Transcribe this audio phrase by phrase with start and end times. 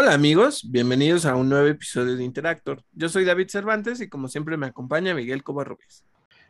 [0.00, 2.84] Hola amigos, bienvenidos a un nuevo episodio de Interactor.
[2.92, 6.04] Yo soy David Cervantes y como siempre me acompaña Miguel Covarrubias.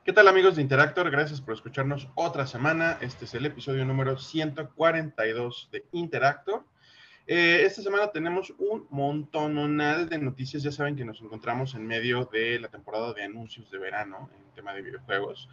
[0.04, 1.10] ¿Qué tal amigos de Interactor?
[1.10, 2.98] Gracias por escucharnos otra semana.
[3.00, 6.62] Este es el episodio número 142 de Interactor.
[7.26, 10.62] Eh, esta semana tenemos un montononal de noticias.
[10.62, 14.54] Ya saben que nos encontramos en medio de la temporada de anuncios de verano en
[14.54, 15.48] tema de videojuegos.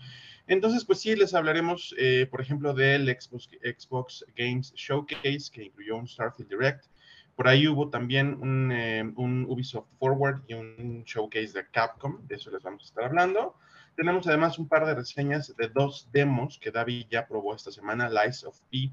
[0.48, 5.96] Entonces, pues sí, les hablaremos, eh, por ejemplo, del Xbox, Xbox Games Showcase que incluyó
[5.96, 6.88] un Starfield Direct
[7.36, 12.50] por ahí hubo también eh, un, Ubisoft Forward y un showcase de Capcom, de eso
[12.50, 13.56] les vamos a estar hablando.
[13.96, 18.10] Tenemos además un par de reseñas de dos demos que David ya probó esta semana,
[18.10, 18.92] Lies of P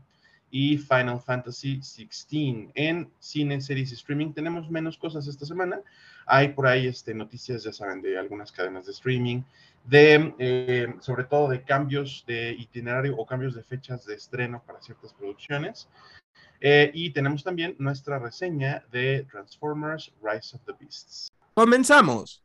[0.50, 2.70] y Final Fantasy XVI.
[2.74, 5.80] En cine, series y streaming tenemos menos cosas esta semana.
[6.26, 9.42] Hay por ahí este, noticias, ya saben, de algunas cadenas de streaming,
[9.84, 14.80] de eh, sobre todo de cambios de itinerario o cambios de fechas de estreno para
[14.80, 15.88] ciertas producciones.
[16.64, 21.32] Eh, y tenemos también nuestra reseña de Transformers Rise of the Beasts.
[21.54, 22.40] Comenzamos.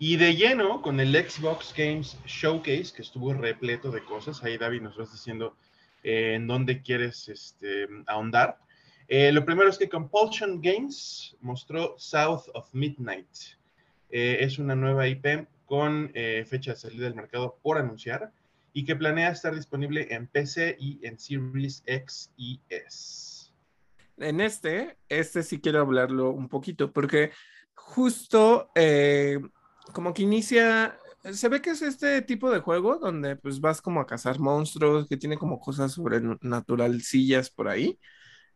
[0.00, 4.42] Y de lleno con el Xbox Games Showcase, que estuvo repleto de cosas.
[4.42, 5.54] Ahí, David, nos vas diciendo
[6.02, 8.58] eh, en dónde quieres este, ahondar.
[9.06, 13.28] Eh, lo primero es que Compulsion Games mostró South of Midnight.
[14.08, 16.12] es una nueva IP con
[16.46, 18.32] fecha de salida del mercado por anunciar
[18.72, 23.50] y que planea estar disponible en PC y en Series X y S.
[24.16, 27.32] En este, este sí quiero hablarlo un poquito, porque
[27.74, 29.40] justo eh,
[29.92, 30.98] como que inicia,
[31.32, 35.08] se ve que es este tipo de juego donde pues vas como a cazar monstruos,
[35.08, 37.98] que tiene como cosas sobrenaturalcillas por ahí.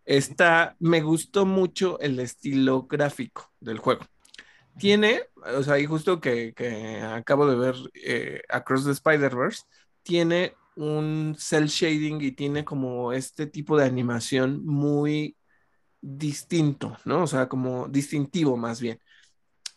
[0.04, 4.04] Está, me gustó mucho el estilo gráfico del juego.
[4.78, 5.22] Tiene,
[5.56, 6.52] o sea, y justo que,
[7.02, 9.62] acabo de ver eh, Across the Spider-Verse,
[10.04, 15.36] tiene un cel shading y tiene como este tipo de animación muy
[16.00, 17.22] distinto, ¿no?
[17.24, 19.00] O sea, como distintivo más bien.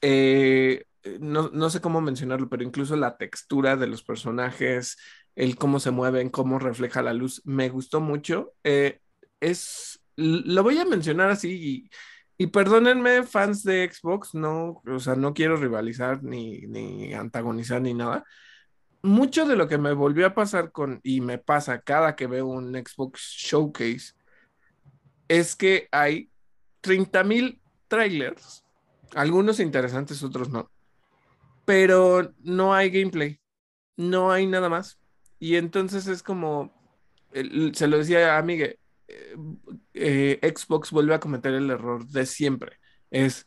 [0.01, 0.83] Eh,
[1.19, 4.97] no, sé cómo mencionarlo, pero incluso la textura de los personajes,
[5.35, 8.53] el cómo se mueven, cómo refleja la luz, me gustó mucho.
[8.63, 8.99] Eh,
[9.39, 11.89] es, lo voy a mencionar así
[12.37, 17.81] y, y, perdónenme, fans de Xbox, no, o sea, no quiero rivalizar ni, ni antagonizar
[17.81, 18.25] ni nada,
[19.01, 22.47] mucho de lo que me volvió a pasar con, y me pasa cada que veo
[22.47, 24.13] un Xbox Showcase,
[25.27, 26.29] es que hay
[26.81, 28.63] 30 mil trailers,
[29.13, 30.69] algunos interesantes, otros no,
[31.65, 33.39] pero no hay gameplay,
[33.97, 34.99] no hay nada más.
[35.39, 36.73] Y entonces es como,
[37.73, 39.35] se lo decía a Miguel, eh,
[39.93, 42.79] eh, Xbox vuelve a cometer el error de siempre.
[43.11, 43.45] Es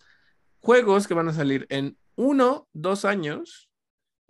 [0.60, 3.69] juegos que van a salir en uno, dos años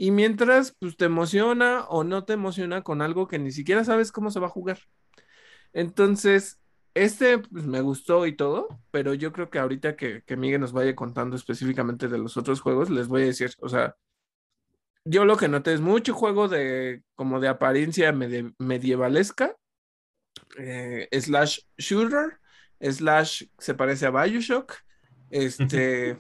[0.03, 4.13] y mientras, pues te emociona o no te emociona con algo que ni siquiera sabes
[4.13, 4.79] cómo se va a jugar.
[5.75, 6.59] Entonces,
[6.95, 10.73] este pues, me gustó y todo, pero yo creo que ahorita que, que Miguel nos
[10.73, 13.95] vaya contando específicamente de los otros juegos, les voy a decir, o sea,
[15.05, 19.55] yo lo que noté es mucho juego de como de apariencia medievalesca,
[20.57, 22.41] eh, slash shooter,
[22.81, 24.77] slash se parece a Bioshock,
[25.29, 26.17] este,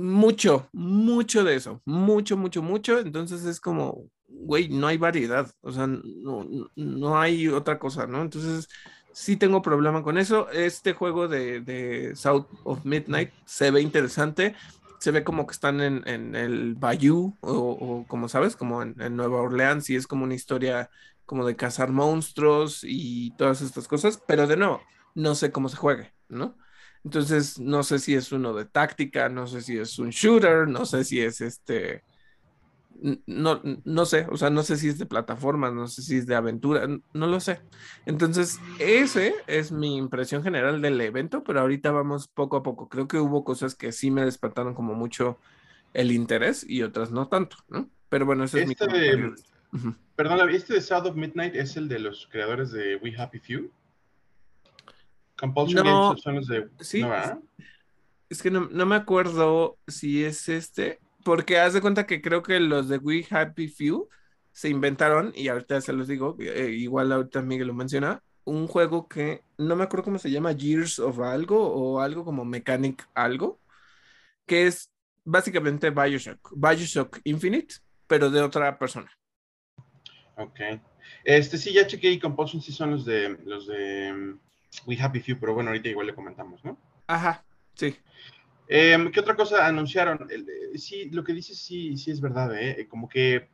[0.00, 2.98] mucho, mucho de eso, mucho, mucho, mucho.
[2.98, 8.22] Entonces es como, güey, no hay variedad, o sea, no, no hay otra cosa, ¿no?
[8.22, 8.68] Entonces
[9.12, 10.50] sí tengo problema con eso.
[10.50, 14.54] Este juego de, South of Midnight se ve interesante.
[14.98, 19.40] Se ve como que están en, el Bayou, o, como sabes, como en, en, Nueva
[19.40, 20.90] Orleans, y es como una historia
[21.24, 24.82] como de cazar monstruos y todas estas cosas, pero de nuevo,
[25.14, 26.56] no sé cómo se juegue, ¿no?
[27.04, 30.84] Entonces, no sé si es uno de táctica, no sé si es un shooter, no
[30.84, 32.04] sé si es este.
[33.26, 36.26] No, no sé, o sea, no sé si es de plataforma, no sé si es
[36.26, 37.60] de aventura, no lo sé.
[38.04, 42.90] Entonces, ese es mi impresión general del evento, pero ahorita vamos poco a poco.
[42.90, 45.38] Creo que hubo cosas que sí me despertaron como mucho
[45.94, 47.88] el interés y otras no tanto, ¿no?
[48.10, 48.74] Pero bueno, ese es mi.
[48.74, 49.34] De,
[50.16, 53.70] Perdón, ¿este de South of Midnight es el de los creadores de We Happy Few?
[55.40, 56.68] Compulsion no, Games son los de.
[56.80, 57.02] Sí.
[58.28, 62.60] es que no, me acuerdo si es este, porque haz de cuenta que creo que
[62.60, 64.06] los de We Happy Few
[64.52, 69.08] se inventaron, y ahorita se los digo, eh, igual ahorita Miguel lo menciona, un juego
[69.08, 73.60] que no me acuerdo cómo se llama, Gears of algo o algo como Mechanic algo,
[74.44, 74.90] que es
[75.24, 77.76] básicamente Bioshock, Bioshock Infinite,
[78.06, 79.10] pero de otra persona.
[80.36, 80.60] Ok.
[81.24, 84.36] Este sí, ya chequeé y Compulsion sí son los de los de
[84.86, 86.78] We Happy Few, pero bueno, ahorita igual le comentamos, ¿no?
[87.06, 87.44] Ajá,
[87.74, 87.96] sí.
[88.68, 90.28] Em, ¿Qué otra cosa anunciaron?
[90.30, 92.86] Eh, sí, lo que dices sí, sí es verdad, ¿eh?
[92.88, 93.48] Como que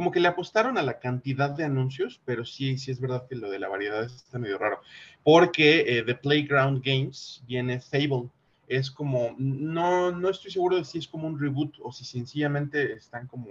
[0.00, 3.34] como que le apostaron a la cantidad de anuncios, pero sí, sí es verdad que
[3.34, 4.80] lo de la variedad está medio raro.
[5.22, 8.30] Porque eh, de Playground Games viene Fable.
[8.68, 12.92] Es como, no, no estoy seguro de si es como un reboot o si sencillamente
[12.92, 13.48] están como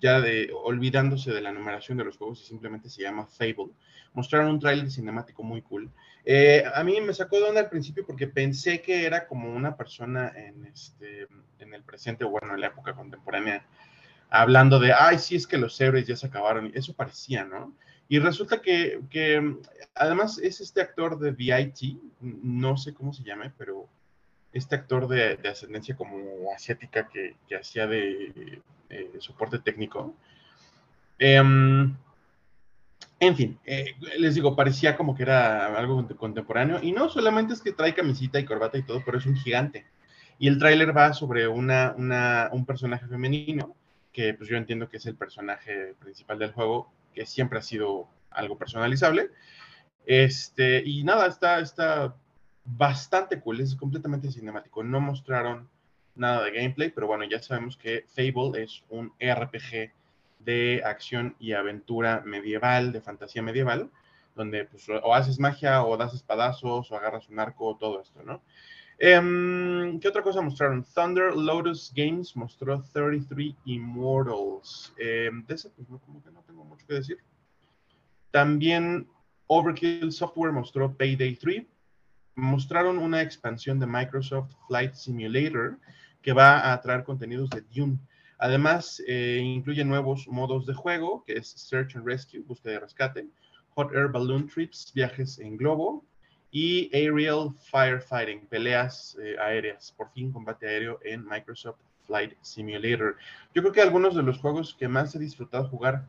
[0.00, 3.72] ya de olvidándose de la numeración de los juegos y simplemente se llama Fable.
[4.12, 5.90] Mostraron un trailer cinemático muy cool.
[6.24, 9.76] Eh, a mí me sacó de onda al principio porque pensé que era como una
[9.76, 11.26] persona en, este,
[11.58, 13.66] en el presente, bueno, en la época contemporánea,
[14.30, 16.72] hablando de, ay, sí, es que los héroes ya se acabaron.
[16.74, 17.74] Eso parecía, ¿no?
[18.08, 19.56] Y resulta que, que
[19.94, 23.88] además es este actor de VIT, no sé cómo se llame, pero
[24.52, 30.14] este actor de, ascendencia como asiática que, hacía de eh, soporte técnico.
[31.18, 31.96] Em,
[33.20, 36.80] en fin, eh, les digo, parecía como que era algo contemporáneo.
[36.82, 39.86] Y no solamente es que trae camisita y corbata y todo, pero es un gigante.
[40.38, 41.94] Y el tráiler va sobre una,
[42.52, 43.74] un personaje femenino,
[44.12, 48.08] que pues yo entiendo que es el personaje principal del juego, que siempre ha sido
[48.30, 49.30] algo personalizable.
[50.06, 52.14] Este, y nada, está, está
[52.64, 54.82] bastante cool, es completamente cinemático.
[54.82, 55.68] No mostraron
[56.16, 59.92] nada de gameplay, pero bueno, ya sabemos que Fable es un RPG
[60.44, 63.90] de acción y aventura medieval, de fantasía medieval,
[64.34, 68.42] donde pues, o haces magia o das espadazos o agarras un arco, todo esto, ¿no?
[68.98, 70.84] Em, ¿Qué otra cosa mostraron?
[70.84, 74.94] Thunder Lotus Games mostró 33 Immortals.
[74.96, 77.18] Em, de ese, pues no, como que no tengo mucho que decir.
[78.30, 79.08] También
[79.46, 81.64] Overkill Software mostró Payday 3.
[82.36, 85.78] Mostraron una expansión de Microsoft Flight Simulator
[86.22, 87.98] que va a traer contenidos de Dune.
[88.38, 93.26] Además, eh, incluye nuevos modos de juego, que es Search and Rescue, búsqueda y rescate,
[93.74, 96.04] Hot Air Balloon Trips, viajes en globo,
[96.50, 103.16] y Aerial Firefighting, peleas eh, aéreas, por fin combate aéreo en Microsoft Flight Simulator.
[103.54, 106.06] Yo creo que algunos de los juegos que más he disfrutado jugar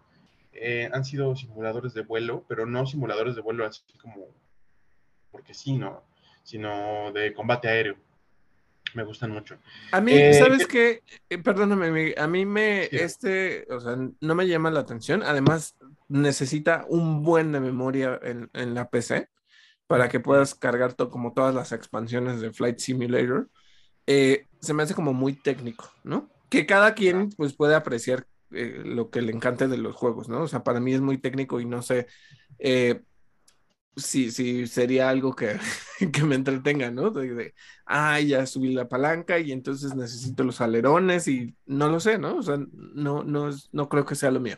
[0.54, 4.28] eh, han sido simuladores de vuelo, pero no simuladores de vuelo así como
[5.32, 6.04] porque sí, ¿no?
[6.44, 7.98] Sino de combate aéreo
[8.96, 9.58] me gustan mucho.
[9.92, 11.04] A mí, eh, ¿sabes qué?
[11.30, 15.24] Eh, perdóname, a mí me, este, o sea, no me llama la atención.
[15.24, 15.76] Además,
[16.08, 19.30] necesita un buen de memoria en, la PC
[19.88, 23.50] para que puedas cargar todo, como todas las expansiones de Flight Simulator.
[24.08, 26.30] Eh, se me hace como muy técnico, ¿no?
[26.50, 30.44] Que cada quien pues puede apreciar lo que le encante de los juegos, ¿no?
[30.44, 32.08] O sea, para mí es muy técnico y no sé,
[33.96, 35.58] sí, sí, sería algo que,
[36.14, 37.10] que me entretenga, ¿no?
[37.12, 37.54] De,
[37.86, 42.38] ah, ya subí la palanca y entonces necesito los alerones y no lo sé, ¿no?
[42.38, 44.58] O sea, no, no, no creo que sea lo mío.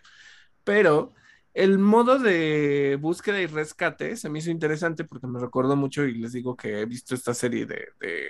[0.64, 1.14] Pero
[1.54, 6.16] el modo de búsqueda y rescate se me hizo interesante porque me recordó mucho y
[6.16, 8.28] les digo que he visto esta serie de, de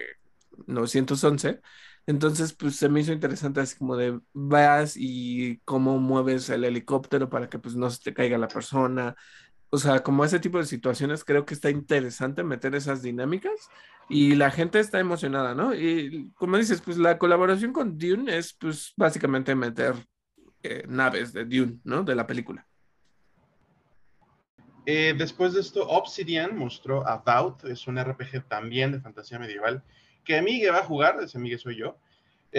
[0.67, 1.61] 911.
[2.05, 7.29] Entonces, pues se me hizo interesante así como de vas y cómo mueves el helicóptero
[7.29, 9.15] para que pues no se te caiga la persona,
[9.69, 13.69] o sea, como ese tipo de situaciones, creo que está interesante meter esas dinámicas
[14.09, 15.75] y la gente está emocionada, ¿no?
[15.75, 19.95] Y como dices, pues la colaboración con Dune es pues básicamente meter
[20.63, 22.03] eh, naves de Dune, ¿no?
[22.03, 22.65] De la película.
[24.85, 29.83] Eh, después de esto, Obsidian mostró About, es un RPG también de fantasía medieval,
[30.23, 31.99] que Migue va a jugar, ese Migue soy yo,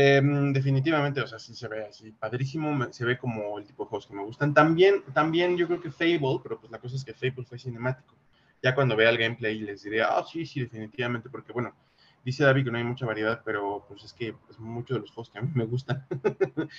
[0.00, 3.88] Em, definitivamente, o sea, sí se ve así padrísimo, se ve como el tipo de
[3.88, 4.54] juegos que me gustan.
[4.54, 8.14] También, también yo creo que Fable, pero pues la cosa es que Fable fue cinemático.
[8.62, 11.74] Ya cuando vea el gameplay les diré, ah, sí, sí, definitivamente, porque bueno,
[12.24, 15.10] dice David que no hay mucha variedad, pero pues es que pues, muchos de los
[15.10, 16.06] juegos que a mí me gustan.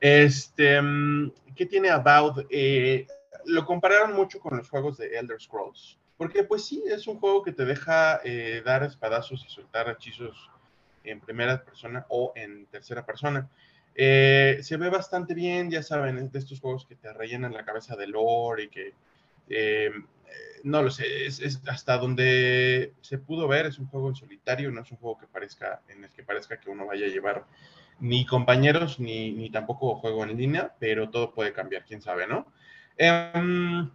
[0.00, 2.46] este, em, ¿qué tiene About?
[2.48, 3.08] Eh,
[3.46, 7.42] lo compararon mucho con los juegos de Elder Scrolls, porque pues sí, es un juego
[7.42, 10.48] que te deja eh, dar espadazos y soltar hechizos
[11.04, 13.48] en primera persona o en tercera persona.
[13.94, 17.96] Eh, se ve bastante bien, ya saben, de estos juegos que te rellenan la cabeza
[17.96, 18.94] de lore y que,
[19.48, 19.90] eh,
[20.62, 24.82] no lo sé, es, hasta donde se pudo ver, es un juego en solitario, no
[24.82, 27.44] es un juego que parezca, en el que parezca que uno vaya a llevar
[28.00, 32.46] ni compañeros, ni, ni tampoco juego en línea, pero todo puede cambiar, quién sabe, ¿no?
[32.96, 33.90] Em,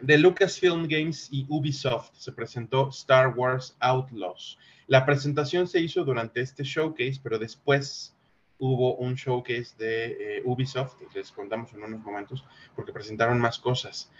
[0.00, 4.58] de Lucasfilm Games y Ubisoft se presentó Star Wars Outlaws.
[4.90, 8.12] La presentación se hizo durante este showcase, pero después
[8.58, 12.44] hubo un showcase de eh, Ubisoft, les contamos en unos momentos,
[12.74, 14.10] porque presentaron más cosas.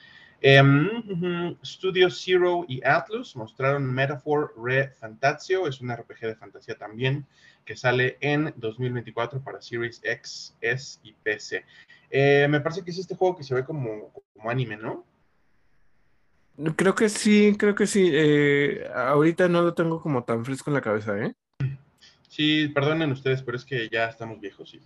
[0.41, 0.89] Em,
[1.65, 7.27] Studio Zero y Atlus mostraron Metaphor Re Fantasio, es un RPG de fantasía también,
[7.65, 11.65] que sale en 2024 para Series X, S y PC.
[12.11, 15.05] Eh, me parece que es este juego que se ve como, como anime, ¿no?
[16.77, 18.11] Creo que sí, creo que sí.
[18.13, 21.35] Eh, ahorita no lo tengo como tan fresco en la cabeza, ¿eh?
[22.29, 24.81] Sí, perdonen ustedes, pero es que ya estamos viejos y,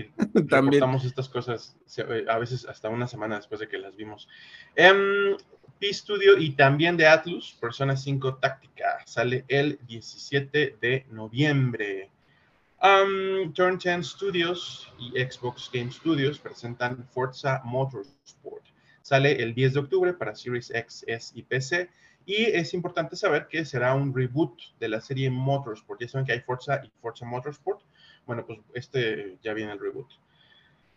[0.00, 4.28] y reportamos estas cosas eh, a veces hasta una semana después de que las vimos.
[4.76, 5.36] Um,
[5.78, 12.10] P-Studio y también de Atlus, Persona 5 Táctica, sale el 17 de noviembre.
[12.82, 18.73] Um, Turn 10 Studios y Xbox Game Studios presentan Forza Motorsport.
[19.04, 21.90] Sale el 10 de octubre para Series X, S y PC.
[22.24, 26.00] Y es importante saber que será un reboot de la serie Motorsport.
[26.00, 27.82] Ya saben que hay Forza y Forza Motorsport.
[28.24, 30.08] Bueno, pues este ya viene el reboot.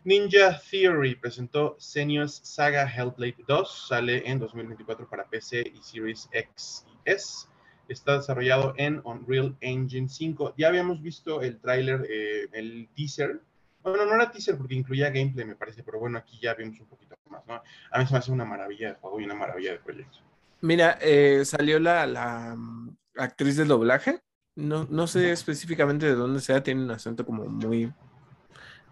[0.04, 3.88] Ninja Theory presentó Senua's Saga Hellblade 2.
[3.88, 7.46] Sale en 2024 para PC y Series X y S.
[7.90, 10.54] Está desarrollado en Unreal Engine 5.
[10.56, 13.42] Ya habíamos visto el tráiler, eh, el teaser.
[13.82, 16.86] Bueno, no era teaser porque incluía gameplay, me parece, pero bueno, aquí ya vimos un
[16.86, 17.62] poquito más, ¿no?
[17.90, 20.18] A mí se me hace una maravilla de juego y una maravilla de proyecto.
[20.60, 24.20] Mira, eh, salió la, la, mm, actriz de doblaje.
[24.56, 27.92] No, no sé específicamente de dónde sea, tiene un acento como muy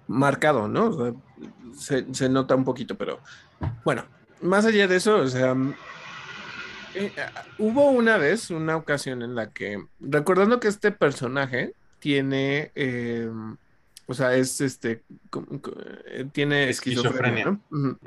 [0.07, 1.21] marcado, ¿no?
[1.76, 3.21] se, nota un poquito, pero
[3.85, 4.05] bueno,
[4.40, 5.75] más allá de eso, o sea, mm,
[6.95, 7.12] eh,
[7.59, 13.28] hubo una vez, una ocasión en la que, recordando que este personaje tiene, eh,
[14.06, 15.02] o sea, es este,
[16.32, 17.98] tiene esquizofrenia, ¿no?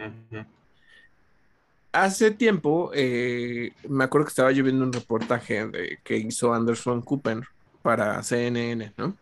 [1.91, 7.01] hace tiempo, eh, me acuerdo que estaba yo viendo un reportaje de, que hizo Anderson
[7.01, 7.43] Cooper
[7.81, 9.15] para CNN, ¿no?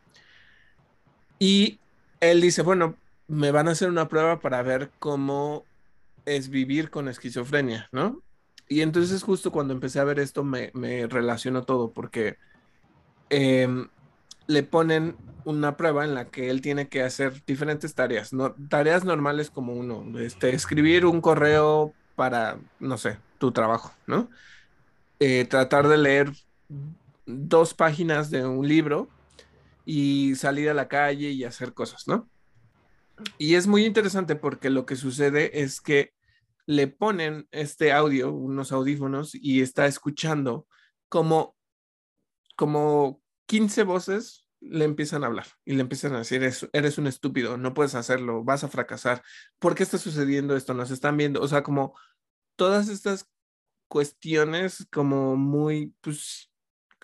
[1.39, 1.79] Y
[2.19, 2.95] él dice, bueno,
[3.27, 5.65] me van a hacer una prueba para ver cómo
[6.25, 8.21] es vivir con esquizofrenia, ¿no?
[8.67, 12.37] Y entonces justo cuando empecé a ver esto me, me relacionó todo porque
[13.29, 13.87] em,
[14.47, 18.53] le ponen una prueba en la que él tiene que hacer diferentes tareas, ¿no?
[18.69, 24.29] tareas normales como uno, este, escribir un correo para, no sé, tu trabajo, ¿no?
[25.19, 26.31] Eh, tratar de leer
[27.25, 29.09] dos páginas de un libro
[29.85, 32.29] y salir a la calle y hacer cosas, ¿no?
[33.37, 36.13] Y es muy interesante porque lo que sucede es que
[36.65, 40.67] le ponen este audio, unos audífonos, y está escuchando
[41.07, 41.55] como,
[42.55, 47.57] como 15 voces le empiezan a hablar y le empiezan a decir, eres un estúpido,
[47.57, 49.23] no puedes hacerlo, vas a fracasar,
[49.59, 50.73] ¿por qué está sucediendo esto?
[50.73, 51.95] Nos están viendo, o sea, como
[52.55, 53.27] todas estas
[53.87, 56.51] cuestiones como muy, pues,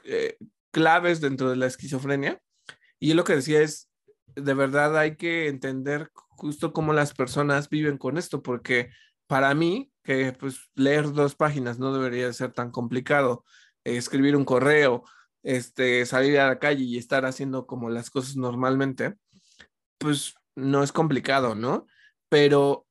[0.03, 0.37] eh,
[0.71, 2.41] claves dentro de la esquizofrenia.
[2.99, 3.89] Y lo que decía es,
[4.35, 8.89] de verdad hay que entender justo cómo las personas viven con esto, porque
[9.27, 13.45] para mí, que pues leer dos páginas no debería ser tan complicado,
[13.83, 15.03] escribir un correo,
[15.43, 19.15] este, salir a la calle y estar haciendo como las cosas normalmente,
[19.97, 21.87] pues no es complicado, ¿no?
[22.29, 22.87] Pero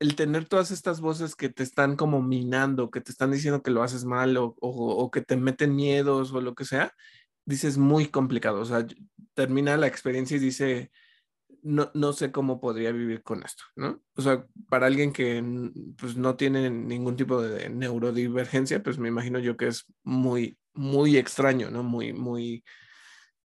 [0.00, 3.70] el tener todas estas voces que te están como minando, que te están diciendo que
[3.70, 6.94] lo haces mal o, que te meten miedos o lo que sea,
[7.44, 8.60] dices muy complicado.
[8.60, 8.86] O sea,
[9.34, 10.90] termina la experiencia y dice,
[11.62, 14.02] no, no sé cómo podría vivir con esto, ¿no?
[14.16, 15.44] O sea, para alguien que
[15.98, 21.18] pues no tiene ningún tipo de neurodivergencia, pues me imagino yo que es muy, muy
[21.18, 21.82] extraño, ¿no?
[21.82, 22.64] Muy, muy,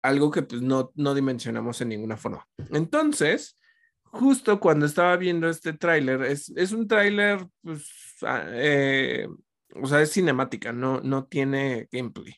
[0.03, 2.49] algo que pues no, no dimensionamos en ninguna forma.
[2.71, 3.59] Entonces,
[4.05, 9.29] justo cuando estaba viendo este tráiler, es, un tráiler, pues, ah, eh,
[9.75, 12.35] o sea, es cinemática, no, no tiene gameplay.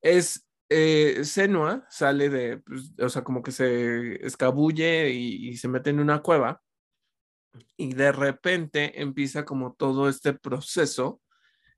[0.00, 5.90] Es eh, Senua sale de, pues, o sea, como que se escabulle y, se mete
[5.90, 6.62] en una cueva
[7.76, 11.20] y de repente empieza como todo este proceso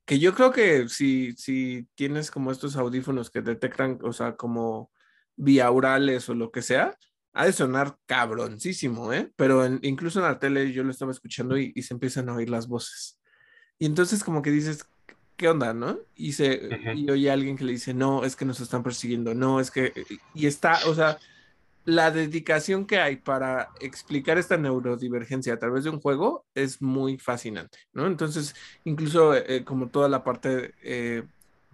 [0.05, 4.91] que yo creo que si, si tienes como estos audífonos que detectan, o sea, como
[5.35, 6.97] biaurales o lo que sea,
[7.33, 9.31] ha de sonar cabroncísimo, ¿eh?
[9.35, 12.67] Pero incluso en la tele yo lo estaba escuchando y, se empiezan a oír las
[12.67, 13.19] voces.
[13.79, 14.85] Y entonces como que dices,
[15.35, 15.99] ¿qué onda, no?
[16.15, 19.33] Y, se, y oye a alguien que le dice, no, es que nos están persiguiendo,
[19.33, 19.93] no, es que...
[20.35, 21.17] Y está, o sea,
[21.85, 27.17] la dedicación que hay para explicar esta neurodivergencia a través de un juego es muy
[27.17, 28.07] fascinante, ¿no?
[28.07, 31.23] Entonces, incluso eh, como toda la parte, eh,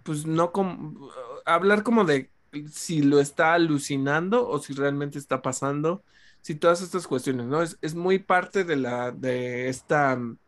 [0.02, 1.10] pues no como,
[1.44, 2.30] hablar como de
[2.72, 6.02] si lo está alucinando o si realmente está pasando,
[6.42, 7.62] si todas estas cuestiones, ¿no?
[7.62, 10.38] Es, es muy parte de, la, de esta mm,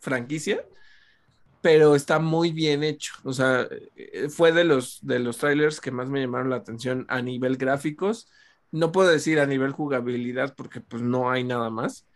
[0.00, 0.64] franquicia,
[1.60, 3.14] pero está muy bien hecho.
[3.24, 7.06] O sea, eh, fue de los, de los trailers que más me llamaron la atención
[7.08, 8.28] a nivel gráficos.
[8.72, 12.06] No puedo decir a nivel jugabilidad porque pues no hay nada más,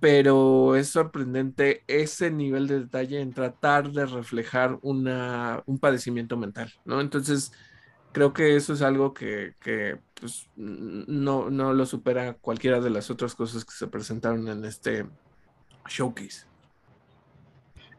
[0.00, 6.72] pero es sorprendente ese nivel de detalle en tratar de reflejar una, un padecimiento mental,
[6.84, 7.00] ¿no?
[7.00, 7.52] Entonces,
[8.12, 9.54] creo que eso es algo que,
[10.20, 15.06] pues, no, no, lo supera cualquiera de las otras cosas que se presentaron en este
[15.88, 16.46] showcase.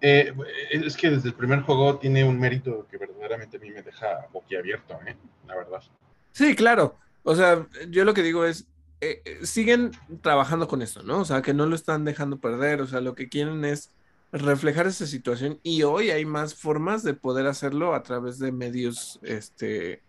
[0.01, 0.33] Eh,
[0.71, 4.27] es que desde el primer juego tiene un mérito que verdaderamente a mí me deja
[4.31, 5.17] boquiabierto, ¿eh?
[5.45, 5.83] la verdad.
[6.31, 6.97] Sí, claro.
[7.29, 8.65] O sea, yo lo que digo es,
[9.01, 9.91] eh, eh, siguen
[10.23, 11.19] trabajando con esto, ¿no?
[11.19, 13.91] O sea, que no lo están dejando perder, o sea, lo que quieren es
[14.31, 19.19] reflejar esa situación y hoy hay más formas de poder hacerlo a través de medios,
[19.21, 20.01] este,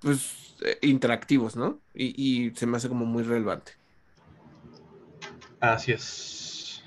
[0.00, 1.78] pues, eh, interactivos, ¿no?
[1.92, 3.72] Y, se me hace como muy relevante.
[5.60, 6.82] Así es.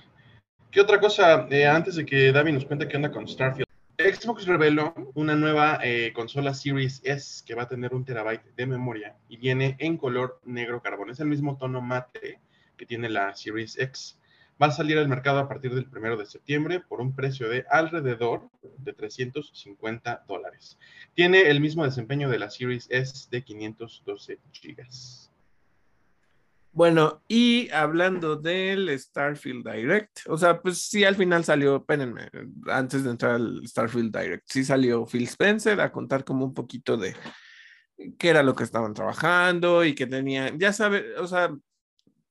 [0.72, 1.48] ¿Qué otra cosa?
[1.72, 3.63] antes de que David nos cuente qué onda con Starfield.
[4.04, 8.66] Xbox reveló una nueva eh, consola Series S que va a tener un terabyte de
[8.66, 11.10] memoria y viene en color negro carbón.
[11.10, 12.42] Es el mismo tono mate
[12.76, 14.20] que tiene la Series X.
[14.62, 17.66] Va a salir al mercado a partir del primero de septiembre por un precio de
[17.70, 20.78] alrededor de 350 dólares.
[21.14, 25.23] Tiene el mismo desempeño de la Series S de 512 gigas.
[26.76, 32.30] Bueno, y hablando del Starfield Direct, o sea, pues sí, al final salió, espérenme,
[32.66, 36.98] antes de entrar al Starfield Direct, sí salió Phil Spencer a contar como un poquito
[36.98, 37.16] de
[38.18, 41.56] qué era lo que estaban trabajando y que tenían, ya sabe, o sea,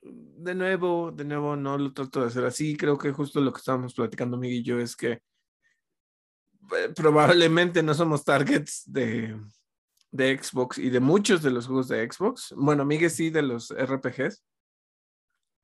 [0.03, 3.59] de nuevo, de nuevo, no lo trato de hacer así, creo que justo lo que
[3.59, 9.37] estábamos platicando Miguel y yo es que eh, probablemente no somos targets de,
[10.13, 12.55] de Xbox y de muchos de los juegos de Xbox.
[12.57, 14.45] Bueno, Miguel sí de los RPGs,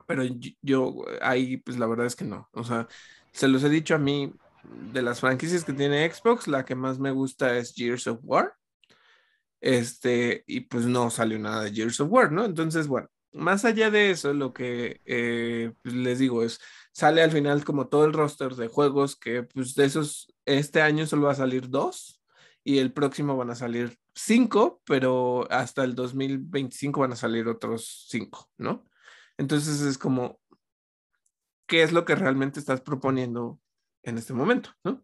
[0.07, 0.25] pero
[0.63, 2.49] yo ahí pues la verdad es que no.
[2.53, 2.89] O sea,
[3.33, 4.33] se los he dicho a mí,
[4.93, 8.55] de las franquicias que tiene Xbox, la que más me gusta es Gears of War.
[9.61, 12.45] Este, y pues no salió nada de Gears of War, ¿no?
[12.45, 16.61] Entonces, bueno, más allá de eso, lo que eh, pues, les digo es,
[16.93, 21.07] sale al final como todo el roster de juegos que pues de esos, este año
[21.07, 22.18] solo va a salir dos
[22.65, 28.07] y el próximo van a salir cinco, pero hasta el 2025 van a salir otros
[28.09, 28.85] cinco, ¿no?
[29.37, 30.41] Entonces es como,
[31.67, 33.61] ¿qué es lo que realmente estás proponiendo
[34.03, 35.03] en este momento, ¿no?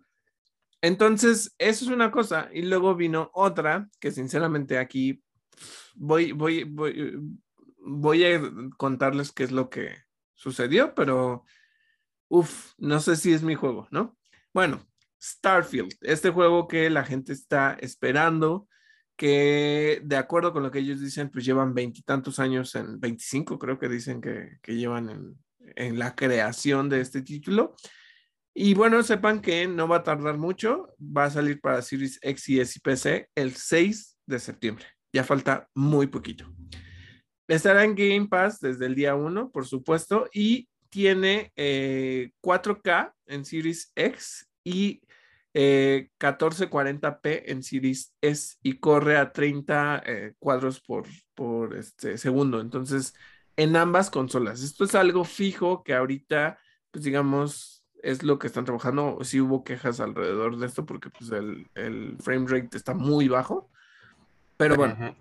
[0.84, 2.50] Entonces, eso es una cosa.
[2.52, 5.22] Y luego vino otra, que sinceramente aquí
[5.94, 7.18] voy, voy, voy,
[7.78, 8.42] voy a
[8.76, 9.96] contarles qué es lo que
[10.34, 11.44] sucedió, pero,
[12.28, 14.18] uff, no sé si es mi juego, ¿no?
[14.52, 14.86] Bueno,
[15.24, 18.68] Starfield, este juego que la gente está esperando,
[19.16, 23.78] que de acuerdo con lo que ellos dicen, pues llevan veintitantos años, en 25 creo
[23.78, 25.38] que dicen que, llevan en,
[25.76, 27.74] en, la creación de este título.
[28.52, 32.48] Y bueno, sepan que no va a tardar mucho, va a salir para Series X
[32.50, 34.86] y S y PC el 6 de septiembre.
[35.12, 36.46] Ya falta muy poquito.
[37.48, 43.44] Estará en Game Pass desde el día 1, por supuesto, y tiene 4K eh, en
[43.44, 45.02] Series X y
[45.54, 52.60] 1440p eh, en Series S y corre a 30 eh, cuadros por, por este segundo.
[52.60, 53.14] Entonces,
[53.56, 54.62] en ambas consolas.
[54.62, 56.58] Esto es algo fijo que ahorita,
[56.90, 59.18] pues digamos, es lo que están trabajando.
[59.22, 63.70] Sí hubo quejas alrededor de esto porque pues el, el frame rate está muy bajo.
[64.56, 65.16] Pero bueno.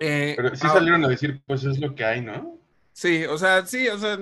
[0.00, 2.58] Eh, pero sí salieron a decir, pues es lo que hay, ¿no?
[2.92, 4.18] Sí, o sea, sí, o sea,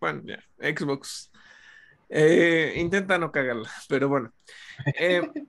[0.00, 1.31] bueno, ya, Xbox
[2.14, 4.32] eh, intenta no cagarla, pero bueno.
[4.98, 5.22] Eh,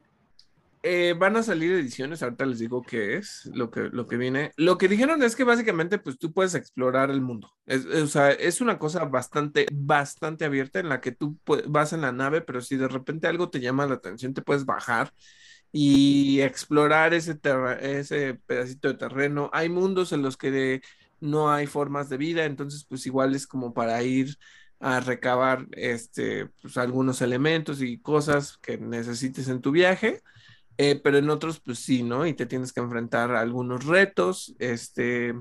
[0.84, 4.54] eh, van a salir ediciones, ahorita les digo qué es lo que, lo que viene.
[4.56, 7.52] Lo que dijeron es que básicamente pues tú puedes explorar el mundo.
[7.65, 11.99] Es, o sea, es una cosa bastante, bastante abierta en la que tú vas en
[11.99, 15.13] la nave, pero si de repente algo te llama la atención, te puedes bajar
[15.73, 17.38] y explorar ese,
[17.82, 19.49] ese pedacito de terreno.
[19.52, 20.82] Hay mundos en los que
[21.19, 24.38] no hay formas de vida, entonces pues igual es como para ir
[24.84, 30.22] a recabar este, pues, algunos elementos y cosas que necesites en tu viaje,
[30.78, 32.28] eh, pero en otros pues sí, ¿no?
[32.28, 35.36] Y te tienes que enfrentar a algunos retos, este,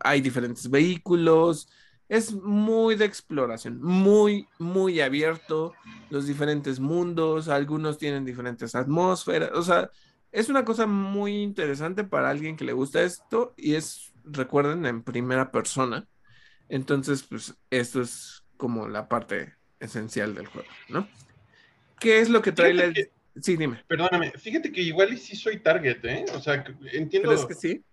[0.00, 1.70] hay diferentes vehículos,
[2.10, 5.72] es muy de exploración, muy, muy abierto,
[6.10, 9.90] los diferentes mundos, algunos tienen diferentes atmósferas, o sea,
[10.32, 15.02] es una cosa muy interesante para alguien que le gusta esto y es, recuerden, en
[15.02, 16.06] primera persona.
[16.68, 21.08] Entonces, pues esto es como la parte esencial del juego, ¿no?
[21.98, 22.92] ¿Qué es lo que trae la...
[23.40, 23.84] Sí, dime.
[23.86, 26.24] Perdóname, fíjate que igual sí soy target, ¿eh?
[26.34, 27.28] O sea, entiendo...
[27.28, 27.84] ¿Crees que sí?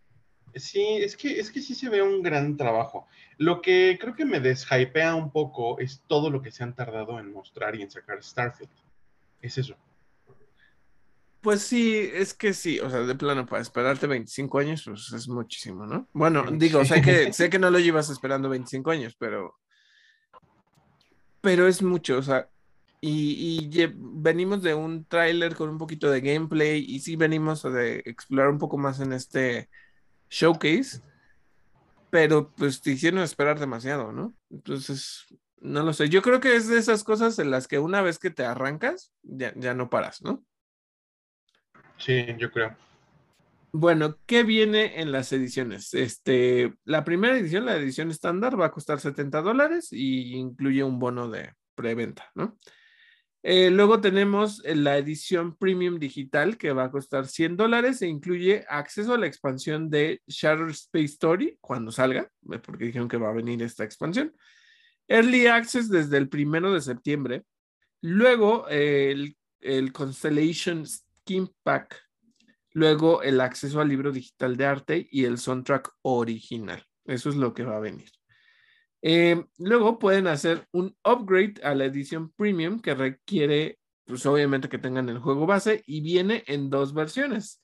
[0.55, 3.07] Sí, es que, es que sí se ve un gran trabajo.
[3.37, 7.19] Lo que creo que me deshypea un poco es todo lo que se han tardado
[7.19, 8.69] en mostrar y en sacar Starfield.
[9.41, 9.75] Es eso.
[11.41, 15.27] Pues sí, es que sí, o sea, de plano, para esperarte 25 años, pues es
[15.27, 16.07] muchísimo, ¿no?
[16.13, 19.59] Bueno, digo, sé que, sé que no lo llevas esperando 25 años, pero
[21.43, 22.49] pero es mucho, o sea,
[23.01, 28.49] y, venimos de un tráiler con un poquito de gameplay y sí venimos de explorar
[28.49, 29.69] un poco más en este
[30.29, 31.01] showcase,
[32.09, 34.33] pero pues te hicieron esperar demasiado, ¿no?
[34.49, 35.25] Entonces,
[35.59, 38.19] no lo sé, yo creo que es de esas cosas en las que una vez
[38.19, 40.45] que te arrancas, ya, ya no paras, ¿no?
[41.97, 42.73] Sí, yo creo.
[43.75, 45.95] Bueno, ¿qué viene en las ediciones?
[45.95, 50.99] Este, la primera edición, la edición estándar, va a costar 70 dólares y incluye un
[50.99, 52.59] bono de preventa, ¿no?
[53.41, 58.63] Eh, luego tenemos la edición premium digital que va a costar 100 dólares e incluye
[58.69, 63.29] acceso a la expansión de Shadow Space Story cuando salga, eh, porque dijeron que va
[63.29, 64.35] a venir esta expansión.
[65.07, 67.43] Early Access desde el primero de septiembre.
[68.01, 72.03] Luego eh, el, el Constellation Skin Pack
[72.73, 76.85] luego el acceso al libro digital de arte y el soundtrack original.
[77.05, 78.09] Eso es lo que va a venir.
[79.01, 84.77] Eh, luego pueden hacer un upgrade a la edición premium que requiere, pues obviamente que
[84.77, 87.61] tengan el juego base y viene en dos versiones.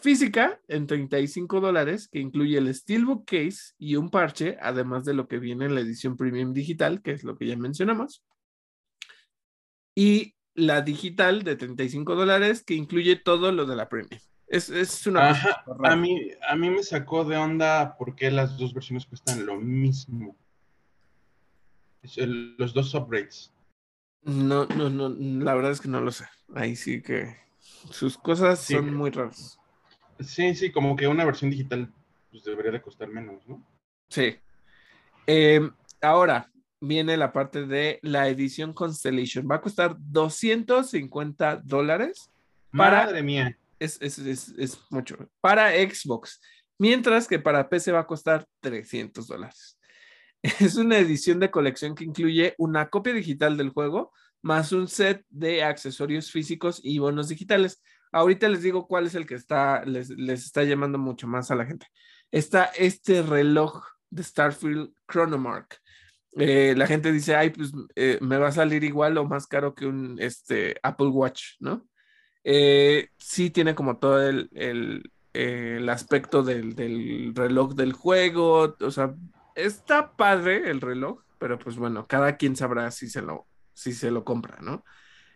[0.00, 5.28] Física en 35 dólares, que incluye el Steelbook Case y un parche, además de lo
[5.28, 8.24] que viene en la edición premium digital, que es lo que ya mencionamos.
[9.94, 14.20] Y la digital de 35 dólares, que incluye todo lo de la premium.
[14.52, 19.06] Es, una cosa a mí, a mí me sacó de onda porque las dos versiones
[19.06, 20.36] cuestan lo mismo.
[22.58, 23.50] los dos upgrades.
[24.24, 26.26] No, no, no, la verdad es que no lo sé.
[26.54, 29.58] Ahí sí que sus cosas son muy raras.
[30.20, 31.90] Sí, sí, como que una versión digital
[32.30, 33.66] pues, debería de costar menos, ¿no?
[34.10, 34.36] Sí.
[35.26, 39.48] Em, ahora viene la parte de la edición Constellation.
[39.50, 42.30] Va a costar 250 dólares.
[42.70, 45.16] Madre mía es, mucho.
[45.40, 46.40] Para Xbox,
[46.78, 49.78] mientras que para PC va a costar 300 dólares.
[50.60, 55.24] Es una edición de colección que incluye una copia digital del juego, más un set
[55.28, 57.80] de accesorios físicos y bonos digitales.
[58.10, 61.64] Ahorita les digo cuál es el que está, les, está llamando mucho más a la
[61.64, 61.86] gente.
[62.32, 65.78] Está este reloj de Starfield Chronomark.
[66.32, 69.74] Eh, la gente dice, ay, pues eh, me va a salir igual o más caro
[69.74, 71.86] que un este, Apple Watch, ¿no?
[72.44, 74.50] Eh, sí tiene como todo el,
[75.32, 78.76] el, aspecto del, del, reloj del juego.
[78.80, 79.14] O sea,
[79.54, 84.10] está padre el reloj, pero pues bueno, cada quien sabrá si se lo, si se
[84.10, 84.84] lo compra, ¿no?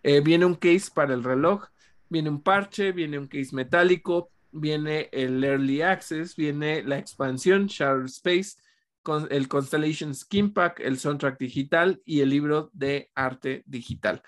[0.02, 1.66] Eh, viene un case para el reloj,
[2.08, 8.04] viene un parche, viene un case metálico, viene el Early Access, viene la expansión Shadow
[8.04, 8.56] Space,
[9.02, 14.20] con el Constellation Skin Pack, el soundtrack digital y el libro de arte digital.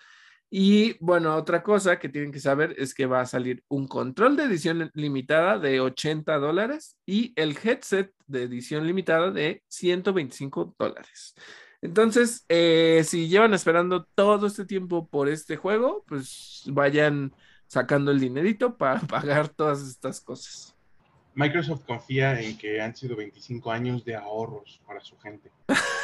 [0.51, 4.37] Y bueno, otra cosa que tienen que saber es que va a salir un control
[4.37, 11.35] de edición limitada de 80 dólares y el headset de edición limitada de 125 dólares.
[11.83, 17.33] Entonces, eh, si llevan esperando todo este tiempo por este juego, pues vayan
[17.67, 20.75] sacando el dinerito para pagar todas estas cosas.
[21.35, 25.53] Microsoft confía en que han sido 25 años de ahorros para su gente.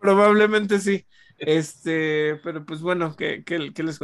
[0.00, 1.06] Probablemente sí.
[1.40, 3.98] Este, pero pues bueno, ¿qué, les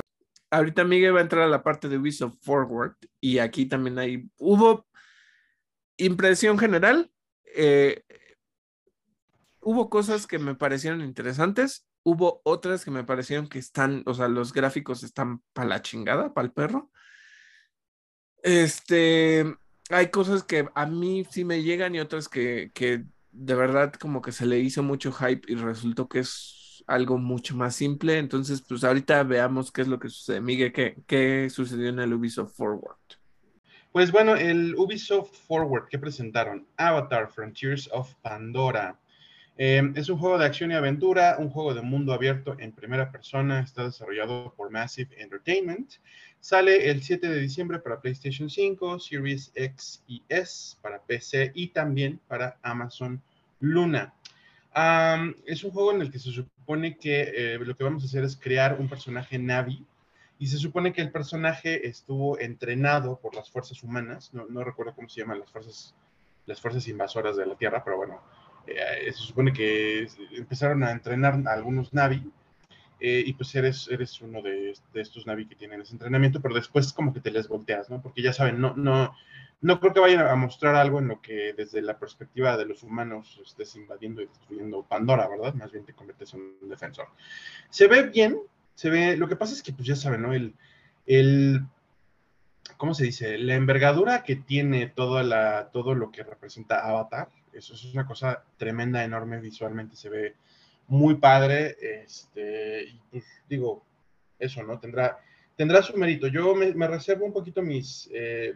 [0.51, 4.31] Ahorita Miguel va a entrar a la parte de Ubisoft Forward y aquí también hay,
[4.39, 4.87] hubo
[5.99, 7.11] impresión general,
[7.55, 8.03] eh,
[9.61, 14.29] hubo cosas que me parecieron interesantes, hubo otras que me parecieron que están, o sea,
[14.29, 16.91] los gráficos están para la chingada, para el perro.
[18.43, 19.45] Este,
[19.91, 24.23] hay cosas que a mí sí me llegan y otras que, que de verdad como
[24.23, 28.19] que se le hizo mucho hype y resultó que es algo mucho más simple.
[28.19, 30.41] Entonces, pues ahorita veamos qué es lo que sucede.
[30.41, 32.97] Miguel, ¿qué, qué sucedió en el Ubisoft Forward?
[33.93, 38.99] Pues bueno, el Ubisoft Forward que presentaron, Avatar Frontiers of Pandora.
[39.59, 43.11] Eh, es un juego de acción y aventura, un juego de mundo abierto en primera
[43.11, 45.95] persona, está desarrollado por Massive Entertainment.
[46.41, 51.69] Sale el 7 de diciembre para PlayStation 5, Series X y S para PC y
[51.69, 53.23] también para Amazon
[53.61, 54.13] Luna
[55.47, 56.56] es un juego en el que se supone
[56.99, 59.85] que eh, lo que vamos a hacer es crear un personaje Navi
[60.39, 65.09] y se supone que el personaje estuvo entrenado por las fuerzas humanas, no, recuerdo cómo
[65.09, 65.95] se llaman las fuerzas,
[66.45, 68.21] las fuerzas invasoras de la Tierra, pero bueno,
[68.67, 72.31] eh, se supone que empezaron a entrenar a algunos Navi
[73.01, 76.55] eh, y pues eres, eres uno de, de, estos Navi que tienen ese entrenamiento, pero
[76.55, 78.01] después como que te les volteas, ¿no?
[78.01, 79.15] Porque ya saben, no, no,
[79.61, 82.83] no creo que vayan a mostrar algo en lo que desde la perspectiva de los
[82.83, 85.55] humanos estés invadiendo y destruyendo Pandora, ¿verdad?
[85.55, 87.09] Más bien te conviertes en un defensor.
[87.71, 88.39] Se ve bien,
[88.75, 90.33] se ve, lo que pasa es que pues ya saben, ¿no?
[90.33, 90.55] El,
[91.07, 91.67] el
[92.77, 93.39] ¿cómo se dice?
[93.39, 98.45] La envergadura que tiene toda la, todo lo que representa Avatar, eso, es una cosa
[98.59, 100.35] tremenda, enorme visualmente, se ve
[100.89, 103.85] muy padre, este, y pues digo,
[104.39, 104.79] eso, ¿no?
[104.79, 105.19] Tendrá,
[105.57, 106.29] tendrá su mérito.
[106.29, 108.09] Yo me, reservo un poquito mis...
[108.13, 108.55] Eh,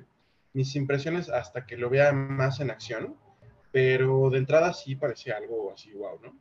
[0.53, 3.17] mis impresiones hasta que lo vea más en acción,
[3.73, 6.37] pero de entrada sí parecía algo así, wow, ¿no?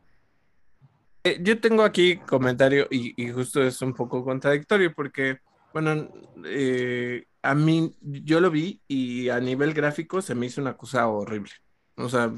[1.23, 5.39] Eh, yo tengo aquí comentario y, justo es un poco contradictorio porque
[5.73, 6.09] Bueno,
[6.45, 11.07] eh, a mí, yo lo vi y a nivel gráfico se me hizo una cosa
[11.07, 11.51] horrible.
[11.95, 12.31] O sea,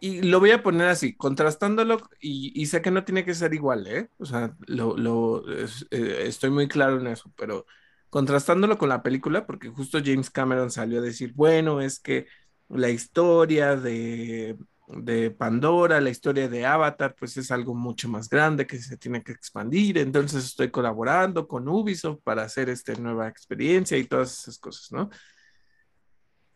[0.00, 3.86] y lo voy a poner así, contrastándolo, y, sé que no tiene que ser igual,
[3.86, 4.10] ¿eh?
[4.18, 7.66] O sea, lo, eh, estoy muy claro en eso, pero
[8.10, 12.26] contrastándolo con la película, porque justo James Cameron salió a decir, bueno, es que
[12.68, 14.56] la historia de,
[14.88, 19.22] de Pandora, la historia de Avatar, pues es algo mucho más grande que se tiene
[19.22, 24.58] que expandir, entonces estoy colaborando con Ubisoft para hacer esta nueva experiencia y todas esas
[24.58, 25.10] cosas, ¿no?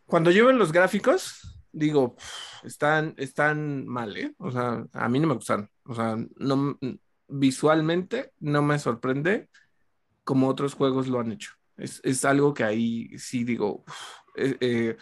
[0.05, 2.15] Cuando yo veo los gráficos, digo,
[2.63, 4.33] están, están mal, ¿eh?
[4.37, 5.69] O sea, a mí no me gustan.
[5.83, 6.77] O sea, no,
[7.27, 9.49] visualmente no me sorprende
[10.23, 11.51] como otros juegos lo han hecho.
[11.75, 13.83] Es, algo que ahí sí digo,
[14.37, 14.97] eh, eh,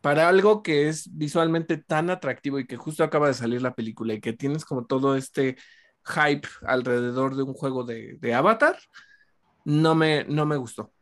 [0.00, 4.14] para algo que es visualmente tan atractivo y que justo acaba de salir la película
[4.14, 5.56] y que tienes como todo este
[6.04, 8.78] hype alrededor de un juego de, Avatar,
[9.64, 10.92] no me, no me gustó.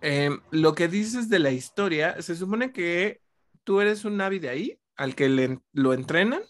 [0.00, 3.20] Em, lo que dices de la historia, se supone que
[3.64, 6.42] tú eres un Navi de ahí, al que le, lo entrenan,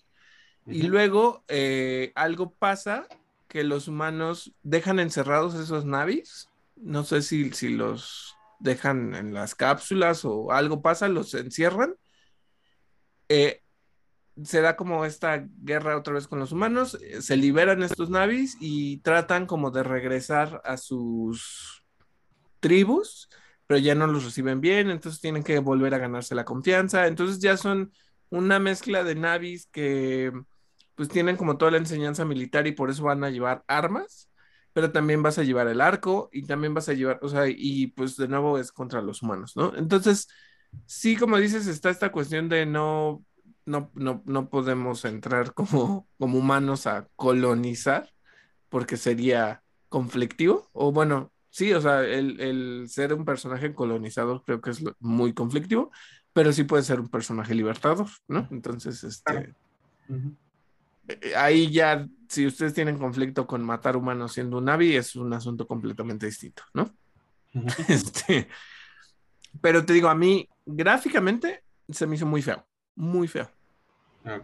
[0.67, 3.07] y luego eh, algo pasa
[3.49, 6.49] que los humanos dejan encerrados esos navis.
[6.77, 11.97] No sé si, si los dejan en las cápsulas o algo pasa, los encierran.
[13.29, 13.63] Eh,
[14.45, 18.57] se da como esta guerra otra vez con los humanos, eh, se liberan estos navis
[18.61, 21.85] y tratan como de regresar a sus
[22.61, 23.29] tribus
[23.71, 27.07] pero ya no los reciben bien, entonces tienen que volver a ganarse la confianza.
[27.07, 27.93] Entonces ya son
[28.29, 30.33] una mezcla de navis que
[30.97, 34.29] pues tienen como toda la enseñanza militar y por eso van a llevar armas,
[34.73, 37.87] pero también vas a llevar el arco y también vas a llevar, o sea, y
[37.93, 39.73] pues de nuevo es contra los humanos, ¿no?
[39.77, 40.27] Entonces,
[40.87, 43.25] sí, como dices, está esta cuestión de no,
[43.67, 48.11] no, no, no podemos entrar como, como humanos a colonizar
[48.69, 54.71] porque sería conflictivo, o bueno, sí, o sea, el, ser un personaje colonizador creo que
[54.71, 55.91] es muy conflictivo,
[56.33, 58.49] pero sí puede ser un personaje libertador, ¿no?
[58.51, 59.55] Entonces, este...
[61.09, 65.33] Eh, ahí ya, si ustedes tienen conflicto con matar humanos siendo un Navi, es un
[65.33, 66.95] asunto completamente distinto, ¿no?
[67.89, 68.49] este,
[69.61, 73.51] pero te digo, a mí, gráficamente, se me hizo muy feo, muy feo.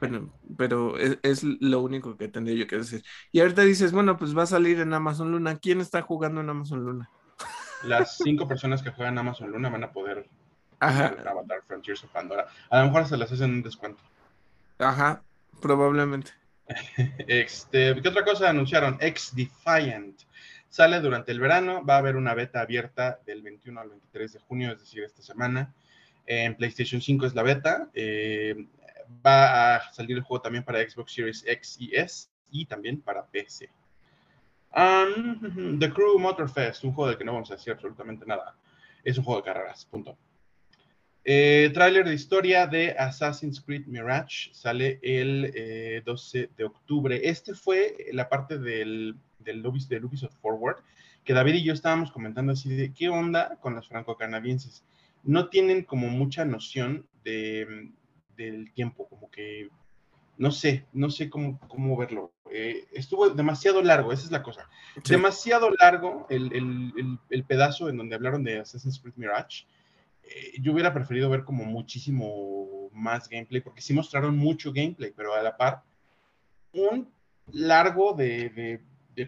[0.00, 3.04] Pero, pero es, lo único que tendría yo que decir.
[3.30, 5.58] Y ahorita dices, bueno, pues va a salir en Amazon Luna.
[5.58, 7.10] ¿Quién está jugando en Amazon Luna?
[7.82, 10.26] Las cinco personas que juegan en Amazon Luna van a poder
[10.80, 11.14] Ajá.
[11.26, 12.46] Avatar Frontiers of Pandora.
[12.70, 14.02] A lo mejor se las hacen un descuento.
[14.78, 15.22] Ajá,
[15.60, 16.32] probablemente.
[17.28, 18.96] este, ¿Qué otra cosa anunciaron?
[19.00, 20.22] X Defiant.
[20.68, 24.40] Sale durante el verano, va a haber una beta abierta del 21 al 23 de
[24.40, 25.72] junio, es decir, esta semana.
[26.26, 27.88] En PlayStation 5 es la beta.
[27.94, 28.66] Eh,
[29.24, 33.26] va a salir el juego también para Xbox Series X y S y también para
[33.26, 33.70] PC.
[34.74, 38.56] Um, The Crew Motorfest, un juego del que no vamos a decir absolutamente nada.
[39.04, 40.16] Es un juego de carreras, punto.
[41.28, 47.20] Eh, trailer de historia de Assassin's Creed Mirage sale el 12 eh, de octubre.
[47.28, 50.84] Este fue la parte del, del, Ubisoft Forward
[51.24, 54.84] que David y yo estábamos comentando así de qué onda con los franco-canadienses.
[55.24, 57.90] No tienen como mucha noción de,
[58.36, 59.68] del tiempo, como que
[60.38, 62.32] no sé, no sé cómo, cómo verlo.
[62.50, 64.68] Eh, estuvo demasiado largo, esa es la cosa.
[65.08, 69.66] Demasiado largo el, pedazo en donde hablaron de Assassin's Creed Mirage.
[70.22, 75.34] Eh, yo hubiera preferido ver como muchísimo más gameplay, porque sí mostraron mucho gameplay, pero
[75.34, 75.82] a la par,
[76.72, 77.10] un
[77.52, 78.80] largo de,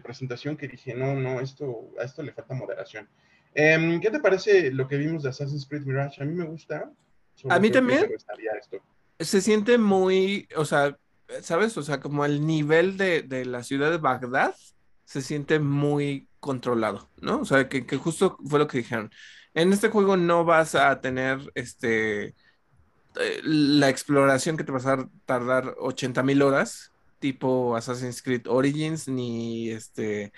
[0.03, 3.07] presentación que dije, no, no, esto, a esto le falta moderación.
[3.55, 6.21] Em, ¿Qué te parece lo que vimos de Assassin's Creed Mirage?
[6.21, 6.91] A mí me gusta.
[7.49, 8.07] A mí también.
[9.19, 10.97] Se siente muy, o sea,
[11.41, 11.77] ¿sabes?
[11.77, 14.55] O sea, como el nivel de, la ciudad de Bagdad
[15.05, 17.41] se siente muy controlado, ¿no?
[17.41, 19.11] O sea, que, justo fue lo que dijeron.
[19.53, 22.35] En este juego no vas a tener este
[23.19, 29.07] eh, la exploración que te vas a tardar 80 mil horas, tipo Assassin's Creed Origins,
[29.07, 30.31] ni este,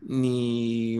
[0.00, 0.98] ni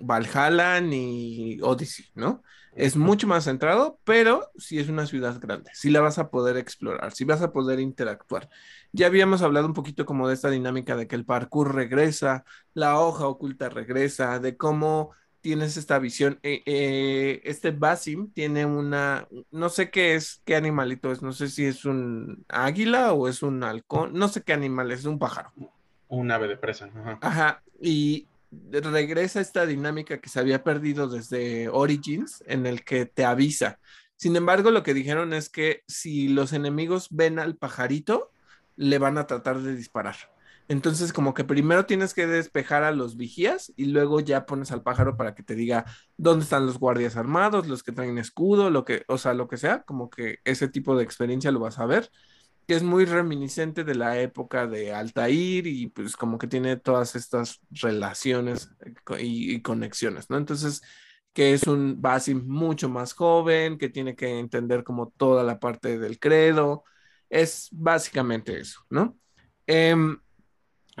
[0.00, 2.42] Valhalla, ni Odyssey, ¿no?
[2.78, 6.56] Es mucho más centrado, pero sí es una ciudad grande, sí la vas a poder
[6.56, 8.48] explorar, sí vas a poder interactuar.
[8.92, 13.00] Ya habíamos hablado un poquito como de esta dinámica de que el parkour regresa, la
[13.00, 15.10] hoja oculta regresa, de cómo
[15.40, 16.38] tienes esta visión.
[16.44, 21.48] Eh, eh, este Basim tiene una, no sé qué es, qué animalito es, no sé
[21.48, 25.18] si es un águila o es un halcón, no sé qué animal es, es un
[25.18, 25.52] pájaro.
[26.06, 26.88] Un ave de presa.
[27.20, 33.24] Ajá, y regresa esta dinámica que se había perdido desde Origins, en el que te
[33.24, 33.78] avisa.
[34.16, 38.32] Sin embargo, lo que dijeron es que si los enemigos ven al pajarito,
[38.76, 40.16] le van a tratar de disparar.
[40.68, 44.82] Entonces, como que primero tienes que despejar a los vigías y luego ya pones al
[44.82, 45.86] pájaro para que te diga
[46.18, 49.56] dónde están los guardias armados, los que traen escudo, lo que, o sea, lo que
[49.56, 52.10] sea, como que ese tipo de experiencia lo vas a ver,
[52.68, 57.16] que es muy reminiscente de la época de Altair y pues como que tiene todas
[57.16, 58.70] estas relaciones
[59.16, 60.36] eh, y, conexiones, ¿no?
[60.36, 60.82] Entonces,
[61.32, 65.98] que es un Basim mucho más joven, que tiene que entender como toda la parte
[65.98, 66.84] del credo,
[67.30, 69.18] es básicamente eso, ¿no?
[69.66, 70.18] Em,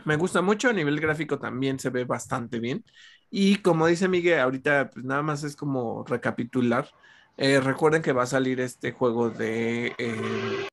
[0.06, 2.82] me gusta mucho, a nivel gráfico también se ve bastante bien.
[3.30, 6.88] Y como dice Miguel, ahorita pues nada más es como recapitular.
[7.36, 10.68] Eh, recuerden que va a salir este juego de eh,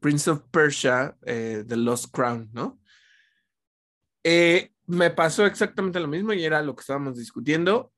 [0.00, 2.78] Prince of Persia, eh, The Lost Crown, ¿no?
[4.86, 7.92] me pasó exactamente lo mismo y era lo que estábamos discutiendo.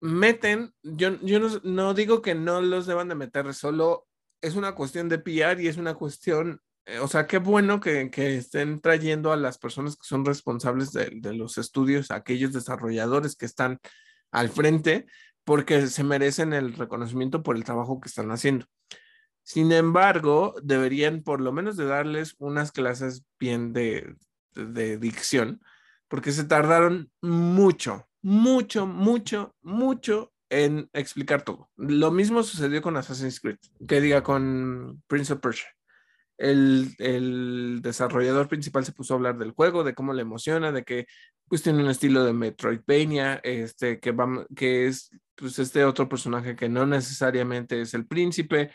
[0.00, 4.06] Meten, yo, yo no, no digo que no los deban de meter, solo
[4.40, 8.10] es una cuestión de PR y es una cuestión eh, o sea, qué bueno que,
[8.16, 13.78] estén trayendo a las personas que son responsables de, los estudios, aquellos desarrolladores que están
[14.32, 15.04] al frente,
[15.44, 18.64] porque se merecen el reconocimiento por el trabajo que están haciendo.
[19.48, 24.14] Sin embargo, deberían por lo menos de darles unas clases bien de,
[24.54, 25.62] de dicción,
[26.06, 31.70] porque se tardaron mucho, mucho, mucho, mucho en explicar todo.
[31.76, 35.68] Lo mismo sucedió con Assassin's Creed, que diga con Prince of Persia
[36.38, 41.06] el, desarrollador principal se puso a hablar del juego, de cómo le emociona, de que
[41.48, 46.56] pues tiene un estilo de Metroidvania, este, que, va, que es pues este otro personaje
[46.56, 48.70] que no necesariamente es el príncipe,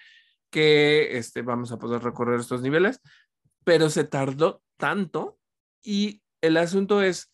[0.54, 3.02] que este, vamos a poder recorrer estos niveles,
[3.64, 5.40] pero se tardó tanto
[5.82, 7.34] y el asunto es,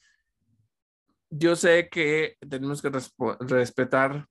[1.29, 2.91] yo sé que tenemos que
[3.41, 4.27] respetar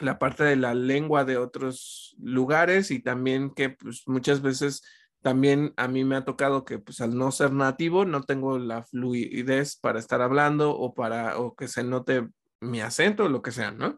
[0.00, 4.82] la parte de la lengua de otros lugares y también que pues, muchas veces
[5.22, 8.82] también a mí me ha tocado que pues al no ser nativo no tengo la
[8.82, 12.28] fluidez para estar hablando o para o que se note
[12.60, 13.96] mi acento o lo que sea, ¿no?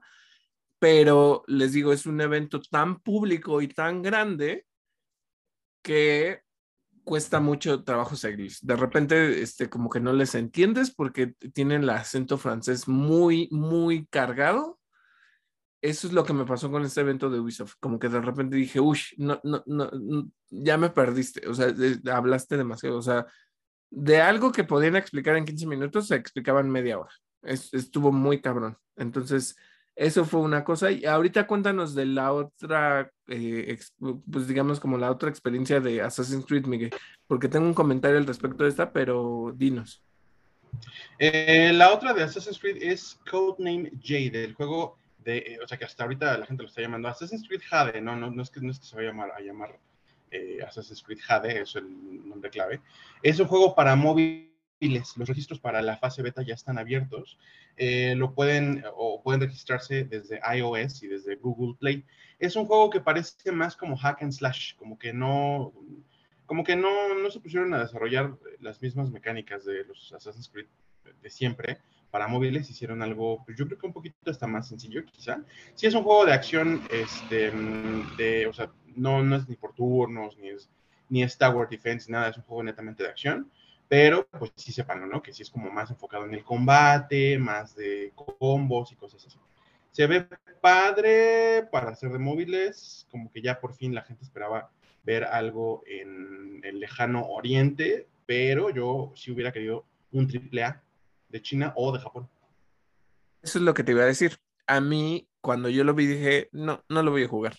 [0.80, 4.66] Pero les digo, es un evento tan público y tan grande
[5.82, 6.40] que
[7.04, 8.52] cuesta mucho trabajo seguir.
[8.62, 14.06] De repente, este, como que no les entiendes porque tienen el acento francés muy, muy
[14.06, 14.80] cargado
[15.82, 17.74] eso es lo que me pasó con este evento de Ubisoft.
[17.80, 19.90] Como que de repente dije, uy, no, no, no,
[20.50, 21.48] ya me perdiste.
[21.48, 21.72] O sea,
[22.12, 22.98] hablaste demasiado.
[22.98, 23.26] O sea,
[23.90, 27.10] de algo que podían explicar en 15 minutos, se explicaban media hora.
[27.42, 28.76] estuvo muy cabrón.
[28.96, 29.56] Entonces,
[30.00, 30.90] eso fue una cosa.
[30.90, 33.78] Y ahorita cuéntanos de la otra, eh,
[34.32, 36.90] pues digamos como la otra experiencia de Assassin's Creed, Miguel,
[37.26, 40.02] porque tengo un comentario al respecto de esta, pero dinos.
[41.18, 45.84] Eh, la otra de Assassin's Creed es Codename Jade, el juego de, o sea que
[45.84, 48.60] hasta ahorita la gente lo está llamando Assassin's Creed Jade, no, no, no, es, que,
[48.62, 49.78] no es que se vaya a llamar, a llamar
[50.30, 52.80] eh, Assassin's Creed Jade, es el nombre clave.
[53.22, 53.94] Es un juego para
[54.88, 57.38] los registros para la fase beta ya están abiertos,
[57.76, 62.04] eh, lo pueden, o pueden registrarse desde iOS y desde Google Play.
[62.38, 65.72] Es un juego que parece más como hack and slash, como que no,
[66.46, 70.66] como que no, no se pusieron a desarrollar las mismas mecánicas de los Assassin's Creed
[71.22, 71.78] de siempre,
[72.10, 75.42] para móviles hicieron algo, pues yo creo que un poquito está más sencillo, quizá.
[75.74, 77.52] Sí es un juego de acción, este,
[78.16, 80.68] de, o sea, no, no es ni por turnos, ni es,
[81.08, 83.50] ni es Tower Defense, nada, es un juego netamente de acción,
[83.90, 85.20] pero pues sí sepan, ¿no?
[85.20, 89.36] Que sí es como más enfocado en el combate, más de combos y cosas así.
[89.90, 90.28] Se ve
[90.60, 94.70] padre para hacer de móviles, como que ya por fin la gente esperaba
[95.02, 100.80] ver algo en el lejano oriente, pero yo sí hubiera querido un triple A
[101.28, 102.28] de China o de Japón.
[103.42, 104.38] Eso es lo que te iba a decir.
[104.68, 107.56] A mí, cuando yo lo vi, dije, no, no lo voy a jugar.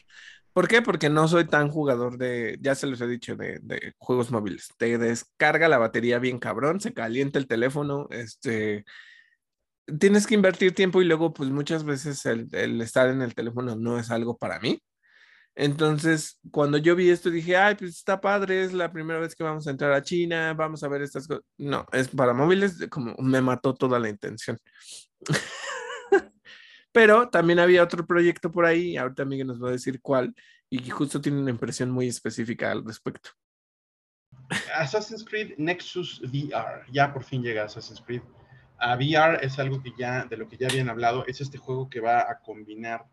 [0.53, 0.81] ¿Por qué?
[0.81, 4.69] Porque no soy tan jugador de, ya se los he dicho, de, juegos móviles.
[4.77, 8.85] Te descarga la batería bien cabrón, se calienta el teléfono, este,
[9.99, 13.99] tienes que invertir tiempo y luego, pues muchas veces el estar en el teléfono no
[13.99, 14.81] es algo para mí.
[15.55, 19.43] Entonces, cuando yo vi esto, dije, ay, pues está padre, es la primera vez que
[19.43, 21.43] vamos a entrar a China, vamos a ver estas cosas.
[21.57, 24.57] No, es para móviles, como me mató toda la intención.
[26.91, 30.35] Pero también había otro proyecto por ahí, ahorita Miguel nos va a decir cuál,
[30.69, 33.31] y justo tiene una impresión muy específica al respecto.
[34.75, 38.21] Assassin's Creed Nexus VR, ya por fin llega Assassin's Creed.
[38.77, 41.89] A VR es algo que ya, de lo que ya habían hablado, es este juego
[41.89, 43.05] que va a combinar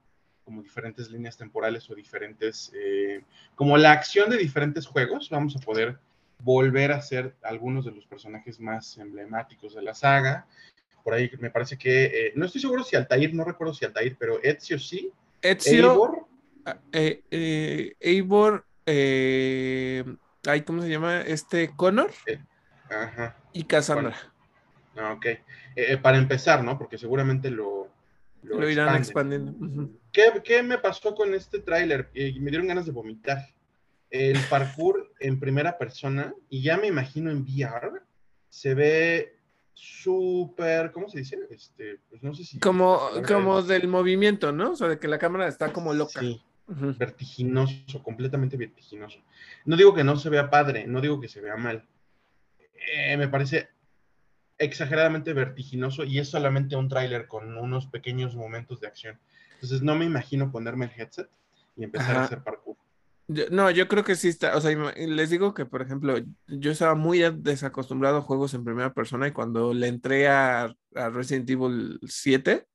[0.45, 3.23] como diferentes líneas temporales o diferentes, eh,
[3.55, 5.99] como la acción de diferentes juegos, vamos a poder
[6.39, 10.47] volver a ser algunos de los personajes más emblemáticos de la saga.
[11.09, 14.15] Por ahí me parece que, eh, no estoy seguro si Altair, no recuerdo si Altair,
[14.19, 15.11] pero Ezio sí.
[15.41, 15.91] Ezio.
[15.91, 16.27] Eivor.
[16.67, 18.67] Ah, eh, Eivor,
[20.67, 21.23] ¿cómo se llama?
[21.23, 22.11] Este, Connor.
[22.91, 23.37] Ajá.
[23.55, 24.15] Y Cassandra.
[24.99, 25.25] Ah, ok.
[25.27, 25.41] Eh,
[25.77, 26.77] eh, para empezar, ¿no?
[26.77, 27.89] Porque seguramente lo...
[28.43, 29.55] Lo, irán expandiendo.
[30.13, 32.11] ¿Qué, me pasó con este tráiler?
[32.13, 33.49] Eh, me dieron ganas de vomitar.
[34.11, 38.03] El parkour en primera persona, y ya me imagino en VR,
[38.51, 39.38] se ve
[39.79, 41.39] súper, ¿cómo se dice?
[41.51, 42.59] Este, pues no sé si...
[42.59, 44.73] Como, como del movimiento, ¿no?
[44.73, 46.19] O sea, de que la cámara está como loca.
[46.19, 49.21] Sí, vertiginoso, completamente vertiginoso.
[49.65, 51.87] No digo que no se vea padre, no digo que se vea mal.
[52.93, 53.69] Eh, me parece
[54.59, 59.21] exageradamente vertiginoso y es solamente un tráiler con unos pequeños momentos de acción.
[59.55, 61.31] Entonces no me imagino ponerme el headset
[61.77, 62.68] y empezar a hacer parkour
[63.29, 66.17] no, yo creo que sí está, o sea, les digo que, por ejemplo,
[66.47, 71.49] yo estaba muy desacostumbrado a juegos en primera persona y cuando le entré a, Resident
[71.51, 72.67] Evil 7,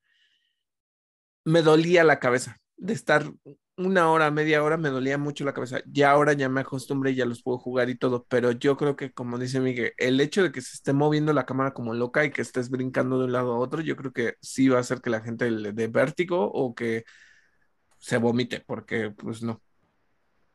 [1.45, 2.57] me dolía la cabeza.
[2.77, 3.31] De estar
[3.77, 5.81] una hora, media hora, me dolía mucho la cabeza.
[5.87, 8.95] Ya ahora ya me acostumbré y ya los puedo jugar y todo, pero yo creo
[8.95, 12.25] que, como dice Miguel, el hecho de que se esté moviendo la cámara como loca
[12.25, 14.81] y que estés brincando de un lado a otro, yo creo que sí va a
[14.81, 17.05] hacer que la gente le dé vértigo o que
[17.99, 19.61] se vomite, porque pues no.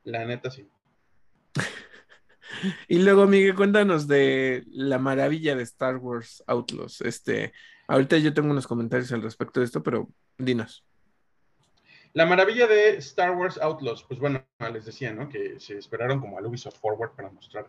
[0.08, 0.66] La neta sí.
[2.88, 7.02] y luego, Miguel, cuéntanos de la maravilla de Star Wars Outlaws.
[7.02, 7.52] Este,
[7.88, 10.82] ahorita yo tengo unos comentarios al respecto de esto, pero dinos.
[12.14, 14.42] La maravilla de Star Wars Outlaws, pues bueno,
[14.72, 15.28] les decía, ¿no?
[15.28, 17.68] Que se esperaron como a Ubisoft Forward para mostrar,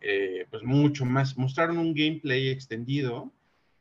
[0.00, 1.36] eh, pues mucho más.
[1.36, 3.30] Mostraron un gameplay extendido.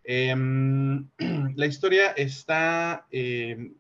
[0.04, 1.08] Em,
[1.56, 3.76] la historia está em,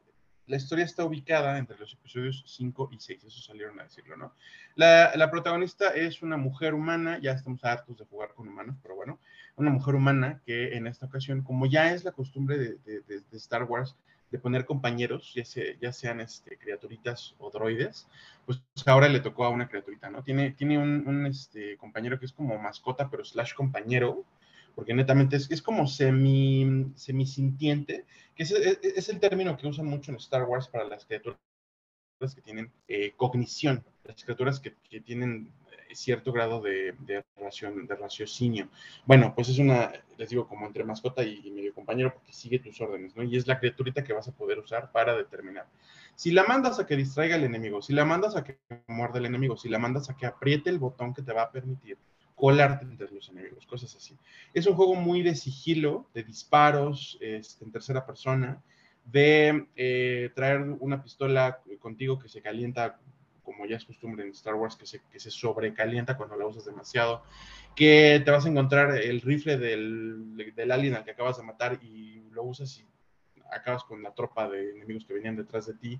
[0.47, 4.33] la historia está ubicada entre los episodios 5 y 6, eso salieron a decirlo, ¿no?
[4.75, 9.19] La, protagonista es una mujer humana, ya estamos hartos de jugar con humanos, pero bueno,
[9.55, 13.95] una mujer humana que en esta ocasión, como ya es la costumbre de, Star Wars,
[14.31, 15.43] de poner compañeros, ya,
[15.79, 18.07] ya sean este, criaturitas o droides,
[18.45, 20.23] pues ahora le tocó a una criaturita, ¿no?
[20.23, 24.25] Tiene, tiene un, un este, compañero que es como mascota, pero slash compañero,
[24.75, 28.05] porque netamente es, es como semi, semi sintiente,
[28.35, 31.37] que es, el término que usan mucho en Star Wars para las criaturas
[32.33, 37.95] que tienen eh, cognición, las criaturas que, que tienen eh, cierto grado de, de, de
[37.95, 38.69] raciocinio.
[39.05, 42.79] Bueno, pues es una, les digo, como entre mascota y, medio compañero, porque sigue tus
[42.79, 43.23] órdenes, ¿no?
[43.23, 45.67] Y es la criaturita que vas a poder usar para determinar.
[46.15, 48.57] Si la mandas a que distraiga al enemigo, si la mandas a que
[48.87, 51.51] muerde al enemigo, si la mandas a que apriete el botón que te va a
[51.51, 51.97] permitir
[52.35, 54.17] colarte entre los enemigos, cosas así.
[54.53, 58.61] Es un juego muy de sigilo, de disparos en tercera persona,
[59.05, 62.99] de eh, traer una pistola contigo que se calienta,
[63.43, 67.23] como ya es costumbre en Star Wars, que se, que sobrecalienta cuando la usas demasiado,
[67.75, 71.79] que te vas a encontrar el rifle del, del alien al que acabas de matar
[71.83, 72.85] y lo usas y
[73.51, 75.99] acabas con la tropa de enemigos que venían detrás de ti.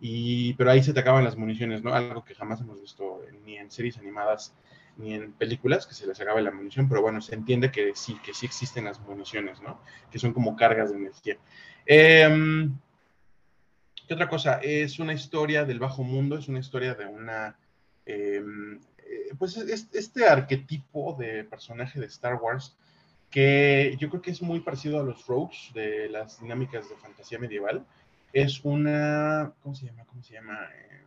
[0.00, 1.92] Y, pero ahí se te acaban las municiones, ¿no?
[1.92, 4.54] Algo que jamás hemos visto ni en series animadas
[5.00, 8.18] ni en películas que se les acabe la munición, pero bueno, se entiende que sí,
[8.24, 9.80] que sí existen las municiones, ¿no?
[10.10, 11.36] Que son como cargas de energía.
[11.86, 12.76] Em,
[14.06, 14.60] ¿Qué otra cosa?
[14.62, 17.56] Es una historia del bajo mundo, es una historia de una...
[18.06, 22.76] Em, eh, pues este arquetipo de personaje de Star Wars
[23.30, 27.38] que yo creo que es muy parecido a los rogues de las dinámicas de fantasía
[27.38, 27.86] medieval.
[28.32, 29.52] Es una...
[29.62, 30.04] ¿Cómo se llama?
[30.04, 30.58] ¿Cómo se llama?
[30.74, 31.04] Eh,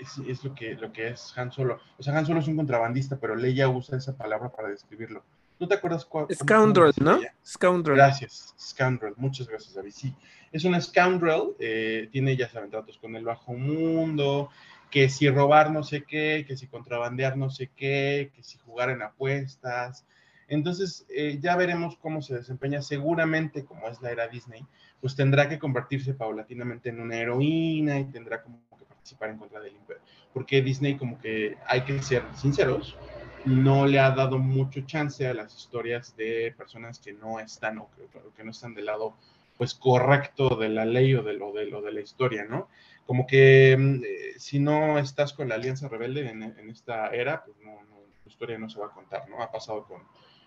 [0.00, 1.80] es, lo, que, lo que es Han Solo.
[1.98, 5.24] O sea, Han Solo es un contrabandista, pero Leia usa esa palabra para describirlo.
[5.58, 6.26] ¿No te acuerdas cuál?
[6.32, 7.20] Scoundrel, ¿no?
[7.46, 7.96] Scoundrel.
[7.96, 9.14] Gracias, Scoundrel.
[9.16, 9.92] Muchas gracias, David.
[9.92, 10.14] Sí,
[10.52, 14.50] es una Scoundrel, eh, tiene, ya saben, tratos con el bajo mundo,
[14.90, 18.90] que si robar no sé qué, que si contrabandear no sé qué, que si jugar
[18.90, 20.04] en apuestas.
[20.48, 22.82] Entonces, eh, ya veremos cómo se desempeña.
[22.82, 24.66] Seguramente, como es la era Disney,
[25.00, 28.60] pues tendrá que convertirse paulatinamente en una heroína y tendrá como
[29.04, 30.02] participar en contra del imperio.
[30.32, 32.96] Porque Disney, como que hay que ser sinceros,
[33.44, 37.90] no le ha dado mucho chance a las historias de personas que no están o
[38.34, 39.14] que, no están del lado
[39.58, 42.68] pues correcto de la ley o de lo de, lo de la historia, ¿no?
[43.06, 47.58] Como que mm, eh, si no estás con la Alianza Rebelde en, esta era, pues
[47.62, 49.42] no, no, tu historia no se va a contar, ¿no?
[49.42, 50.00] Ha pasado con,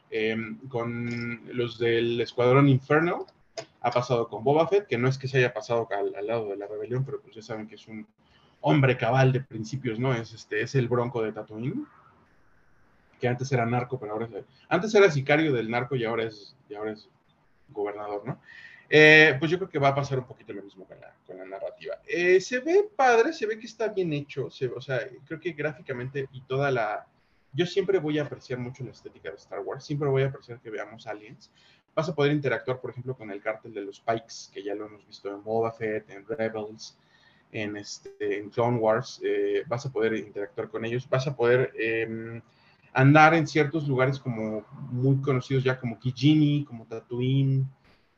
[0.09, 3.27] em, con los del Escuadrón Inferno,
[3.81, 6.49] ha pasado con Boba Fett, que no es que se haya pasado al, al, lado
[6.49, 8.07] de la rebelión, pero pues ya saben que es un,
[8.61, 10.13] hombre cabal de principios, ¿no?
[10.13, 11.85] Es, este, es el bronco de Tatooine,
[13.19, 16.55] que antes era narco, pero ahora es, antes era sicario del narco y ahora es,
[16.69, 17.09] y ahora es
[17.69, 18.39] gobernador, ¿no?
[18.89, 21.37] Eh, pues yo creo que va a pasar un poquito lo mismo con la, con
[21.37, 21.95] la narrativa.
[22.07, 25.51] Eh, se ve padre, se ve que está bien hecho, se, o sea, creo que
[25.51, 27.05] gráficamente y toda la...
[27.53, 30.59] Yo siempre voy a apreciar mucho la estética de Star Wars, siempre voy a apreciar
[30.59, 31.51] que veamos aliens.
[31.95, 34.85] Vas a poder interactuar, por ejemplo, con el cártel de los Pikes, que ya lo
[34.85, 36.95] hemos visto en Boba Fett, en Rebels,
[37.51, 41.71] en, este, en Clone Wars, eh, vas a poder interactuar con ellos, vas a poder
[41.79, 42.41] em,
[42.93, 47.65] andar en ciertos lugares como muy conocidos ya como Kijini, como Tatooine,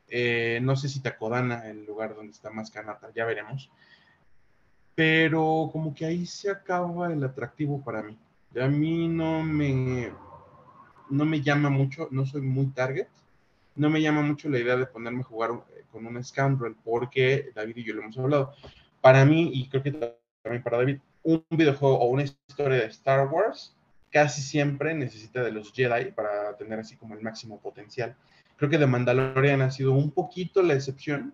[0.08, 3.70] eh, no sé si Takodana, el lugar donde está más Kanata, ya veremos.
[4.94, 8.18] Pero como que ahí se acaba el atractivo para mí.
[8.60, 10.12] A mí no me,
[11.08, 13.06] no me llama mucho, no soy muy target,
[13.76, 17.52] no me llama mucho la idea de ponerme a jugar eh, con un Scoundrel, porque
[17.54, 18.54] David y yo lo hemos hablado.
[19.00, 19.92] Para mí, y creo que
[20.42, 23.76] también para David, un videojuego o una historia de Star Wars
[24.10, 28.16] casi siempre necesita de los Jedi para tener así como el máximo potencial.
[28.56, 31.32] Creo que The Mandalorian ha sido un poquito la excepción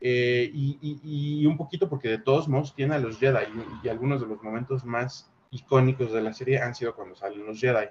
[0.00, 3.46] eh, y, un poquito porque de todos modos tiene a los Jedi
[3.82, 7.60] y, algunos de los momentos más icónicos de la serie han sido cuando salen los
[7.60, 7.86] Jedi.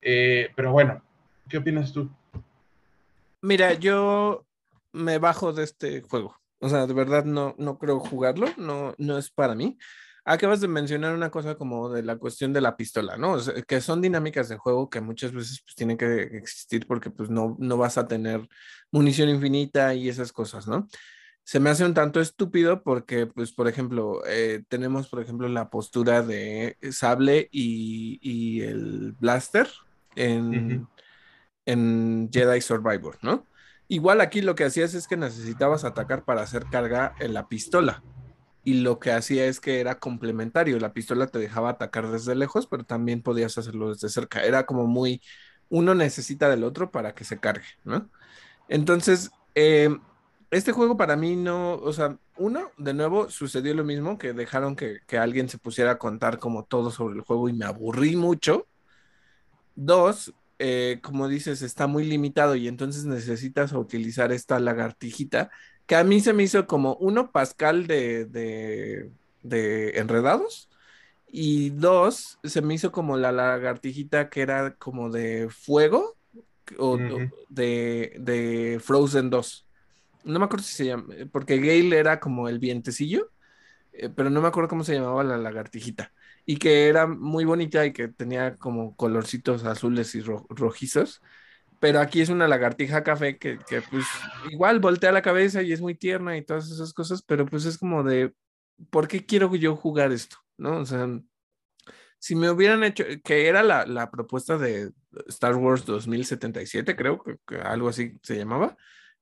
[0.00, 1.02] Eh, pero bueno,
[1.48, 2.10] ¿qué opinas tú?
[3.40, 4.44] Mira, yo
[4.92, 6.41] me bajo de este juego.
[6.62, 9.76] O sea, de verdad no, no creo jugarlo, no, no es para mí
[10.24, 13.36] acabas de mencionar una cosa como de la cuestión de la pistola, ¿no?
[13.66, 17.56] que son dinámicas de juego que muchas veces pues, tienen que existir porque pues no,
[17.58, 18.48] no vas a tener
[18.90, 20.88] munición infinita y esas cosas, ¿no?
[21.44, 25.70] Se me hace un tanto estúpido porque, pues, por ejemplo, eh, tenemos, por ejemplo, la
[25.70, 29.66] postura de sable y, el blaster
[30.14, 30.86] en,
[31.66, 33.44] en Jedi Survivor, ¿no?
[33.92, 38.02] Igual aquí lo que hacías es que necesitabas atacar para hacer carga en la pistola
[38.64, 40.78] y lo que hacía es que era complementario.
[40.78, 44.44] La pistola te dejaba atacar desde lejos, pero también podías hacerlo desde cerca.
[44.44, 45.20] Era como muy,
[45.68, 48.08] uno necesita del otro para que se cargue, ¿no?
[48.66, 49.94] Entonces, eh,
[50.50, 54.74] este juego para mí no, o sea, uno, de nuevo, sucedió lo mismo, que dejaron
[54.74, 58.16] que, que alguien se pusiera a contar como todo sobre el juego y me aburrí
[58.16, 58.66] mucho.
[59.74, 60.32] Dos,
[60.64, 65.50] eh, como dices, está muy limitado y entonces necesitas utilizar esta lagartijita
[65.86, 68.26] que a mí se me hizo como uno Pascal de,
[69.42, 70.70] de, enredados
[71.26, 76.16] y dos se me hizo como la lagartijita que era como de fuego
[76.78, 76.96] o
[77.48, 79.66] de, de, Frozen 2.
[80.22, 83.32] No me acuerdo si se llama, porque Gale era como el vientecillo,
[83.92, 86.12] eh, pero no me acuerdo cómo se llamaba la lagartijita.
[86.44, 91.22] Y que era muy bonita y que tenía como colorcitos azules y rojizos
[91.82, 93.58] pero aquí es una lagartija café que,
[93.90, 94.06] pues
[94.48, 97.76] igual voltea la cabeza y es muy tierna y todas esas cosas, pero pues es
[97.76, 98.32] como de,
[98.90, 100.36] ¿por qué quiero yo jugar esto?
[100.56, 100.78] ¿No?
[100.78, 101.08] O sea,
[102.20, 104.92] si me hubieran hecho, que era la, propuesta de
[105.26, 108.76] Star Wars 2077, creo que, algo así se llamaba,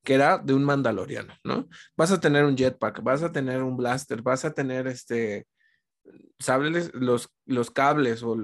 [0.04, 1.68] que era de un mandaloriano, ¿no?
[1.96, 5.46] Vas a tener un jetpack, vas a tener un blaster, vas a tener este,
[6.38, 8.36] sables, los, los cables o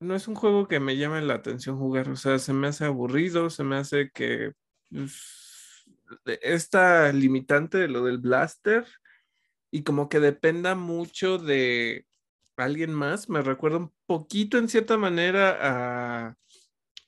[0.00, 2.86] no es un juego que me llame la atención jugar, o sea, se me hace
[2.86, 4.52] aburrido, se me hace que
[4.90, 5.84] pues,
[6.40, 8.86] esta limitante de lo del blaster
[9.70, 12.06] y como que dependa mucho de
[12.56, 16.36] alguien más, me recuerda un poquito en cierta manera a,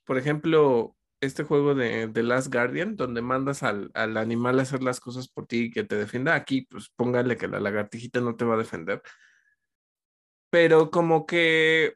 [0.04, 4.82] por ejemplo, este juego de The Last Guardian, donde mandas al, al, animal a hacer
[4.82, 6.34] las cosas por ti y que te defienda.
[6.34, 9.02] Aquí, pues póngale que la lagartijita no te va a defender.
[10.50, 11.94] Pero como que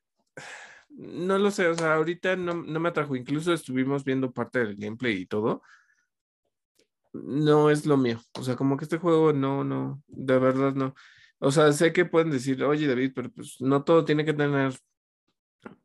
[0.97, 3.16] no lo sé, o sea, ahorita no, me atrajo.
[3.16, 5.62] Incluso estuvimos viendo parte del gameplay y todo.
[7.12, 8.20] No es lo mío.
[8.39, 10.95] O sea, como que este juego no, no, de verdad no.
[11.39, 14.72] O sea, sé que pueden decir, oye David, pero pues no todo tiene que tener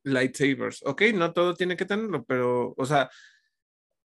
[0.04, 0.84] lightsabers.
[0.86, 3.10] Ok, no todo tiene que tenerlo, pero, o sea,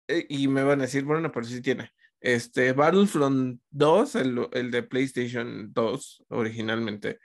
[0.07, 1.91] eh, y me van a decir, bueno, pero sí tiene.
[2.19, 7.19] Este, Battlefront 2, el, el de PlayStation 2 originalmente,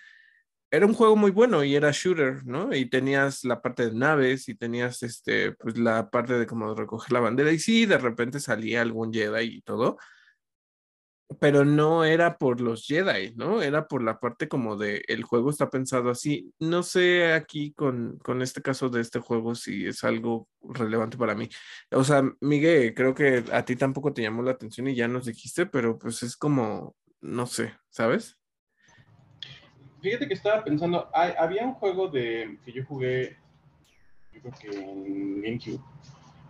[0.71, 2.75] era un juego muy bueno y era shooter, ¿no?
[2.75, 7.13] Y tenías la parte de naves y tenías este, pues la parte de como recoger
[7.13, 7.51] la bandera.
[7.51, 9.99] Y sí, de repente salía algún Jedi y todo,
[11.39, 13.63] pero no era por los Jedi, ¿no?
[13.63, 16.53] Era por la parte como de el juego está pensado así.
[16.59, 21.35] No sé aquí con, con este caso de este juego si es algo relevante para
[21.35, 21.49] mí.
[21.93, 25.27] O sea, Miguel, creo que a ti tampoco te llamó la atención y ya nos
[25.27, 28.37] dijiste, pero pues es como, no sé, ¿sabes?
[30.03, 33.37] Fíjate que estaba pensando, había un juego de que yo jugué,
[34.33, 35.81] yo creo que en GameCube,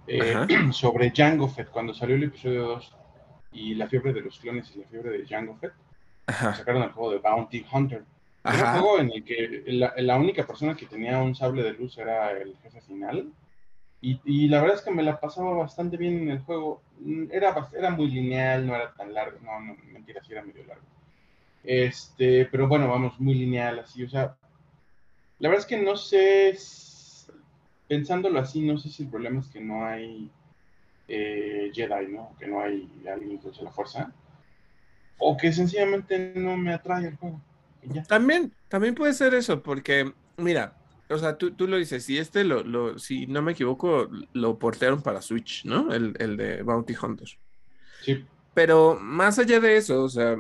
[0.07, 0.35] eh,
[0.73, 3.00] sobre Jango Fett, cuando salió el episodio 2
[3.53, 5.73] y la fiebre de los clones y la fiebre de Jango Fett,
[6.27, 8.05] sacaron el juego de Bounty Hunter.
[8.45, 11.99] Era un juego en el que la, única persona que tenía un sable de luz
[11.99, 13.31] era el jefe final.
[14.01, 16.81] Y, y, la verdad es que me la pasaba bastante bien en el juego.
[17.31, 19.39] Era, era muy lineal, no era tan largo.
[19.43, 20.87] No, no, mentira, sí era medio largo.
[21.63, 24.37] Este, pero bueno, vamos, muy lineal, así, o sea,
[25.39, 26.57] la verdad es que no sé,
[27.87, 30.31] pensándolo así, no sé si el problema es que no hay
[31.11, 32.35] eh, Jedi, ¿no?
[32.39, 34.13] Que no hay alguien que use la fuerza,
[35.19, 37.41] o que sencillamente no me atrae el juego.
[38.09, 40.77] También, también puede ser eso, porque, mira,
[41.09, 44.59] o sea, tú, tú lo dices, si este lo, lo, si no me equivoco, lo
[44.59, 45.93] portearon para Switch, ¿no?
[45.93, 47.29] El, el de Bounty Hunter.
[48.03, 48.25] Sí.
[48.55, 50.37] Pero más allá de eso, o sea,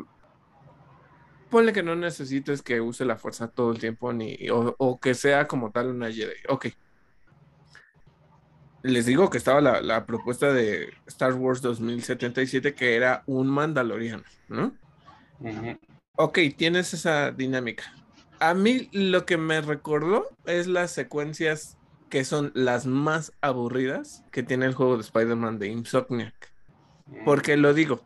[1.51, 5.14] ponle que no necesites que use la fuerza todo el tiempo, ni, o, o que
[5.14, 6.35] sea como tal una Jedi.
[6.49, 6.68] Ok.
[8.83, 14.22] Les digo que estaba la, la propuesta de Star Wars 2077 que era un Mandaloriano,
[14.49, 14.74] ¿no?
[16.16, 17.95] Ok, tienes esa dinámica.
[18.39, 21.76] A mí lo que me recordó es las secuencias
[22.09, 26.53] que son las más aburridas que tiene el juego de Spider-Man de Insomniac.
[27.24, 28.03] Porque lo digo,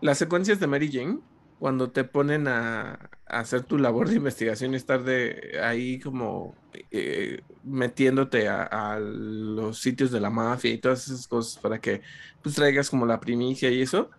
[0.00, 1.18] las secuencias de Mary Jane,
[1.58, 6.54] cuando te ponen a, a hacer tu labor de investigación y estar de ahí como
[6.90, 12.02] eh, metiéndote a, a los sitios de la mafia y todas esas cosas para que
[12.42, 14.10] pues traigas como la primicia y eso,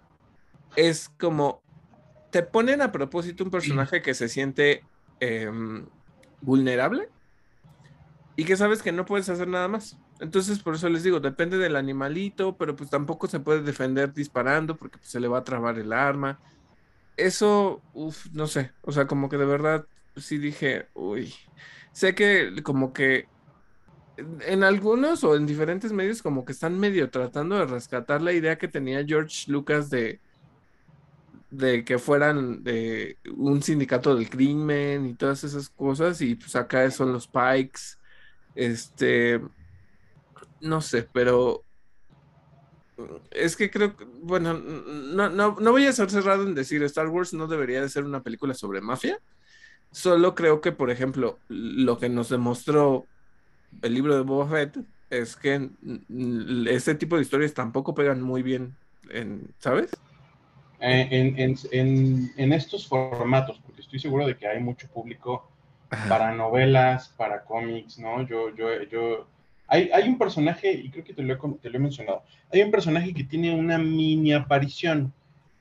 [0.76, 1.62] es como
[2.32, 4.84] te ponen a propósito un personaje que se siente
[5.20, 5.86] em,
[6.42, 7.10] vulnerable
[8.36, 9.98] y que sabes que no puedes hacer nada más.
[10.20, 14.76] Entonces, por eso les digo, depende del animalito, pero pues tampoco se puede defender disparando
[14.76, 16.40] porque pues, se le va a trabar el arma.
[17.20, 21.34] Eso, uf, no sé, o sea, como que de verdad sí dije, uy,
[21.92, 23.32] sé que como que
[24.18, 28.34] en en algunos o en diferentes medios como que están medio tratando de rescatar la
[28.34, 30.22] idea que tenía George Lucas de,
[31.50, 36.90] de que fueran de un sindicato del crimen y todas esas cosas y pues acá
[36.92, 37.82] son los Pikes,
[38.56, 39.42] este,
[40.62, 41.66] no sé, pero
[43.32, 47.08] es que creo que, bueno, no, no, no voy a ser cerrado en decir Star
[47.08, 49.20] Wars no debería de ser una película sobre mafia,
[49.92, 53.06] solo creo que, por ejemplo, lo que nos demostró
[53.82, 54.78] el libro de Boba Fett
[55.10, 55.70] es que
[56.68, 58.76] ese tipo de historias tampoco pegan muy bien,
[59.10, 59.92] en, ¿sabes?
[60.80, 65.50] Eh, en, en, en, en estos formatos, porque estoy seguro de que hay mucho público
[66.08, 68.22] para novelas, para cómics, ¿no?
[68.28, 69.28] Yo, yo, yo,
[69.70, 72.62] hay, hay un personaje, y creo que te lo, he, te lo he mencionado, hay
[72.62, 75.14] un personaje que tiene una mini aparición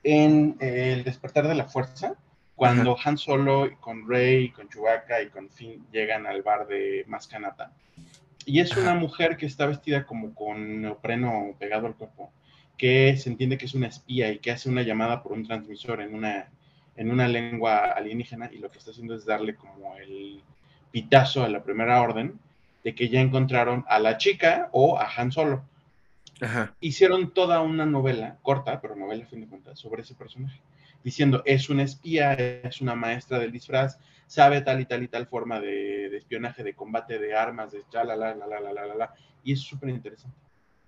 [0.03, 2.15] en eh, El despertar de la fuerza,
[2.55, 7.71] cuando Han Solo con Rey, con Chewbacca y con Finn llegan al bar de Mascanata.
[8.45, 12.31] Y es una mujer que está vestida como con neopreno pegado al cuerpo,
[12.77, 16.01] que se entiende que es una espía y que hace una llamada por un transmisor
[16.01, 16.49] en una,
[16.95, 20.41] en una lengua alienígena y lo que está haciendo es darle como el
[20.91, 22.39] pitazo a la primera orden
[22.83, 25.63] de que ya encontraron a la chica o a Han Solo.
[26.41, 26.75] Ajá.
[26.79, 30.61] Hicieron toda una novela, corta, pero novela a fin de cuentas, sobre ese personaje,
[31.03, 35.27] diciendo, es una espía, es una maestra del disfraz, sabe tal y tal y tal
[35.27, 38.95] forma de, espionaje, de combate, de armas, de ya, la, la, la, la, la, la,
[38.95, 39.13] la,
[39.43, 40.37] y es súper interesante,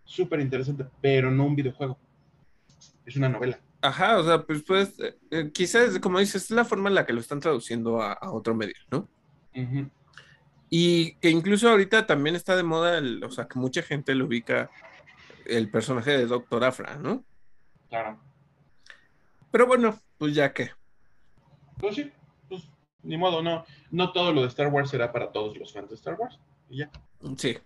[0.05, 1.97] súper interesante, pero no un videojuego,
[3.05, 3.59] es una novela.
[3.81, 4.93] Ajá, o sea, pues, pues
[5.31, 8.53] eh, quizás, como dices, es la forma en la que lo están traduciendo a, otro
[8.53, 9.09] medio, ¿no?
[9.55, 9.89] Uh.
[10.73, 14.25] Y que incluso ahorita también está de moda, el- o sea, que mucha gente lo
[14.25, 14.71] ubica
[15.45, 17.25] el personaje de Doctor Afra, ¿no?
[17.89, 18.17] Claro.
[19.51, 20.71] Pero bueno, pues ya que.
[21.77, 22.09] Pues sí,
[22.47, 22.69] pues
[23.03, 25.95] ni modo, no, no todo lo de Star Wars será para todos los fans de
[25.95, 26.39] Star Wars.
[26.69, 26.91] Y ya.
[27.35, 27.57] Sí.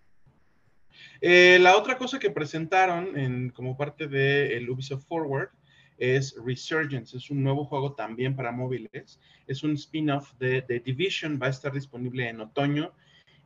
[1.21, 5.49] Eh, la otra cosa que presentaron en, como parte del Ubisoft Forward
[5.97, 7.17] es Resurgence.
[7.17, 9.19] Es un nuevo juego también para móviles.
[9.47, 11.39] Es un spin-off de The Division.
[11.41, 12.93] Va a estar disponible en otoño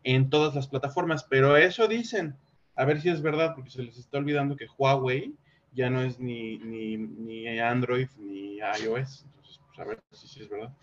[0.03, 1.23] en todas las plataformas.
[1.23, 2.35] Pero eso dicen.
[2.75, 5.35] A ver si es verdad, porque se les está olvidando que Huawei
[5.73, 9.25] ya no es ni, ni, ni Android ni iOS.
[9.25, 10.73] Entonces, pues a ver si es verdad.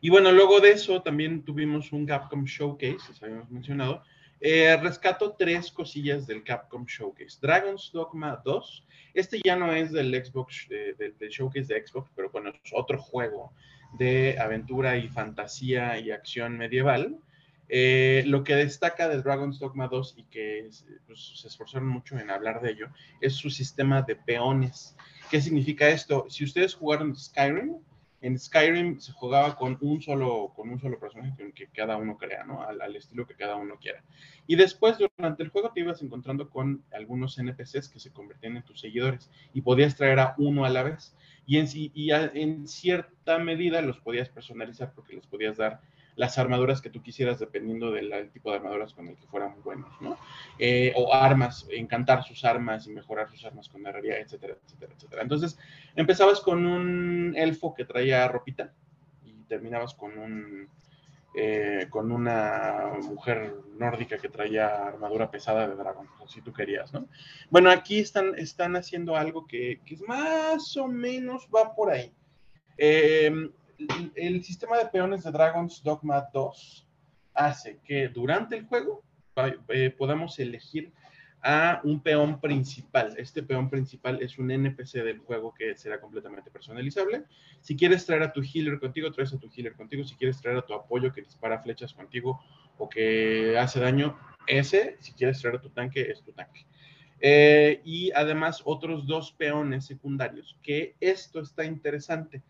[0.00, 4.02] Y bueno, luego de eso también tuvimos un Capcom Showcase, les habíamos mencionado.
[4.44, 7.38] Eh, rescato tres cosillas del Capcom Showcase.
[7.40, 8.86] Dragon's Dogma 2.
[9.14, 13.52] Este ya no es del Xbox, del Showcase de Xbox, pero bueno, es otro juego
[13.92, 17.20] de aventura y fantasía y acción medieval.
[17.68, 20.68] Eh, lo que destaca de Dragon's Dogma 2 y que
[21.06, 22.88] pues, se esforzaron mucho en hablar de ello
[23.20, 24.96] es su sistema de peones.
[25.30, 26.26] ¿Qué significa esto?
[26.28, 27.76] Si ustedes jugaron Skyrim,
[28.22, 32.16] en Skyrim se jugaba con un solo, con un solo personaje que, que cada uno
[32.16, 32.62] crea, ¿no?
[32.62, 34.02] Al, estilo que cada uno quiera.
[34.46, 38.62] Y después, durante el juego, te ibas encontrando con algunos NPCs que se convertían en
[38.62, 41.16] tus seguidores y podías traer a uno a la vez.
[41.46, 45.80] Y en, y en cierta medida los podías personalizar porque les podías dar
[46.16, 49.90] las armaduras que tú quisieras dependiendo del tipo de armaduras con el que fueran buenos,
[50.00, 50.18] ¿no?
[50.58, 55.22] Eh, o armas, encantar sus armas y mejorar sus armas con herrería, etcétera, etcétera, etcétera.
[55.22, 55.58] Entonces,
[55.96, 58.72] empezabas con un elfo que traía ropita
[59.24, 60.68] y terminabas con un
[61.34, 67.08] eh, con una mujer nórdica que traía armadura pesada de dragón, si tú querías, ¿no?
[67.48, 72.12] Bueno, aquí están, están haciendo algo que, que más o menos va por ahí.
[72.76, 73.50] Eh,
[74.14, 76.86] el, sistema de peones de Dragon's Dogma 2
[77.34, 79.02] hace que durante el juego
[79.68, 80.92] eh, podamos elegir
[81.42, 83.14] a un peón principal.
[83.18, 87.24] Este peón principal es un NPC del juego que será completamente personalizable.
[87.60, 90.04] Si quieres traer a tu healer contigo, traes a tu healer contigo.
[90.04, 92.40] Si quieres traer a tu apoyo que dispara flechas contigo
[92.78, 94.16] o que hace daño,
[94.46, 94.96] ese.
[95.00, 96.64] Si quieres traer a tu tanque, es tu tanque.
[97.24, 102.42] Eh, y además otros dos peones secundarios, que esto está interesante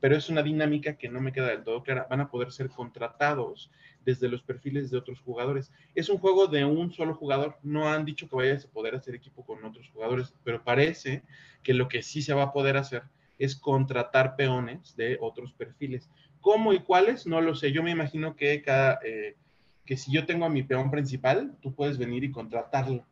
[0.00, 2.06] pero es una dinámica que no me queda del todo clara.
[2.08, 3.70] Van a poder ser contratados
[4.04, 5.70] desde los perfiles de otros jugadores.
[5.94, 7.58] Es un juego de un solo jugador.
[7.62, 11.22] No han dicho que vayas a poder hacer equipo con otros jugadores, pero parece
[11.62, 13.02] que lo que sí se va a poder hacer
[13.38, 16.10] es contratar peones de otros perfiles.
[16.40, 17.26] ¿Cómo y cuáles?
[17.26, 17.72] No lo sé.
[17.72, 19.36] Yo me imagino que cada eh,
[19.84, 23.04] que si yo tengo a mi peón principal, tú puedes venir y contratarlo.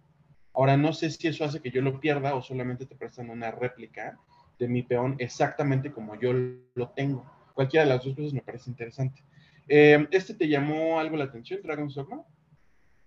[0.55, 3.51] Ahora no sé si eso hace que yo lo pierda o solamente te prestan una
[3.51, 4.19] réplica
[4.59, 6.33] de mi peón exactamente como yo
[6.75, 7.25] lo tengo.
[7.55, 9.23] Cualquiera de las dos cosas me parece interesante.
[9.69, 12.25] Eh, ¿Este te llamó algo la atención, Dragon's Dogma?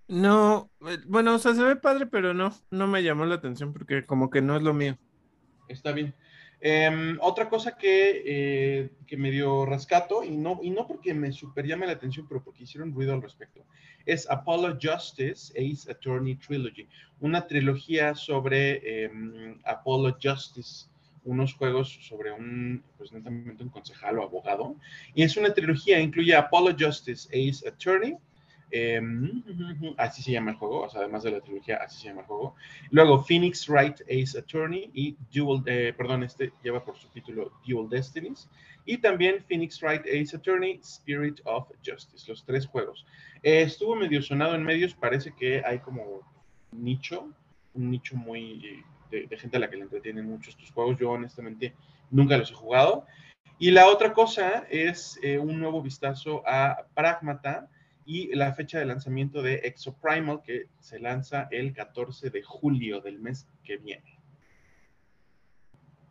[0.07, 3.73] No, eh, bueno, o sea, se ve padre, pero no, no me llamó la atención
[3.73, 4.97] porque como que no es lo mío.
[5.67, 6.13] Está bien.
[6.63, 11.31] Em, otra cosa que, eh, que me dio rescato, y no, y no porque me
[11.31, 13.65] super llame la atención, pero porque hicieron ruido al respecto,
[14.05, 16.87] es Apollo Justice Ace Attorney Trilogy,
[17.19, 20.90] una trilogía sobre em, Apollo Justice
[21.23, 24.75] unos juegos sobre un, pues netamente un concejal o abogado.
[25.13, 28.17] Y es una trilogía, incluye Apollo Justice, Ace Attorney,
[28.71, 29.43] em,
[29.97, 32.27] así se llama el juego, o sea, además de la trilogía, así se llama el
[32.27, 32.55] juego.
[32.89, 37.89] Luego Phoenix Wright Ace Attorney y Dual, eh, perdón, este lleva por su título Dual
[37.89, 38.49] Destinies.
[38.85, 43.05] Y también Phoenix Wright Ace Attorney, Spirit of Justice, los tres juegos.
[43.43, 46.21] Eh, estuvo medio sonado en medios, parece que hay como
[46.71, 47.29] nicho,
[47.73, 50.97] un nicho muy de, gente a la que le entretienen mucho estos juegos.
[50.99, 51.73] Yo honestamente
[52.09, 53.05] nunca los he jugado.
[53.59, 57.69] Y la otra cosa es eh, un nuevo vistazo a Pragmata
[58.05, 63.19] y la fecha de lanzamiento de Exoprimal que se lanza el 14 de julio del
[63.19, 64.19] mes que viene.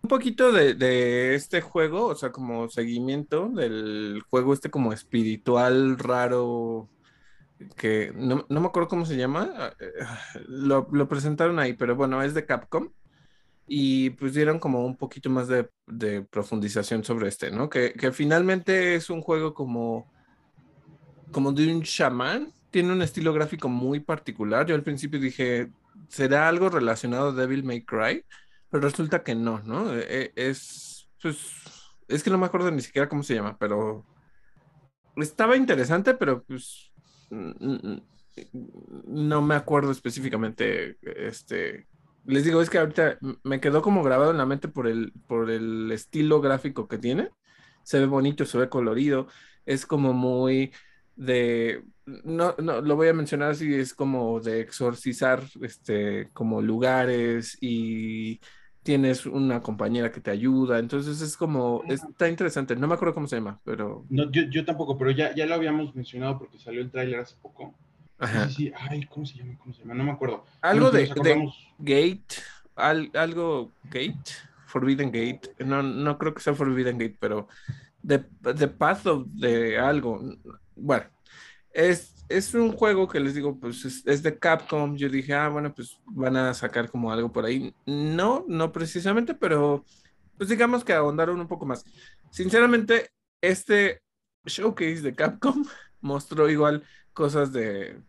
[0.03, 5.99] Un poquito de, de, este juego, o sea, como seguimiento del juego este como espiritual
[5.99, 6.89] raro,
[7.77, 9.93] que no, me acuerdo cómo se llama, ah, eh,
[10.49, 12.91] lo, presentaron ahí, pero bueno, es de Capcom.
[13.67, 15.71] Y pues dieron como un poquito más de,
[16.31, 17.71] profundización sobre este, ¿no?
[17.71, 20.13] Que, finalmente es un juego como,
[21.31, 22.53] como de un chamán.
[22.71, 24.67] Tiene un estilo gráfico muy particular.
[24.67, 25.71] Yo al principio dije,
[26.09, 28.25] ¿será algo relacionado a Devil May Cry?
[28.71, 29.95] Pero resulta que no, ¿no?
[29.95, 31.39] E, e, es, pues,
[32.09, 34.05] es que no me acuerdo ni siquiera cómo se llama, pero
[35.17, 36.90] estaba interesante, pero pues
[37.31, 38.03] no
[39.43, 41.87] me acuerdo específicamente, este,
[42.25, 45.51] les digo, es que ahorita me quedó como grabado en la mente por el, por
[45.51, 47.31] el estilo gráfico que tiene.
[47.83, 49.29] Se ve bonito, se ve colorido,
[49.67, 50.73] es como muy
[51.17, 57.57] de, no, no, lo voy a mencionar así, es como de exorcizar, este, como lugares
[57.61, 58.41] y
[58.83, 63.27] tienes una compañera que te ayuda, entonces es como, está interesante, no me acuerdo cómo
[63.27, 64.05] se llama, pero...
[64.09, 67.37] No, yo, yo tampoco, pero ya, ya lo habíamos mencionado porque salió el tráiler hace
[67.41, 67.75] poco.
[68.19, 68.49] Ajá.
[68.49, 69.57] Sí, sí, ay, ¿cómo se llama?
[69.59, 69.95] ¿Cómo se llama?
[69.95, 70.45] No me acuerdo.
[70.61, 71.09] Algo de,
[71.79, 72.35] Gate,
[72.75, 74.31] algo Gate,
[74.67, 77.49] Forbidden Gate, no, no creo que sea Forbidden Gate, pero
[78.07, 78.19] The,
[78.55, 80.23] the Path of de algo,
[80.77, 81.05] bueno,
[81.73, 84.97] es, es un juego que les digo, pues es, de Capcom.
[84.97, 87.75] Yo dije, ah, bueno, pues van a sacar como algo por ahí.
[87.87, 89.85] No, no precisamente, pero
[90.37, 91.85] pues digamos que ahondaron un poco más.
[92.31, 93.11] Sinceramente,
[93.41, 94.03] este
[94.45, 95.65] showcase de Capcom
[96.01, 98.01] mostró igual cosas de,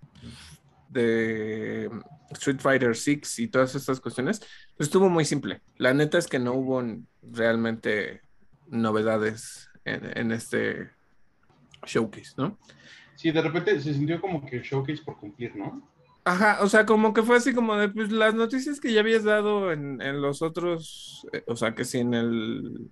[0.89, 1.89] de
[2.31, 4.39] Street Fighter 6 y todas estas cuestiones.
[4.77, 5.61] Pues estuvo muy simple.
[5.77, 6.83] La neta es que no hubo
[7.21, 8.21] realmente
[8.67, 10.91] novedades en, en este
[11.85, 12.57] showcase, ¿no?
[13.21, 15.87] Sí, de repente se sintió como que showcase por cumplir, ¿no?
[16.25, 19.23] Ajá, o sea, como que fue así como de pues, las noticias que ya habías
[19.23, 22.89] dado en, los otros, eh, o sea, que si en el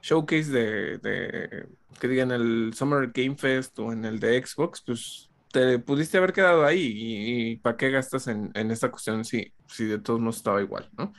[0.00, 1.66] showcase de,
[1.98, 6.32] que digan el Summer Game Fest o en el de Xbox, pues te pudiste haber
[6.32, 10.62] quedado ahí y, ¿para qué gastas en, esta cuestión si, si de todos modos estaba
[10.62, 11.12] igual, ¿no?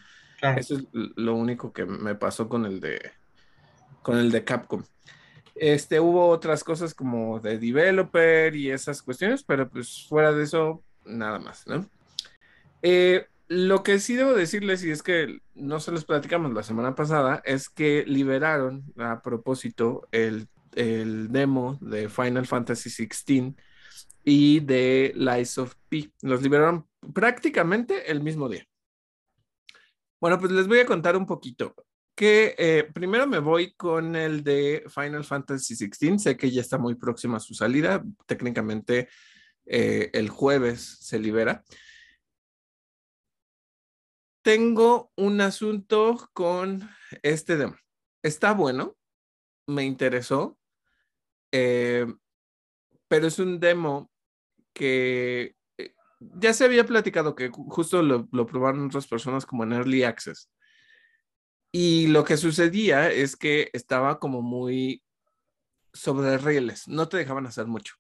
[0.56, 3.02] Eso es lo único que me pasó con el de
[4.02, 4.82] con el de Capcom.
[5.56, 10.84] Este, hubo otras cosas como de developer y esas cuestiones, pero pues fuera de eso,
[11.06, 11.66] nada más.
[12.82, 16.96] Eh, lo que sí debo decirles, y es que no se los platicamos la semana
[16.96, 23.56] pasada, es que liberaron a propósito el, el demo de Final Fantasy XVI
[24.26, 26.12] y de Lies of P.
[26.22, 28.68] Los liberaron prácticamente el mismo día.
[30.20, 31.76] Bueno, pues les voy a contar un poquito.
[32.16, 36.18] Que eh, primero me voy con el de Final Fantasy XVI.
[36.18, 38.04] Sé que ya está muy próxima a su salida.
[38.26, 39.10] Técnicamente
[39.66, 41.64] eh, el jueves se libera.
[44.42, 46.90] Tengo un asunto con
[47.22, 47.76] este demo.
[48.24, 48.96] Está bueno,
[49.68, 50.58] me interesó,
[51.52, 52.06] eh,
[53.08, 54.12] pero es un demo
[54.74, 55.56] que
[56.20, 60.50] ya se había platicado que justo lo, lo probaron otras personas como en Early Access.
[61.78, 65.04] Y lo que sucedía es que estaba como muy
[65.92, 67.96] sobre rieles, no te dejaban hacer mucho.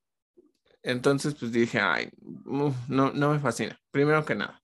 [0.81, 2.09] Entonces, pues dije, ay,
[2.45, 4.63] no, no me fascina, primero que nada.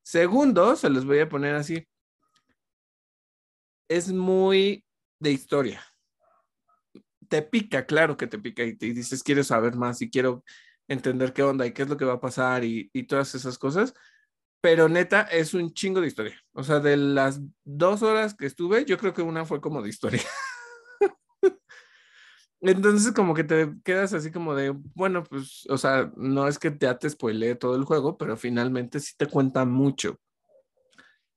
[0.00, 1.88] Segundo, se los voy a poner así.
[3.88, 4.84] Es muy
[5.18, 5.84] de historia.
[7.28, 10.44] Te pica, claro que te pica y te dices, quiero saber más y quiero
[10.86, 13.92] entender qué onda y qué es lo que va a pasar y todas esas cosas
[14.66, 16.34] pero neta es un chingo de historia.
[16.52, 19.90] O sea, de las dos horas que estuve, yo creo que una fue como de
[19.90, 20.24] historia.
[22.60, 26.76] Entonces como que te quedas así como de, bueno, pues, o sea, no es que
[26.80, 30.18] ya te spoilee todo el juego, pero finalmente sí te cuenta mucho.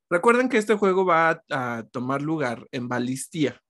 [0.10, 3.62] Recuerden que este juego va a, tomar lugar en Balistía,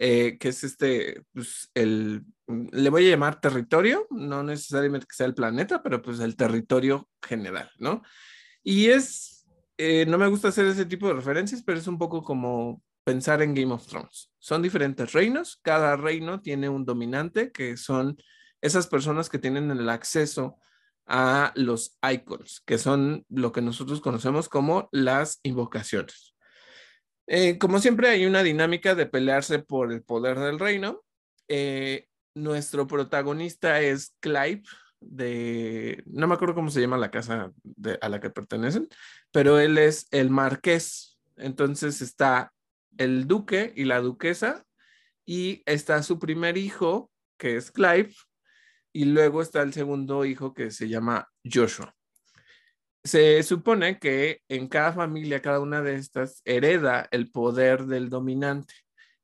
[0.00, 2.24] eh, que es este, pues, el,
[2.72, 7.08] le voy a llamar territorio, no necesariamente que sea el planeta, pero pues el territorio
[7.22, 8.02] general, ¿no?
[8.70, 9.46] Y es,
[9.78, 13.40] eh, no me gusta hacer ese tipo de referencias, pero es un poco como pensar
[13.40, 14.30] en Game of Thrones.
[14.38, 18.18] Son diferentes reinos, cada reino tiene un dominante que son
[18.60, 20.58] esas personas que tienen el acceso
[21.06, 26.34] a los icons, que son lo que nosotros conocemos como las invocaciones.
[27.26, 31.02] Eh, como siempre hay una dinámica de pelearse por el poder del reino.
[31.48, 34.64] Eh, nuestro protagonista es Clive,
[35.00, 37.52] de, no me acuerdo cómo se llama la casa
[38.00, 38.88] a la que pertenecen,
[39.30, 41.18] pero él es el marqués.
[41.36, 42.52] Entonces está
[42.96, 44.64] el duque y la duquesa
[45.24, 48.14] y está su primer hijo, que es Clive,
[48.92, 51.94] y luego está el segundo hijo que se llama Joshua.
[53.04, 58.74] Se supone que en cada familia, cada una de estas hereda el poder del dominante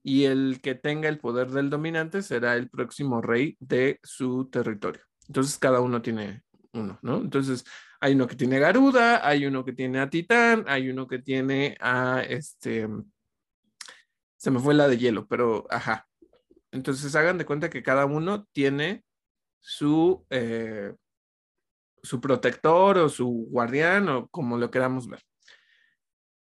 [0.02, 5.02] y el que tenga el poder del dominante será el próximo rey de su territorio.
[5.26, 7.18] Entonces cada uno tiene uno, ¿no?
[7.18, 7.64] Entonces
[8.00, 11.76] hay uno que tiene Garuda, hay uno que tiene a Titán, hay uno que tiene
[11.80, 12.86] a este,
[14.36, 16.06] se me fue la de hielo, pero ajá.
[16.70, 19.04] Entonces hagan de cuenta que cada uno tiene
[19.60, 20.94] su, eh,
[22.02, 25.20] su protector o su guardián o como lo queramos ver.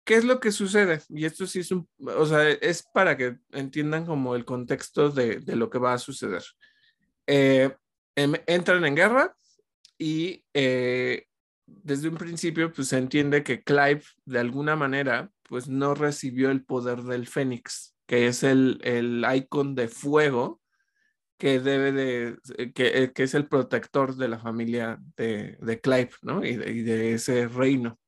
[0.03, 1.01] ¿Qué es lo que sucede?
[1.09, 5.39] Y esto sí es un, o sea, es para que entiendan como el contexto de,
[5.39, 6.43] de lo que va a suceder.
[7.27, 7.75] Eh,
[8.15, 9.35] Em, entran en guerra
[9.97, 11.25] y eh,
[11.65, 16.63] desde un principio pues se entiende que Clive de alguna manera pues no recibió el
[16.63, 20.61] poder del Fénix, que es el, el icon de fuego
[21.37, 26.45] que debe de, eh, que, es el protector de la familia de, de Clive, ¿no?
[26.45, 27.99] Y de, y de, ese reino.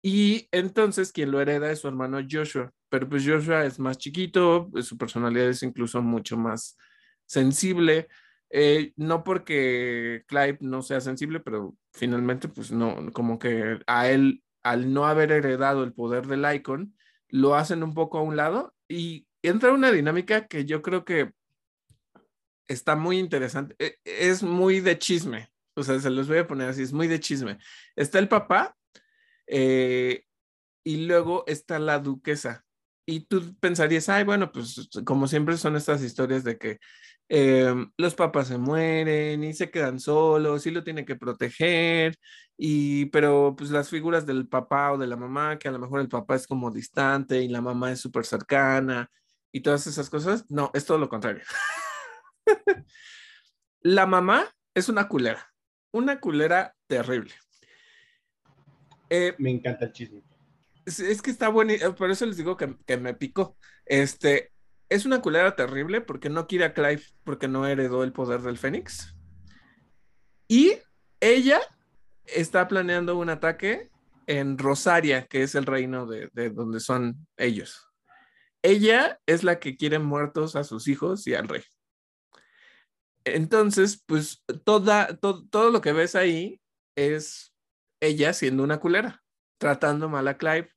[0.00, 4.70] Y entonces quien lo hereda es su hermano Joshua, pero pues Joshua es más chiquito,
[4.80, 6.78] su personalidad es incluso mucho más
[7.26, 8.06] sensible,
[8.50, 14.42] eh, no porque Clive no sea sensible, pero finalmente, pues no, como que a él,
[14.62, 16.96] al no haber heredado el poder del icon,
[17.28, 21.32] lo hacen un poco a un lado y entra una dinámica que yo creo que
[22.68, 23.74] está muy interesante.
[23.78, 27.08] E, es muy de chisme, o sea, se los voy a poner así, es muy
[27.08, 27.58] de chisme.
[27.96, 28.76] Está el papá
[29.46, 30.24] eh,
[30.84, 32.64] y luego está la duquesa.
[33.08, 36.80] Y tú pensarías, ay, bueno, pues como siempre son estas historias de que
[37.28, 42.16] Em, los papás se mueren y se quedan solos y lo tiene que proteger,
[42.56, 46.00] y, pero pues las figuras del papá o de la mamá, que a lo mejor
[46.00, 49.10] el papá es como distante y la mamá es súper cercana
[49.50, 51.42] y todas esas cosas, no, es todo lo contrario.
[53.80, 55.52] la mamá es una culera,
[55.92, 57.34] una culera terrible.
[59.10, 60.22] Eh, me encanta el chisme.
[60.84, 63.56] Es, que está bueno, por eso les digo que, que me picó.
[63.84, 64.52] Este,
[64.88, 68.58] es una culera terrible porque no quiere a Clive porque no heredó el poder del
[68.58, 69.14] Fénix.
[70.48, 70.74] Y
[71.20, 71.60] ella
[72.24, 73.90] está planeando un ataque
[74.26, 77.88] en Rosaria, que es el reino de, donde son ellos.
[78.62, 81.62] Ella es la que quiere muertos a sus hijos y al rey.
[83.24, 86.60] Entonces, pues toda, todo lo que ves ahí
[86.96, 87.52] es
[88.00, 89.24] ella siendo una culera,
[89.58, 90.70] tratando mal a Clive,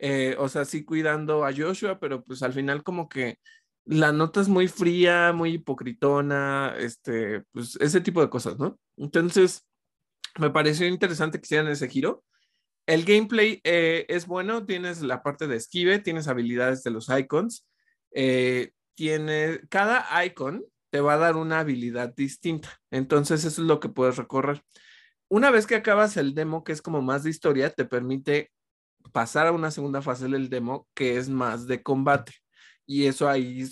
[0.00, 3.38] eh, o sea, sí cuidando a Joshua, pero pues al final como que
[3.84, 8.78] la nota es muy fría, muy hipocritona, este, pues ese tipo de cosas, ¿no?
[8.96, 9.66] Entonces,
[10.38, 12.24] me pareció interesante que hicieran ese giro.
[12.86, 17.66] El gameplay eh, es bueno, tienes la parte de esquive, tienes habilidades de los icons.
[18.12, 22.80] Eh, tiene, cada icon te va a dar una habilidad distinta.
[22.90, 24.62] Entonces, eso es lo que puedes recorrer.
[25.28, 28.50] Una vez que acabas el demo, que es como más de historia, te permite
[29.12, 32.32] pasar a una segunda fase del demo, que es más de combate.
[32.86, 33.70] Y eso ahí es,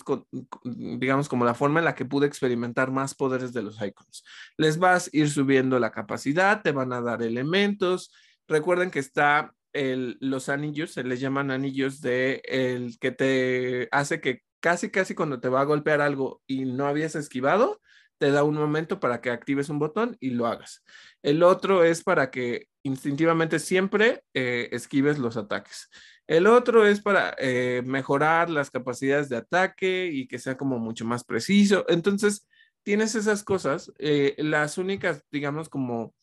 [0.63, 4.23] digamos, como la forma en la que pude experimentar más poderes de los icons.
[4.57, 8.13] Les vas a ir subiendo la capacidad, te van a dar elementos.
[8.47, 14.21] Recuerden que está el, los anillos, se les llaman anillos de el que te hace
[14.21, 17.81] que casi, casi cuando te va a golpear algo y no habías esquivado,
[18.19, 20.83] te da un momento para que actives un botón y lo hagas.
[21.23, 25.89] El otro es para que instintivamente siempre eh, esquives los ataques.
[26.27, 31.05] El otro es para eh, mejorar las capacidades de ataque y que sea como mucho
[31.05, 31.85] más preciso.
[31.87, 32.47] Entonces,
[32.83, 33.91] tienes esas cosas.
[33.97, 36.13] Eh, las únicas, digamos, como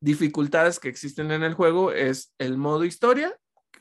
[0.00, 3.36] dificultades que existen en el juego es el modo historia,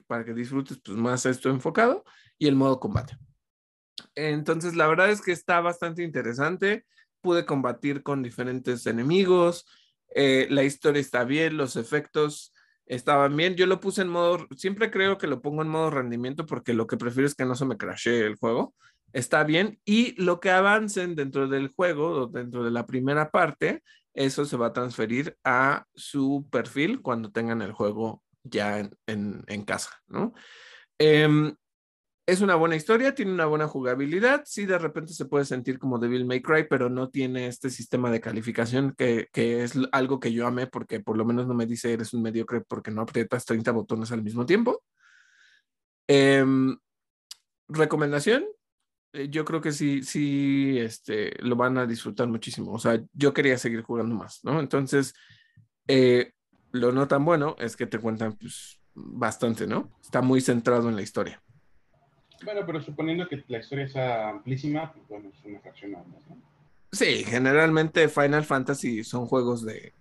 [0.05, 2.03] para que disfrutes pues, más esto enfocado,
[2.37, 3.17] y el modo combate.
[4.15, 6.85] Entonces, la verdad es que está bastante interesante.
[7.21, 9.65] Pude combatir con diferentes enemigos.
[10.15, 12.53] Eh, la historia está bien, los efectos
[12.85, 13.55] estaban bien.
[13.55, 16.87] Yo lo puse en modo, siempre creo que lo pongo en modo rendimiento porque lo
[16.87, 18.73] que prefiero es que no se me crashee el juego.
[19.13, 19.79] Está bien.
[19.85, 24.67] Y lo que avancen dentro del juego, dentro de la primera parte, eso se va
[24.67, 30.33] a transferir a su perfil cuando tengan el juego ya en, casa, ¿no?
[30.97, 31.55] Em,
[32.27, 34.43] es una buena historia, tiene una buena jugabilidad.
[34.45, 38.11] Sí, de repente se puede sentir como Devil May Cry, pero no tiene este sistema
[38.11, 41.93] de calificación que, es algo que yo amé porque por lo menos no me dice
[41.93, 44.83] eres un mediocre porque no aprietas 30 botones al mismo tiempo.
[46.05, 46.77] Em,
[47.69, 48.45] recomendación,
[49.13, 52.73] eh, yo creo que sí, sí, este, lo van a disfrutar muchísimo.
[52.73, 54.59] O sea, yo quería seguir jugando más, ¿no?
[54.59, 55.13] Entonces,
[55.87, 56.33] eh,
[56.73, 59.97] lo no tan bueno es que te cuentan pues, bastante, ¿no?
[60.01, 61.41] Está muy centrado en la historia.
[62.43, 66.37] Bueno, pero suponiendo que la historia sea amplísima, pues bueno, es una fracción más, ¿no?
[66.91, 69.93] Sí, generalmente Final Fantasy son juegos de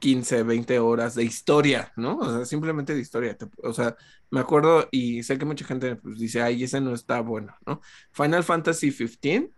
[0.00, 2.18] 15, 20 horas de historia, ¿no?
[2.18, 3.36] O sea, simplemente de historia.
[3.62, 3.96] O sea,
[4.30, 7.80] me acuerdo y sé que mucha gente pues, dice, ay, ese no está bueno, ¿no?
[8.12, 9.50] Final Fantasy 15,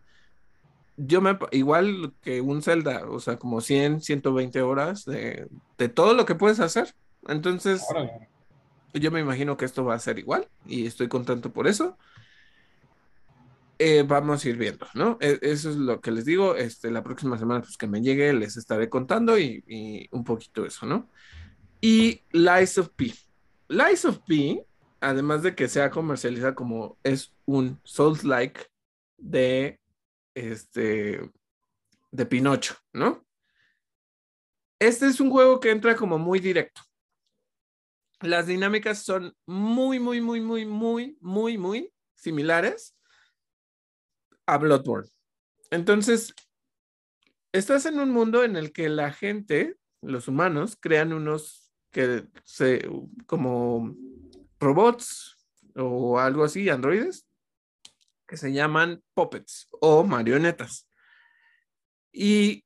[0.96, 5.48] yo me, igual que un Zelda, o sea, como 100, 120 horas de,
[5.78, 6.94] de todo lo que puedes hacer.
[7.28, 7.82] Entonces,
[8.94, 11.98] yo me imagino que esto va a ser igual y estoy contento por eso.
[13.78, 15.18] Eh, vamos a ir viendo, ¿no?
[15.20, 16.56] E, eso es lo que les digo.
[16.56, 20.84] Este, la próxima semana, pues que me llegue, les estaré contando y, un poquito eso,
[20.86, 21.08] ¿no?
[21.80, 23.14] Y Lies of P.
[23.68, 24.66] Lies of P,
[25.00, 28.62] además de que sea comercializada como es un Souls-like
[29.16, 29.78] de
[30.34, 31.30] este
[32.10, 33.24] de Pinocho, ¿no?
[34.80, 36.87] Este es un juego que entra como muy directo
[38.20, 42.96] las dinámicas son muy, muy, muy, muy, muy, muy, muy similares
[44.46, 45.08] a Bloodborne.
[45.70, 46.34] Entonces,
[47.52, 52.88] estás en un mundo en el que la gente, los humanos, crean unos que se,
[53.26, 53.94] como
[54.58, 55.36] robots
[55.76, 57.26] o algo así, androides,
[58.26, 60.88] que se llaman puppets o marionetas.
[62.12, 62.64] Y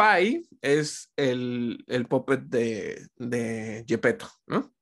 [0.00, 4.74] Pai es el, el puppet de, de Gepetto, ¿no?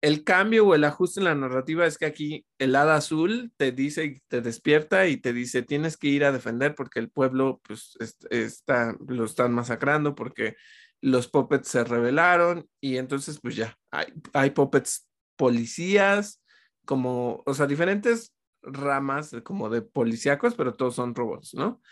[0.00, 3.70] El cambio o el ajuste en la narrativa es que aquí el hada azul te
[3.70, 7.94] dice te despierta y te dice tienes que ir a defender porque el pueblo pues
[8.30, 10.56] está, lo están masacrando porque
[11.02, 16.42] los puppets se rebelaron y entonces pues ya hay, hay puppets policías
[16.86, 18.32] como, o sea, diferentes
[18.62, 21.82] ramas como de policíacos, pero todos son robots, ¿no?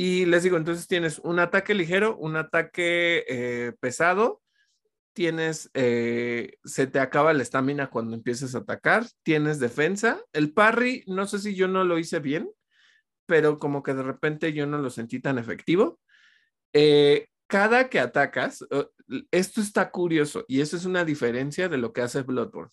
[0.00, 4.40] Y les digo, entonces tienes un ataque ligero, un ataque eh, pesado,
[5.12, 10.22] tienes, eh, se te acaba la estamina cuando empieces a atacar, tienes defensa.
[10.32, 12.48] El parry, no sé si yo no lo hice bien,
[13.26, 15.98] pero como que de repente yo no lo sentí tan efectivo.
[16.72, 18.64] Eh, cada que atacas,
[19.32, 22.70] esto está curioso y eso es una diferencia de lo que hace Bloodborne.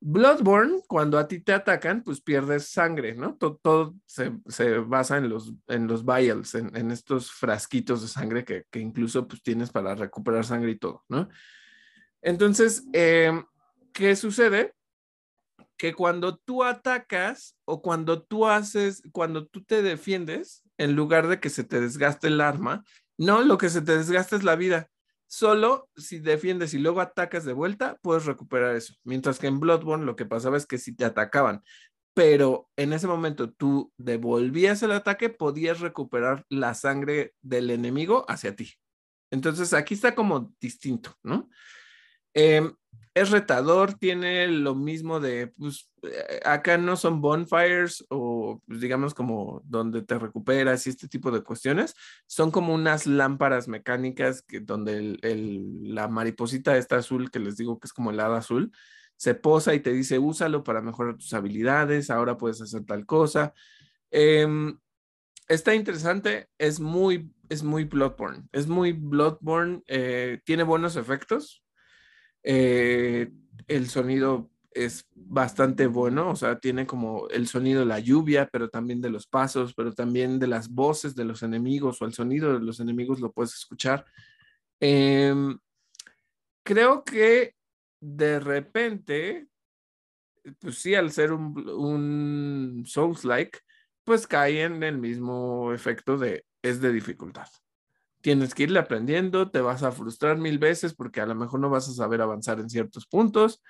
[0.00, 3.36] Bloodborne, cuando a ti te atacan, pues pierdes sangre, ¿no?
[3.36, 4.30] Todo, se,
[4.80, 9.70] basa en los, en los vials, en, estos frasquitos de sangre que, incluso pues tienes
[9.70, 11.28] para recuperar sangre y todo, ¿no?
[12.20, 13.44] Entonces, em,
[13.92, 14.74] ¿qué sucede?
[15.76, 21.40] Que cuando tú atacas o cuando tú haces, cuando tú te defiendes, en lugar de
[21.40, 22.84] que se te desgaste el arma,
[23.16, 24.90] no, lo que se te desgasta es la vida.
[25.34, 28.94] Solo si defiendes y luego atacas de vuelta, puedes recuperar eso.
[29.02, 31.64] Mientras que en Bloodborne lo que pasaba es que si te atacaban,
[32.14, 38.54] pero en ese momento tú devolvías el ataque, podías recuperar la sangre del enemigo hacia
[38.54, 38.74] ti.
[39.32, 41.50] Entonces aquí está como distinto, ¿no?
[42.32, 42.72] Em,
[43.14, 49.14] es retador, tiene lo mismo de, pues, eh, acá no son bonfires o pues, digamos
[49.14, 51.94] como donde te recuperas y este tipo de cuestiones,
[52.26, 55.16] son como unas lámparas mecánicas que donde
[55.82, 58.72] la mariposita está azul, que les digo que es como el hada azul,
[59.16, 63.54] se posa y te dice, úsalo para mejorar tus habilidades, ahora puedes hacer tal cosa.
[64.10, 64.78] Em,
[65.48, 71.63] está interesante, es muy, es muy Bloodborne, es muy Bloodborne, eh, tiene buenos efectos,
[72.44, 73.32] eh,
[73.66, 78.68] el sonido es bastante bueno, o sea, tiene como el sonido de la lluvia, pero
[78.68, 82.52] también de los pasos, pero también de las voces de los enemigos o el sonido
[82.52, 84.04] de los enemigos lo puedes escuchar.
[84.80, 85.58] Em,
[86.64, 87.54] creo que
[88.00, 89.48] de repente,
[90.58, 93.60] pues sí, al ser un, un Souls-like,
[94.04, 97.48] pues cae en el mismo efecto de es de dificultad.
[98.24, 101.68] Tienes que irle aprendiendo, te vas a frustrar mil veces porque a lo mejor no
[101.68, 103.62] vas a saber avanzar en ciertos puntos.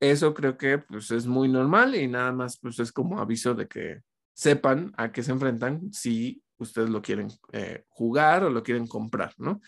[0.00, 3.68] Eso creo que pues es muy normal y nada más pues es como aviso de
[3.68, 4.02] que
[4.34, 9.32] sepan a qué se enfrentan si ustedes lo quieren eh, jugar o lo quieren comprar,
[9.38, 9.62] ¿no?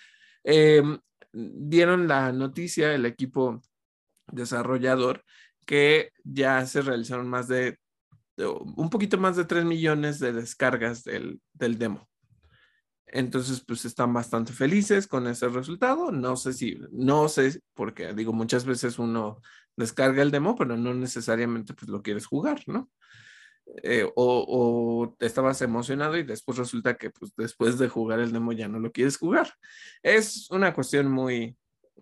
[0.44, 0.98] Em,
[1.32, 3.62] dieron la noticia el equipo
[4.26, 5.24] desarrollador
[5.64, 7.78] que ya se realizaron más de
[8.36, 11.40] un poquito más de 3 millones de descargas del,
[11.78, 12.08] demo.
[13.06, 16.12] Entonces, pues están bastante felices con ese resultado.
[16.12, 19.40] No sé si, no sé, porque digo, muchas veces uno
[19.76, 22.90] descarga el demo, pero no necesariamente pues lo quieres jugar, ¿no?
[23.82, 28.52] Eh, o, o, estabas emocionado y después resulta que pues después de jugar el demo
[28.52, 29.52] ya no lo quieres jugar.
[30.02, 31.56] Es una cuestión muy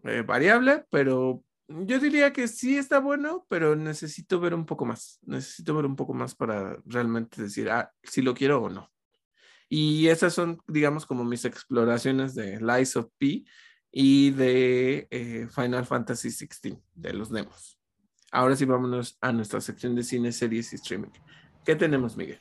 [0.04, 5.18] eh, variable, pero yo diría que sí está bueno, pero necesito ver un poco más.
[5.22, 8.90] Necesito ver un poco más para realmente decir, ah, si lo quiero o no.
[9.72, 13.44] Y esas son, digamos, como mis exploraciones de Lies of P
[13.92, 17.78] y de eh, Final Fantasy XVI, de los demos.
[18.32, 21.10] Ahora sí, vámonos a nuestra sección de cine, series y streaming.
[21.64, 22.40] ¿Qué tenemos, Miguel?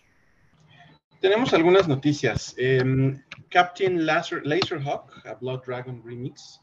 [1.22, 2.56] Tenemos algunas noticias.
[2.58, 3.22] Em,
[3.52, 6.60] Captain Laser, Laserhawk, a Blood Dragon Remix,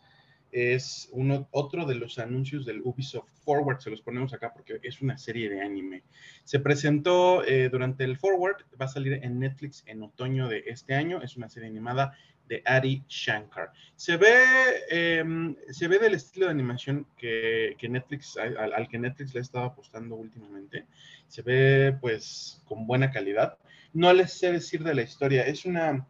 [0.57, 1.11] es
[1.50, 5.50] otro de los anuncios del Ubisoft Forward, se los ponemos acá porque es una serie
[5.50, 6.02] de anime.
[6.44, 10.94] Se presentó eh, durante el Forward, va a salir en Netflix en otoño de este
[10.94, 12.16] año, es una serie animada
[12.48, 13.70] de Adi Shankar.
[13.96, 14.44] Se ve,
[14.88, 19.64] em, se ve del estilo de animación que, Netflix, al, que Netflix le ha estado
[19.66, 20.86] apostando últimamente.
[21.28, 23.59] Se ve pues con buena calidad.
[23.92, 26.07] No les sé decir de la historia, es una...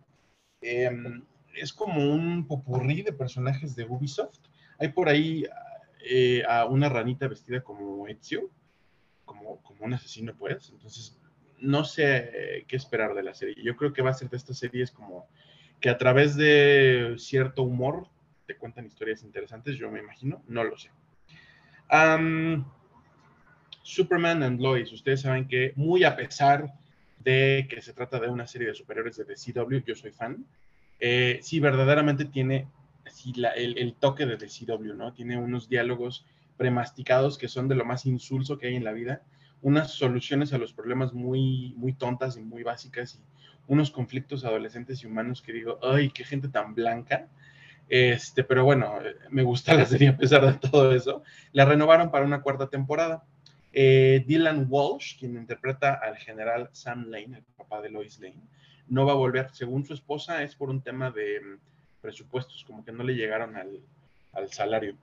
[0.61, 1.25] Em,
[1.57, 4.39] es como un popurrí de personajes de Ubisoft.
[4.79, 5.47] Hay por ahí
[6.01, 8.51] eh, a una ranita vestida como Ezio,
[9.25, 10.71] como, como un asesino, pues.
[10.71, 11.19] Entonces,
[11.59, 13.57] no sé qué esperar de la serie.
[13.63, 15.27] Yo creo que va a ser de estas series como
[15.81, 18.09] que a través de cierto humor
[18.47, 20.91] te cuentan historias interesantes, yo me imagino, no lo sé.
[23.83, 26.73] Superman and Lois, ustedes saben que muy a pesar
[27.19, 30.45] de que se trata de una serie de superhéroes de CW, yo soy fan,
[31.01, 32.69] eh, sí, verdaderamente tiene
[33.57, 35.13] el, toque de DCW, ¿no?
[35.13, 36.27] Tiene unos diálogos
[36.57, 39.23] premasticados que son de lo más insulso que hay en la vida,
[39.63, 43.19] unas soluciones a los problemas muy, muy tontas y muy básicas y
[43.69, 47.29] unos conflictos adolescentes y humanos que digo, ay, qué gente tan blanca.
[47.89, 48.99] Este, pero bueno,
[49.31, 51.23] me gusta la serie a pesar de todo eso.
[51.53, 53.25] La renovaron para una cuarta temporada.
[53.73, 58.41] Eh, Dylan Walsh, quien interpreta al general Sam Lane, el papá de Lois Lane,
[58.89, 59.51] no va a volver.
[59.53, 63.57] Según su esposa, es por un tema de mm, presupuestos, como que no le llegaron
[63.57, 63.83] al,
[64.51, 64.97] salario.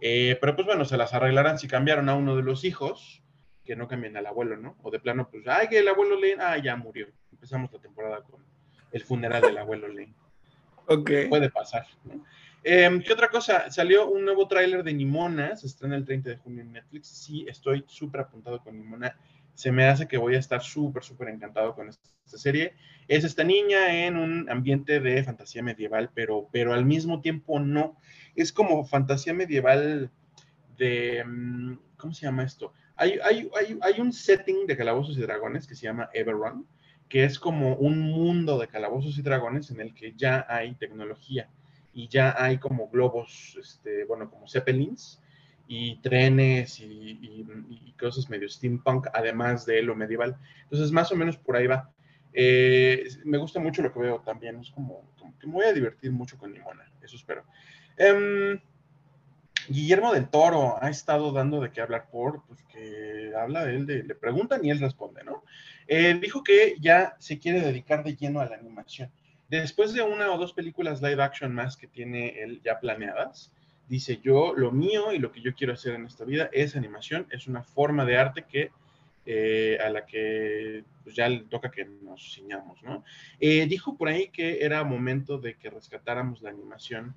[0.00, 3.22] Eh, pero pues bueno, se las arreglarán si cambiaron a uno de los hijos,
[3.64, 4.76] que no cambien al abuelo, ¿no?
[4.82, 7.08] O de plano, pues, ay, que el abuelo Lane, ah, ya murió.
[7.30, 8.42] Empezamos la temporada con
[8.92, 10.14] el funeral del abuelo Lane.
[10.86, 11.10] Ok.
[11.28, 12.24] Puede pasar, ¿no?
[12.64, 13.70] Em, ¿Qué otra cosa?
[13.70, 17.08] Salió un nuevo tráiler de Nimona, se estrena el 30 de junio en Netflix.
[17.08, 19.16] Sí, estoy súper apuntado con Nimona
[19.58, 22.08] se me hace que voy a estar súper, súper encantado con esta,
[22.38, 22.74] serie.
[23.08, 27.96] Es esta niña en un ambiente de fantasía medieval, pero, pero al mismo tiempo no.
[28.36, 30.12] Es como fantasía medieval
[30.76, 32.72] de, mm, ¿cómo se llama esto?
[32.94, 36.64] Hay, hay, hay, hay un setting de Calabozos y Dragones que se llama Everrun,
[37.08, 41.50] que es como un mundo de Calabozos y Dragones en el que ya hay tecnología
[41.92, 45.20] y ya hay como globos, este, bueno, como zeppelins,
[45.68, 50.36] y trenes y, cosas medio steampunk, además de lo medieval.
[50.62, 51.90] Entonces, más o menos por ahí va.
[52.32, 54.60] Eh, me gusta mucho lo que veo también.
[54.60, 57.44] Es como, que me voy a divertir mucho con Nimona, eso espero.
[57.96, 58.60] Em,
[59.68, 63.86] Guillermo del Toro ha estado dando de qué hablar por, pues que habla de él,
[63.86, 65.42] de, le preguntan y él responde, ¿no?
[65.88, 69.10] Eh, dijo que ya se quiere dedicar de lleno a la animación.
[69.48, 73.52] Después de una o dos películas live action más que tiene él ya planeadas,
[73.88, 77.26] dice yo, lo mío y lo que yo quiero hacer en esta vida es animación,
[77.30, 78.70] es una forma de arte que
[79.26, 83.04] eh, a la que pues, ya le toca que nos ciñamos, ¿no?
[83.38, 87.14] Eh, dijo por ahí que era momento de que rescatáramos la animación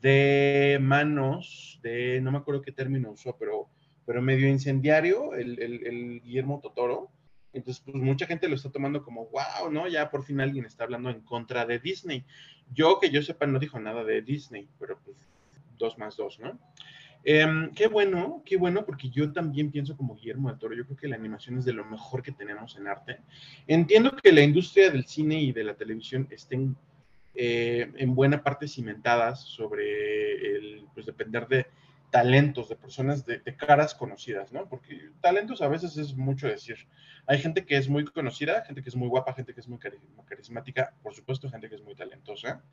[0.00, 3.68] de manos de, no me acuerdo qué término usó, pero,
[4.06, 7.10] pero medio incendiario, el, el Guillermo Totoro.
[7.52, 9.88] Entonces, pues mucha gente lo está tomando como, wow, ¿no?
[9.88, 12.24] Ya por fin alguien está hablando en contra de Disney.
[12.72, 15.16] Yo, que yo sepa, no dijo nada de Disney, pero pues
[15.80, 16.60] dos más dos, ¿no?
[17.24, 20.96] Em, qué bueno, qué bueno, porque yo también pienso como Guillermo del Toro, yo creo
[20.96, 23.18] que la animación es de lo mejor que tenemos en arte.
[23.66, 26.76] Entiendo que la industria del cine y de la televisión estén
[27.34, 31.66] eh, en buena parte cimentadas sobre el, pues depender de
[32.10, 34.68] talentos, de personas de, caras conocidas, ¿no?
[34.68, 36.76] Porque talentos a veces es mucho decir.
[37.26, 39.78] Hay gente que es muy conocida, gente que es muy guapa, gente que es muy
[39.78, 42.64] carismática, por supuesto, gente que es muy talentosa.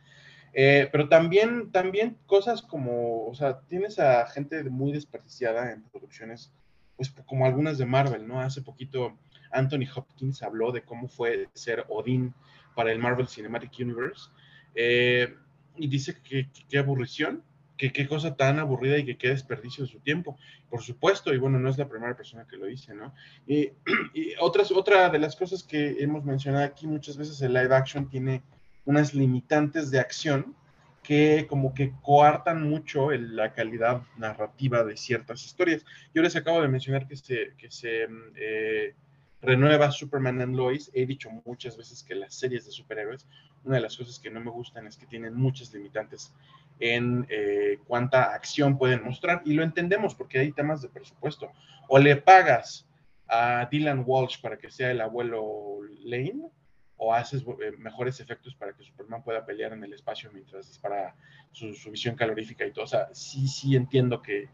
[0.54, 6.52] Eh, pero también, también cosas como, o sea, tienes a gente muy desperdiciada en producciones,
[6.96, 8.42] pues como algunas de Marvel, ¿no?
[8.42, 9.18] Hace poquito
[9.52, 12.34] Anthony Hopkins habló de cómo fue ser Odín
[12.76, 14.30] para el Marvel Cinematic Universe.
[14.76, 15.34] Eh,
[15.76, 17.44] y dice que qué aburrición,
[17.78, 20.38] que qué cosa tan aburrida y que qué desperdicio de su tiempo.
[20.70, 23.14] Por supuesto, y bueno, no es la primera persona que lo dice, ¿no?
[23.46, 23.72] Y,
[24.14, 28.10] y otras, otra de las cosas que hemos mencionado aquí muchas veces, el live action
[28.10, 28.42] tiene
[28.88, 30.56] unas limitantes de acción
[31.04, 35.86] que como que coartan mucho la calidad narrativa de ciertas historias.
[36.14, 38.96] Yo les acabo de mencionar que se, que se eh,
[39.42, 40.90] renueva Superman and Lois.
[40.94, 43.28] He dicho muchas veces que las series de superhéroes,
[43.66, 46.34] una de las cosas que no me gustan es que tienen muchas limitantes
[46.80, 49.42] en eh, cuánta acción pueden mostrar.
[49.44, 51.52] Y lo entendemos porque hay temas de presupuesto.
[51.90, 52.88] O le pagas
[53.28, 56.50] a Dylan Walsh para que sea el abuelo Lane,
[56.98, 61.16] o haces eh, mejores efectos para que Superman pueda pelear en el espacio mientras dispara
[61.52, 62.86] su, su visión calorífica y todo.
[62.86, 64.50] O sea, sí, sí entiendo que,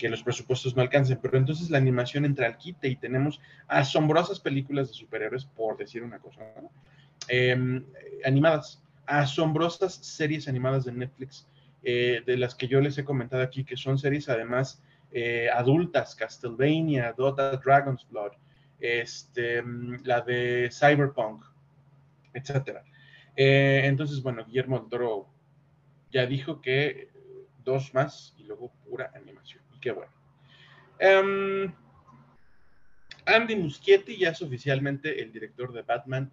[0.00, 4.86] los presupuestos no alcancen, pero entonces la animación entra al quite y tenemos asombrosas películas
[4.86, 6.40] de superhéroes, por decir una cosa,
[7.26, 7.84] em,
[8.24, 11.48] animadas, asombrosas series animadas de Netflix,
[11.82, 14.80] eh, de las que yo les he comentado aquí, que son series además
[15.10, 18.32] eh, adultas, Castlevania, Dota, Dragon's Blood,
[18.78, 19.64] este,
[20.04, 21.44] la de Cyberpunk,
[22.38, 22.84] etcétera.
[23.36, 25.28] Eh, entonces, bueno, Guillermo del Toro
[26.10, 27.10] ya dijo que
[27.64, 29.62] dos más y luego pura animación.
[29.74, 30.12] Y qué bueno.
[30.98, 31.72] Em,
[33.26, 36.32] Andy Muschietti ya es oficialmente el director de Batman,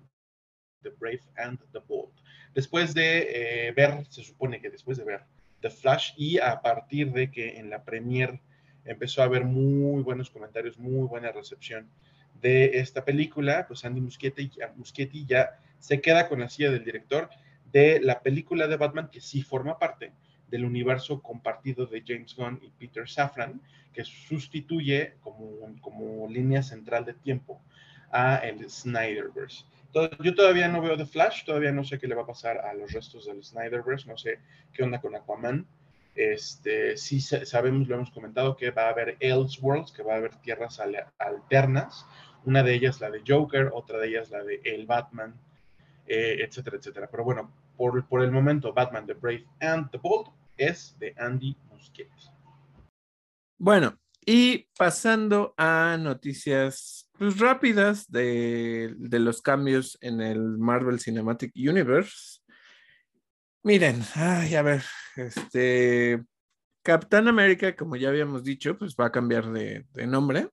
[0.82, 2.14] The Brave and the Bold.
[2.54, 5.26] Después de eh, ver, se supone que después de ver
[5.62, 8.42] The Flash y a partir de que en la premiere
[8.86, 11.90] empezó a haber muy buenos comentarios, muy buena recepción
[12.42, 17.30] de esta película, pues Andy Muschietti, Muschietti ya se queda con la silla del director
[17.72, 20.14] de la película de Batman que sí forma parte
[20.48, 23.62] del universo compartido de James Gunn y Peter Safran,
[23.94, 27.62] que sustituye como, como línea central de tiempo
[28.12, 29.66] a el Snyderverse.
[30.22, 32.74] yo todavía no veo The Flash, todavía no sé qué le va a pasar a
[32.74, 34.40] los restos del Snyderverse, no sé
[34.74, 35.66] qué onda con Aquaman.
[36.16, 40.36] Este, sí sabemos, lo hemos comentado, que va a haber Elseworlds, que va a haber
[40.36, 40.82] tierras
[41.18, 42.06] alternas,
[42.46, 45.36] una de ellas la de Joker, otra de ellas la de El Batman,
[46.08, 47.08] eh, etcétera, etcétera.
[47.10, 51.56] Pero bueno, por, por, el momento, Batman, The Brave and the Bold es de Andy
[51.70, 52.30] Muschietti.
[53.58, 61.54] Bueno, y pasando a noticias pues, rápidas de, de, los cambios en el Marvel Cinematic
[61.56, 62.40] Universe.
[63.64, 64.84] Miren, ay, a ver,
[65.16, 66.24] este
[66.84, 70.50] Capitán América, como ya habíamos dicho, pues va a cambiar de, de nombre,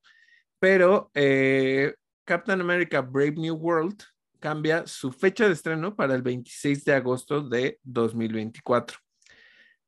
[0.58, 4.02] pero eh, Captain America Brave New World
[4.42, 8.98] cambia su fecha de estreno para el 26 de agosto de 2024.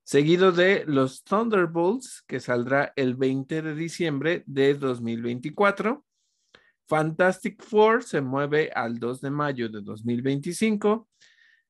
[0.05, 6.05] Seguido de los Thunderbolts, que saldrá el 20 de diciembre de 2024.
[6.87, 11.09] Fantastic Four se mueve al 2 de mayo de 2025.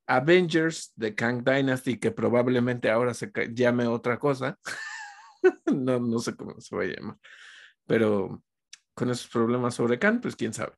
[0.07, 4.59] Avengers de Kang Dynasty, que probablemente ahora se llame otra cosa.
[5.73, 7.17] no, no sé cómo se va a llamar.
[7.87, 8.43] Pero
[8.93, 10.73] con esos problemas sobre Kang, pues quién sabe.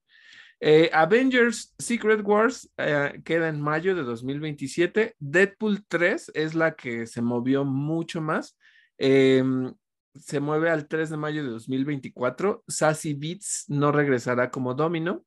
[0.60, 5.16] Eh, Avengers Secret Wars eh, queda en mayo de 2027.
[5.20, 8.58] Deadpool 3 es la que se movió mucho más.
[8.98, 9.74] Em,
[10.16, 12.64] se mueve al 3 de mayo de 2024.
[12.68, 15.24] Sassy Beats no regresará como Domino.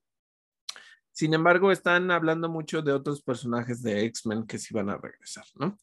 [1.12, 5.44] Sin embargo, están hablando mucho de otros personajes de X-Men que sí van a regresar,
[5.56, 5.78] ¿no?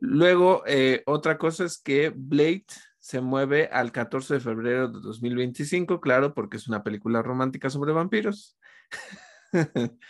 [0.00, 2.66] Luego, eh, otra cosa es que Blade
[2.98, 7.92] se mueve al 14 de febrero de 2025, claro, porque es una película romántica sobre
[7.92, 8.57] vampiros.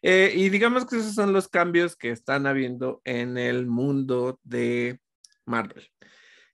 [0.00, 5.00] Eh, y digamos que esos son los cambios que están habiendo en el mundo de
[5.44, 5.90] Marvel.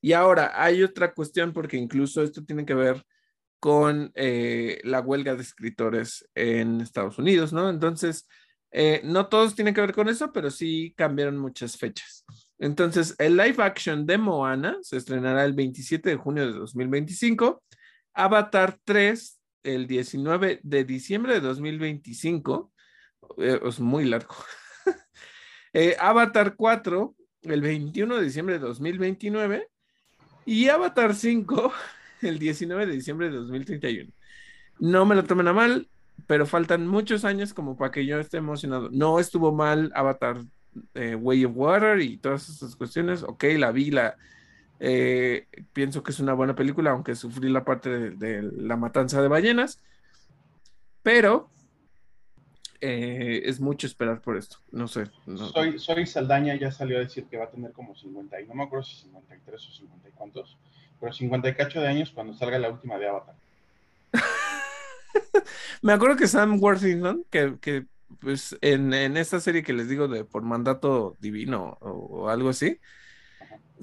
[0.01, 3.05] Y ahora hay otra cuestión porque incluso esto tiene que ver
[3.61, 7.69] con eh, la huelga de escritores en Estados Unidos, ¿no?
[7.69, 8.27] Entonces,
[8.70, 12.24] eh, no todos tienen que ver con eso, pero sí cambiaron muchas fechas.
[12.59, 17.62] Entonces, el live action de Moana se estrenará el 27 de junio de 2025.
[18.12, 22.72] Avatar 3 el 19 de diciembre de 2025.
[23.38, 24.34] Eh, es muy largo.
[25.76, 29.68] Eh, Avatar 4 el 21 de diciembre de 2029.
[30.46, 31.72] Y Avatar 5
[32.22, 34.12] el 19 de diciembre de 2031.
[34.78, 35.88] No me lo tomen a mal,
[36.28, 38.88] pero faltan muchos años como para que yo esté emocionado.
[38.92, 40.44] No estuvo mal Avatar
[40.94, 43.24] eh, Way of Water y todas esas cuestiones.
[43.24, 44.16] Ok, la vi, la,
[44.80, 49.28] eh, pienso que es una buena película, aunque sufrí la parte de, la matanza de
[49.28, 49.78] ballenas.
[51.02, 51.51] Pero
[52.80, 54.59] eh, es mucho esperar por esto.
[54.70, 55.05] No sé.
[55.52, 58.55] Soy, soy Saldaña, ya salió a decir que va a tener como 50, y no
[58.55, 60.59] me acuerdo si 53 o 50 y cuántos,
[61.01, 63.34] pero 58 de años cuando salga la última de Avatar.
[65.82, 67.86] me acuerdo que Sam Worthington, que, que
[68.20, 72.80] pues en, en, esta serie que les digo de por mandato divino o, algo así,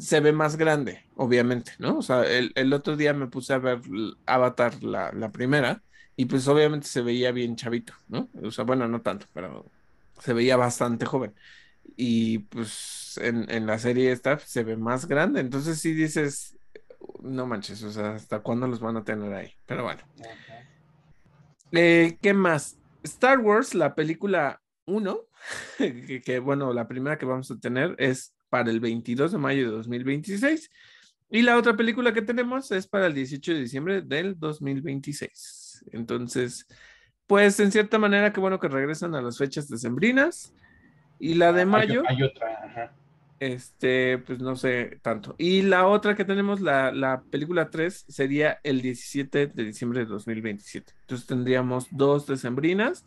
[0.02, 2.00] se ve más grande, obviamente, ¿no?
[2.00, 3.82] O sea, el, el otro día me puse a ver
[4.26, 5.84] Avatar, la, la, primera,
[6.16, 8.28] y pues obviamente se veía bien chavito, ¿no?
[8.42, 9.66] O sea, bueno, no tanto, pero
[10.20, 11.36] se veía bastante joven.
[11.96, 16.58] Y pues en, en la serie esta se ve más grande, entonces sí dices,
[17.22, 19.54] no manches, o sea, ¿hasta cuándo los van a tener ahí?
[19.68, 20.02] Pero bueno.
[21.72, 22.80] Eh, ¿Qué más?
[23.04, 25.20] Star Wars, la película 1,
[26.26, 29.78] que, bueno, la primera que vamos a tener es para el 22 de mayo de
[29.78, 30.70] 2026.
[31.32, 35.86] Y la otra película que tenemos es para el 18 de diciembre del 2026.
[35.94, 36.68] Entonces,
[37.26, 40.54] pues en cierta manera, qué bueno que regresan a las fechas decembrinas.
[41.18, 42.04] Y la de mayo.
[42.08, 42.94] Hay, otra, ajá.
[43.40, 45.36] Este, pues no sé tanto.
[45.38, 50.08] Y la otra que tenemos, la, la, película 3, sería el 17 de diciembre de
[50.08, 50.94] 2027.
[51.02, 53.06] Entonces tendríamos dos decembrinas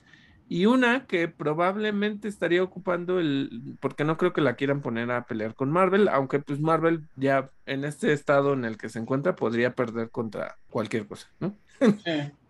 [0.48, 5.24] y una que probablemente estaría ocupando el, porque no creo que la quieran poner a
[5.24, 9.36] pelear con Marvel, aunque pues Marvel ya en este estado en el que se encuentra
[9.36, 11.56] podría perder contra cualquier cosa, ¿no?
[11.80, 11.88] Sí.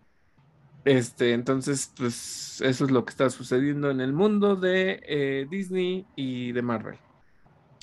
[0.85, 6.05] Este, entonces, pues eso es lo que está sucediendo en el mundo de eh, Disney
[6.15, 6.99] y de Marvel.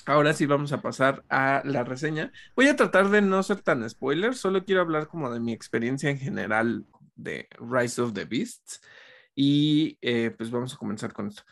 [0.05, 2.31] Ahora sí vamos a pasar a la reseña.
[2.55, 6.09] Voy a tratar de no ser tan spoiler, solo quiero hablar como de mi experiencia
[6.09, 6.85] en general
[7.15, 8.81] de Rise of the Beasts.
[9.35, 11.43] Y eh, pues vamos a comenzar con esto.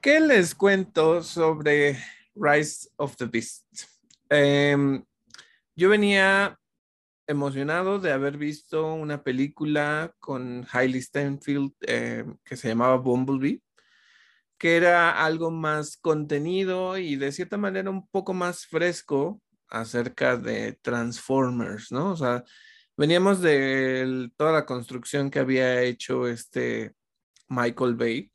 [0.00, 1.98] ¿Qué les cuento sobre
[2.34, 4.00] Rise of the Beasts?
[4.28, 5.04] Em,
[5.74, 6.58] yo venía
[7.26, 13.62] emocionado de haber visto una película con Hailey Steinfeld eh, que se llamaba Bumblebee
[14.58, 20.72] que era algo más contenido y de cierta manera un poco más fresco acerca de
[20.82, 22.12] Transformers, ¿no?
[22.12, 22.44] O sea,
[22.96, 26.94] veníamos de toda la construcción que había hecho este
[27.48, 28.32] Michael Bay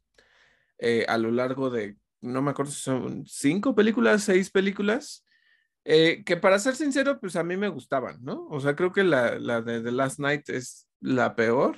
[0.79, 5.25] eh, a lo largo de, no me acuerdo si son cinco películas, seis películas,
[5.85, 8.47] eh, que para ser sincero, pues a mí me gustaban, ¿no?
[8.49, 11.77] O sea, creo que la, la de The Last Night es la peor,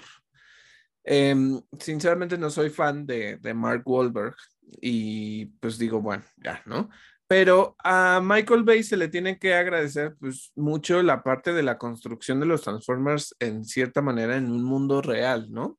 [1.05, 4.35] Em, sinceramente no soy fan de, Mark Wahlberg
[4.81, 6.89] y pues digo, bueno, ya, ¿no?
[7.27, 11.77] Pero a Michael Bay se le tiene que agradecer pues mucho la parte de la
[11.77, 15.77] construcción de los Transformers en cierta manera en un mundo real, ¿no?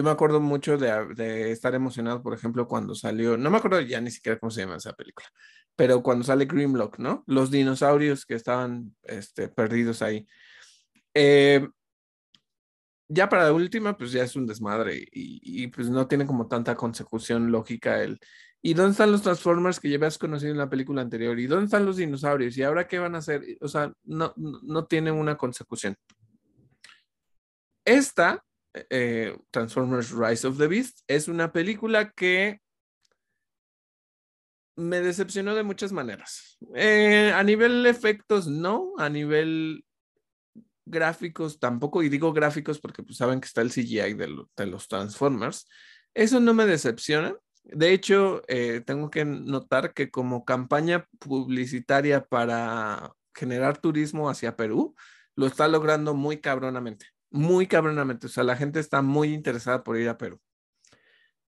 [0.00, 4.00] Yo me acuerdo mucho de, estar emocionado, por ejemplo, cuando salió, no me acuerdo ya
[4.00, 5.28] ni siquiera cómo se llama esa película,
[5.76, 7.22] pero cuando sale Grimlock, ¿no?
[7.26, 10.26] Los dinosaurios que estaban este, perdidos ahí.
[11.12, 11.68] Eh,
[13.08, 16.74] ya para la última, pues ya es un desmadre y, pues no tiene como tanta
[16.76, 18.18] consecución lógica el.
[18.62, 21.38] ¿Y dónde están los Transformers que ya habías conocido en la película anterior?
[21.38, 22.56] ¿Y dónde están los dinosaurios?
[22.56, 23.42] ¿Y ahora qué van a hacer?
[23.60, 25.94] O sea, no, no tiene una consecución.
[27.84, 28.42] Esta,
[28.74, 32.60] eh, Transformers Rise of the Beast, es una película que
[34.76, 36.58] me decepcionó de muchas maneras.
[36.74, 38.94] Eh, a nivel efectos, no.
[38.98, 39.84] A nivel
[40.86, 45.68] gráficos tampoco, y digo gráficos porque pues saben que está el CGI de, los Transformers,
[46.14, 47.34] eso no me decepciona.
[47.62, 54.96] De hecho, eh, tengo que notar que como campaña publicitaria para generar turismo hacia Perú,
[55.36, 58.26] lo está logrando muy cabronamente, muy cabronamente.
[58.26, 60.40] O sea, la gente está muy interesada por ir a Perú.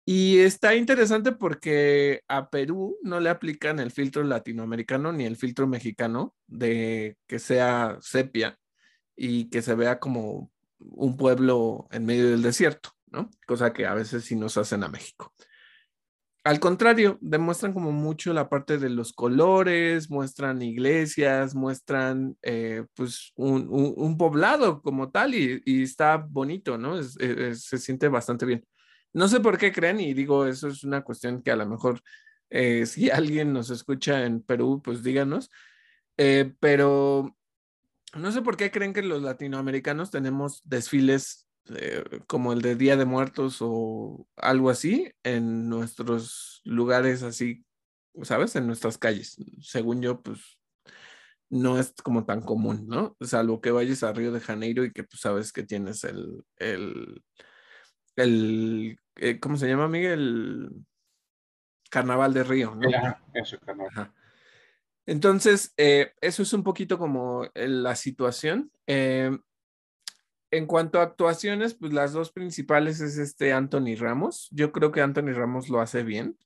[0.04, 5.66] Y está interesante porque a Perú no le aplican el filtro latinoamericano ni el filtro
[5.66, 8.58] mexicano de que sea sepia,
[9.18, 13.30] y que se vea como un pueblo en medio del desierto, ¿no?
[13.46, 15.34] Cosa que a veces sí nos hacen a México.
[16.48, 23.32] Al contrario, demuestran como mucho la parte de los colores, muestran iglesias, muestran eh, pues
[23.36, 27.02] un, poblado como tal y, está bonito, ¿no?
[27.02, 28.64] se siente bastante bien.
[29.12, 32.00] No sé por qué creen y digo, eso es una cuestión que a lo mejor
[32.48, 35.50] eh, si alguien nos escucha en Perú, pues díganos,
[36.16, 37.36] eh, pero
[38.14, 42.96] no sé por qué creen que los latinoamericanos tenemos desfiles eh, como el de Día
[42.96, 47.64] de Muertos o algo así en nuestros lugares así,
[48.22, 48.56] ¿sabes?
[48.56, 49.36] En nuestras calles.
[49.60, 50.58] Según yo, pues
[51.50, 53.16] no es como tan común, ¿no?
[53.20, 57.22] Salvo que vayas a Río de Janeiro y que pues sabes que tienes el, el,
[58.16, 60.70] el eh, ¿cómo se llama, Miguel?
[61.90, 62.88] Carnaval de Río, ¿no?
[63.34, 64.12] eso, carnaval.
[65.06, 68.70] Entonces, eh, eso es un poquito como la situación.
[70.50, 74.48] En cuanto a actuaciones, pues las dos principales es este Anthony Ramos.
[74.50, 76.38] Yo creo que Anthony Ramos lo hace bien.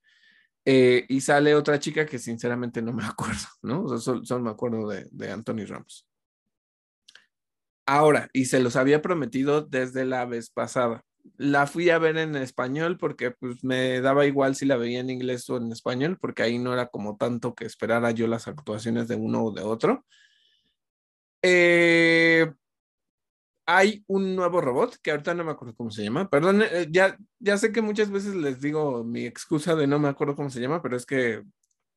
[0.64, 3.84] Eh, y sale otra chica que sinceramente no me acuerdo, ¿no?
[3.84, 6.08] O sea, solo, me acuerdo de, de, Anthony Ramos.
[7.86, 11.04] Ahora, y se los había prometido desde la vez pasada.
[11.36, 15.10] La fui a ver en español porque pues me daba igual si la veía en
[15.10, 19.08] inglés o en español, porque ahí no era como tanto que esperara yo las actuaciones
[19.08, 20.04] de uno o de otro.
[21.42, 22.52] Eh,
[23.66, 26.28] hay un nuevo robot que ahorita no me acuerdo cómo se llama.
[26.28, 30.08] Perdón, eh, ya, ya sé que muchas veces les digo mi excusa de no me
[30.08, 31.42] acuerdo cómo se llama, pero es que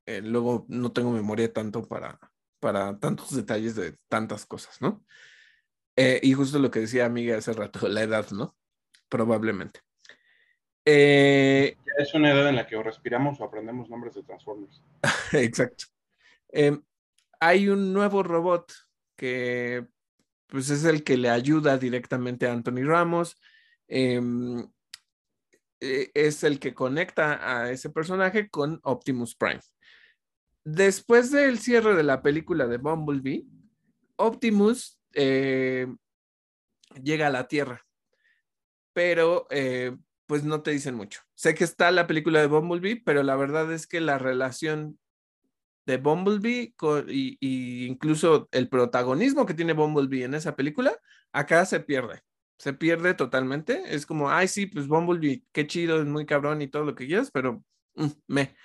[0.05, 2.19] eh, luego no tengo memoria tanto para,
[2.59, 5.03] para tantos detalles de tantas cosas, ¿no?
[5.95, 8.55] Eh, y justo lo que decía amiga hace rato, la edad, ¿no?
[9.09, 9.79] Probablemente.
[10.83, 14.83] es una edad en la que o respiramos o aprendemos nombres de Transformers.
[15.31, 15.85] Exacto.
[17.39, 18.71] hay un nuevo robot
[19.15, 19.87] que
[20.47, 23.37] pues es el que le ayuda directamente a Anthony Ramos.
[23.87, 24.67] Em,
[25.79, 29.61] e, es el que conecta a ese personaje con Optimus Prime.
[30.63, 33.45] Después del cierre de la película de Bumblebee,
[34.15, 35.87] Optimus eh,
[37.03, 37.85] llega a la Tierra,
[38.93, 39.95] pero eh,
[40.25, 41.21] pues no te dicen mucho.
[41.35, 44.97] Sé que está la película de Bumblebee, pero la verdad es que la relación
[45.85, 46.73] de Bumblebee
[47.07, 50.97] y, incluso el protagonismo que tiene Bumblebee en esa película,
[51.31, 52.21] acá se pierde.
[52.57, 53.83] Se pierde totalmente.
[53.87, 57.07] Es como, ay, sí, pues Bumblebee, qué chido, es muy cabrón y todo lo que
[57.07, 57.63] quieras, pero
[57.95, 58.55] mm, me.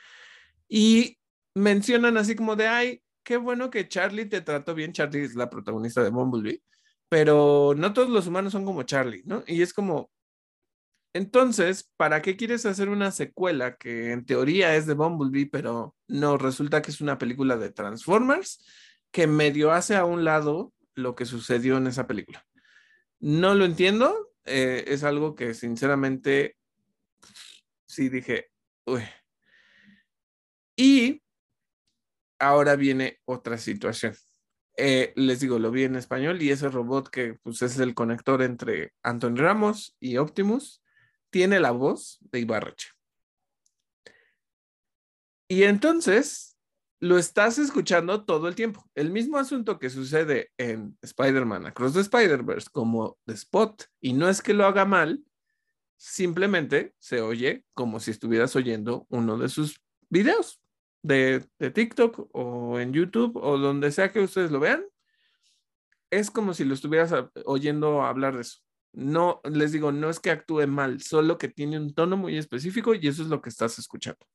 [0.69, 1.19] Y
[1.55, 4.93] mencionan así como de, ay, qué bueno que Charlie te trató bien.
[4.93, 6.63] Charlie es la protagonista de Bumblebee,
[7.09, 9.43] pero no todos los humanos son como Charlie, ¿no?
[9.47, 10.11] Y es como,
[11.13, 16.39] entonces, ¿para qué quieres hacer una secuela que en teoría es de Bumblebee, pero no,
[16.39, 18.65] resulta que es una película de Transformers
[19.11, 22.47] que medio hace a un lado lo que sucedió en esa película?
[23.19, 26.57] No lo entiendo, eh, es algo que sinceramente
[27.87, 28.51] sí dije,
[28.87, 29.03] uy.
[30.77, 31.23] Y
[32.39, 34.15] ahora viene otra situación.
[34.77, 38.43] Eh, les digo, lo vi en español y ese robot que pues es el conector
[38.43, 40.81] entre Anton Ramos y Optimus
[41.31, 42.89] tiene la voz de Ibarreche.
[45.49, 46.51] Y entonces
[47.01, 48.85] lo estás escuchando todo el tiempo.
[48.95, 53.85] El mismo asunto que sucede en Spider-Man Across the Spider-Verse como de Spot.
[54.01, 55.25] Y no es que lo haga mal,
[55.97, 60.61] simplemente se oye como si estuvieras oyendo uno de sus videos
[61.03, 64.85] de, de TikTok o en YouTube o donde sea que ustedes lo vean.
[66.11, 68.59] Es como si lo estuvieras oyendo hablar de eso.
[68.93, 72.95] No, les digo, no es que actúe mal, solo que tiene un tono muy específico
[72.95, 74.27] y eso es lo que estás escuchando.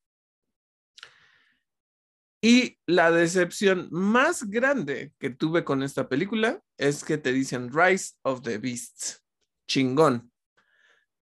[2.41, 8.13] Y la decepción más grande que tuve con esta película es que te dicen Rise
[8.21, 9.23] of the Beasts.
[9.67, 10.31] Chingón.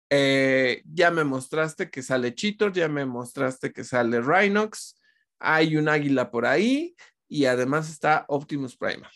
[0.10, 5.02] Eh, ya me mostraste que sale Cheetor, ya me mostraste que sale Rhinox,
[5.40, 6.96] hay un águila por ahí
[7.28, 9.12] y además está Optimus Primal.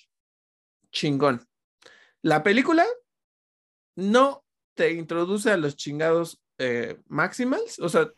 [0.92, 1.48] Chingón.
[2.22, 2.86] La película
[3.96, 4.44] no
[4.76, 8.10] te introduce a los chingados eh, Maximals, o sea,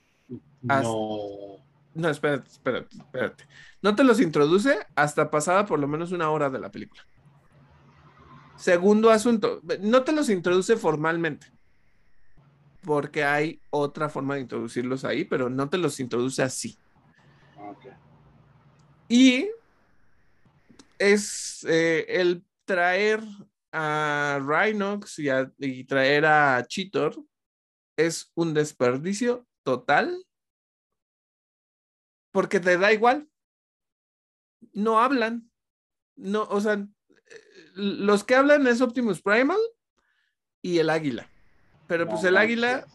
[0.62, 1.64] no.
[1.96, 3.48] No, espérate, espérate, espérate.
[3.82, 7.04] No te los introduce hasta pasada por lo menos una hora de la película.
[8.56, 11.52] Segundo asunto, no te los introduce formalmente,
[12.82, 16.78] porque hay otra forma de introducirlos ahí, pero no te los introduce así.
[19.08, 19.50] Y
[20.98, 23.22] es eh, el traer
[23.74, 25.20] a Rhinox
[25.58, 27.16] y, traer a Cheetor
[27.98, 30.24] es un desperdicio total
[32.32, 33.28] porque te da igual.
[34.74, 35.52] No hablan.
[36.16, 36.88] No, o sea,
[37.76, 39.60] los que hablan es Optimus Primal
[40.62, 41.28] y el águila.
[41.88, 42.86] Pero pues el águila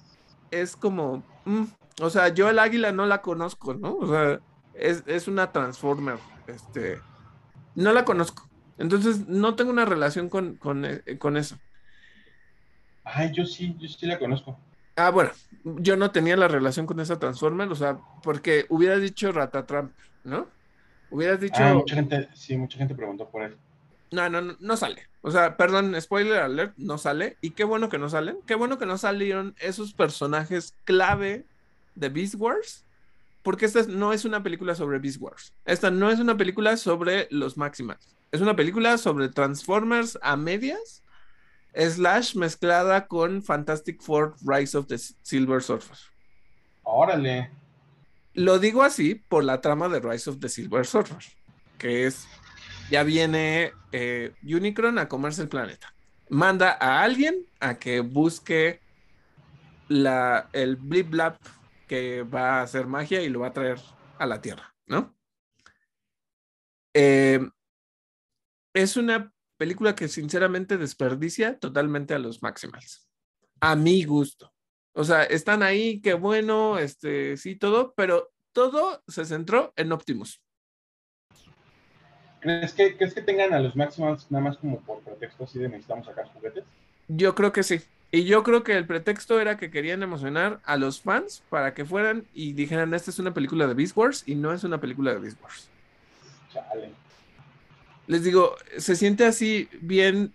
[0.50, 1.64] es como, mm,
[2.00, 3.96] O sea, yo el águila no la conozco, ¿no?
[3.96, 4.40] O sea,
[4.74, 6.18] es, es una Transformer.
[6.46, 7.00] Este,
[7.74, 8.47] no la conozco.
[8.78, 11.59] Entonces, no tengo una relación con, con, eh, con eso.
[13.05, 14.59] Ay, yo sí, yo sí la conozco.
[14.96, 15.30] Ah, bueno,
[15.64, 19.92] yo no tenía la relación con esa Transformer, o sea, porque hubieras dicho Ratatramp,
[20.24, 20.48] ¿no?
[21.10, 21.62] Hubieras dicho.
[21.62, 23.56] Ah, mucha gente, sí, mucha gente preguntó por él.
[24.10, 25.02] No, no, no, no sale.
[25.22, 27.36] O sea, perdón, spoiler alert, no sale.
[27.40, 28.38] Y qué bueno que no salen.
[28.46, 31.44] Qué bueno que no salieron esos personajes clave
[31.94, 32.84] de Beast Wars.
[33.42, 35.52] Porque esta no es una película sobre Beast Wars.
[35.64, 38.18] Esta no es una película sobre los Maximals.
[38.30, 41.02] Es una película sobre Transformers a medias,
[41.74, 45.96] slash mezclada con Fantastic Four Rise of the Silver Surfer.
[46.82, 47.50] Órale.
[48.34, 51.24] Lo digo así por la trama de Rise of the Silver Surfer,
[51.78, 52.26] que es,
[52.90, 55.94] ya viene eh, Unicron a comerse el planeta.
[56.28, 58.80] Manda a alguien a que busque
[59.88, 61.38] la, el blip blap
[61.86, 63.80] que va a hacer magia y lo va a traer
[64.18, 65.14] a la Tierra, ¿no?
[66.92, 67.40] Eh,
[68.74, 73.09] es una película que sinceramente desperdicia totalmente a los Maximals.
[73.61, 74.53] A mi gusto.
[74.93, 80.43] O sea, están ahí, qué bueno, este, sí, todo, pero todo se centró en Optimus.
[82.40, 85.69] ¿Crees que, ¿Crees que tengan a los Maximals nada más como por pretexto así de
[85.69, 86.65] necesitamos sacar juguetes?
[87.09, 87.81] Yo creo que sí.
[88.11, 91.85] Y yo creo que el pretexto era que querían emocionar a los fans para que
[91.85, 95.12] fueran y dijeran, esta es una película de Beast Wars y no es una película
[95.12, 95.69] de Beast Wars.
[96.53, 97.07] Chale.
[98.09, 100.32] Les digo, se siente así bien,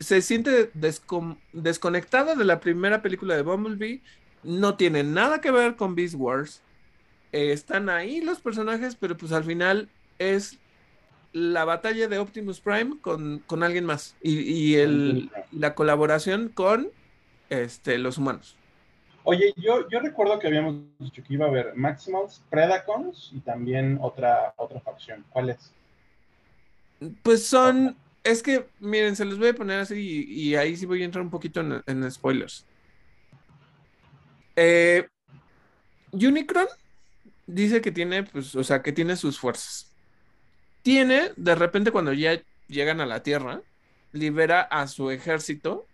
[0.00, 4.00] se siente descon desconectada de la primera película de Bumblebee,
[4.42, 6.62] no tiene nada que ver con Beast Wars.
[7.30, 10.58] Eh, están ahí los personajes, pero pues al final es
[11.34, 16.90] la batalla de Optimus Prime con, con alguien más y, y el, la colaboración con
[17.50, 18.56] este, los humanos.
[19.24, 23.98] Oye, yo, yo recuerdo que habíamos dicho que iba a haber Maximals, Predacons y también
[24.00, 25.24] otra, otra facción.
[25.28, 25.72] ¿Cuál es?
[27.22, 30.86] Pues son, es que, miren, se los voy a poner así y, y ahí sí
[30.86, 32.66] voy a entrar un poquito en, en spoilers.
[34.56, 35.08] Eh,
[36.12, 36.66] Unicron
[37.46, 39.90] dice que tiene, pues, o sea, que tiene sus fuerzas.
[40.82, 43.62] Tiene, de repente, cuando ya llegan a la Tierra,
[44.12, 45.86] libera a su ejército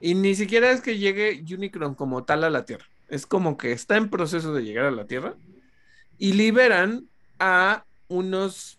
[0.00, 2.86] y ni siquiera es que llegue Unicron como tal a la Tierra.
[3.08, 5.34] Es como que está en proceso de llegar a la Tierra
[6.18, 8.78] y liberan a unos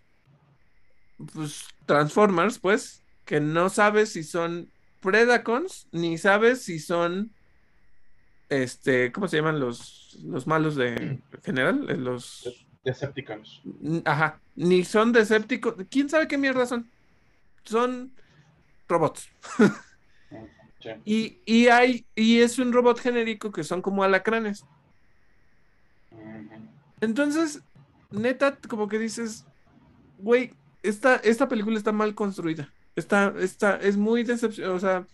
[1.34, 4.69] pues, Transformers, pues, que no sabes si son
[4.99, 7.31] Predacons, ni sabes si son,
[8.49, 11.90] este, ¿cómo se llaman los, los malos de general?
[11.90, 12.65] Eh, Los...
[12.84, 13.61] Decepticons.
[14.06, 16.90] Ajá, ni son Decepticons, ¿quién sabe qué mierda son?
[17.64, 18.11] Son
[18.88, 19.30] robots.
[20.80, 20.90] Sí.
[21.06, 24.65] y, y hay, y es un robot genérico que son como alacranes.
[26.99, 27.61] Entonces,
[28.11, 29.45] neta, como que dices,
[30.18, 30.53] güey,
[30.84, 32.72] esta, esta película está mal construida.
[32.95, 34.76] Está, está, es muy decepcionante.
[34.76, 35.07] O sea,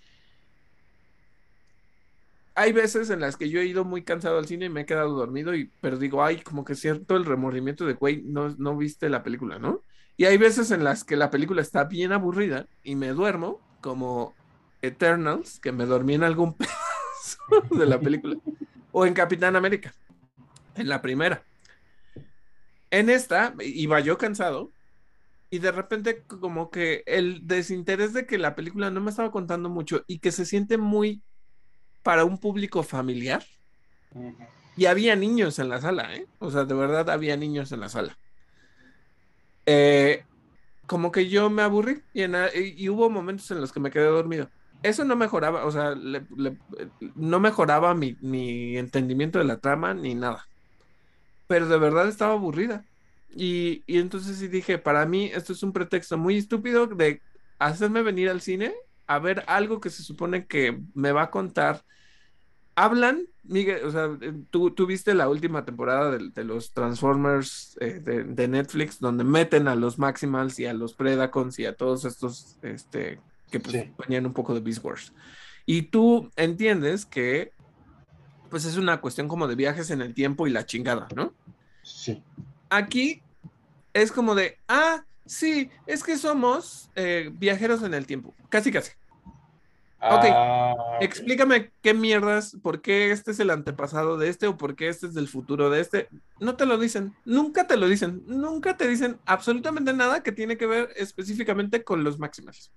[2.56, 4.86] hay veces en las que yo he ido muy cansado al cine y me he
[4.86, 8.76] quedado dormido, y, pero digo, ay, como que cierto el remordimiento de, güey, no, no
[8.76, 9.84] viste la película, ¿no?
[10.18, 14.36] Y hay veces en las que la película está bien aburrida y me duermo, como
[14.82, 18.36] Eternals, que me dormí en algún pedazo de la película,
[18.92, 19.94] o en Capitán América,
[20.76, 21.46] en la primera.
[22.92, 24.74] En esta, iba yo cansado,
[25.50, 29.70] y de repente como que el desinterés de que la película no me estaba contando
[29.70, 31.24] mucho y que se siente muy
[32.04, 33.44] para un público familiar.
[34.76, 36.28] Y había niños en la sala, ¿eh?
[36.40, 38.18] O sea, de verdad había niños en la sala.
[39.66, 40.24] Eh,
[40.88, 44.06] como que yo me aburrí y, en y hubo momentos en los que me quedé
[44.06, 44.50] dormido.
[44.82, 46.58] Eso no mejoraba, o sea, le- le-
[47.16, 50.46] no mejoraba mi, mi entendimiento de la trama ni nada.
[51.48, 52.86] Pero de verdad estaba aburrida.
[53.36, 57.22] Y, y entonces sí dije, para mí esto es un pretexto muy estúpido de
[57.60, 58.74] hacerme venir al cine
[59.08, 61.84] a ver algo que se supone que me va a contar.
[62.76, 64.10] Hablan, Miguel, o sea,
[64.52, 69.24] tú, tú viste la última temporada de, de los Transformers eh, de, de Netflix, donde
[69.26, 73.20] meten a los Maximals y a los Predacons y a todos estos este,
[73.52, 73.92] que pues, Sí.
[73.98, 75.14] venían un poco de Beast Wars.
[75.66, 77.52] Y tú entiendes que
[78.50, 81.34] pues es una cuestión como de viajes en el tiempo y la chingada, ¿no?
[81.84, 82.24] Sí.
[82.70, 83.22] Aquí
[83.94, 88.92] es como de, ah, sí, es que somos eh, viajeros en el tiempo, casi casi.
[90.02, 90.24] Ok.
[90.32, 91.02] Ah, ok.
[91.02, 95.08] Explícame qué mierdas, por qué este es el antepasado de este o por qué este
[95.08, 96.08] es del futuro de este.
[96.40, 100.58] No te lo dicen, nunca te lo dicen, nunca te dicen absolutamente nada que tiene
[100.58, 102.72] que ver específicamente con los Maximals.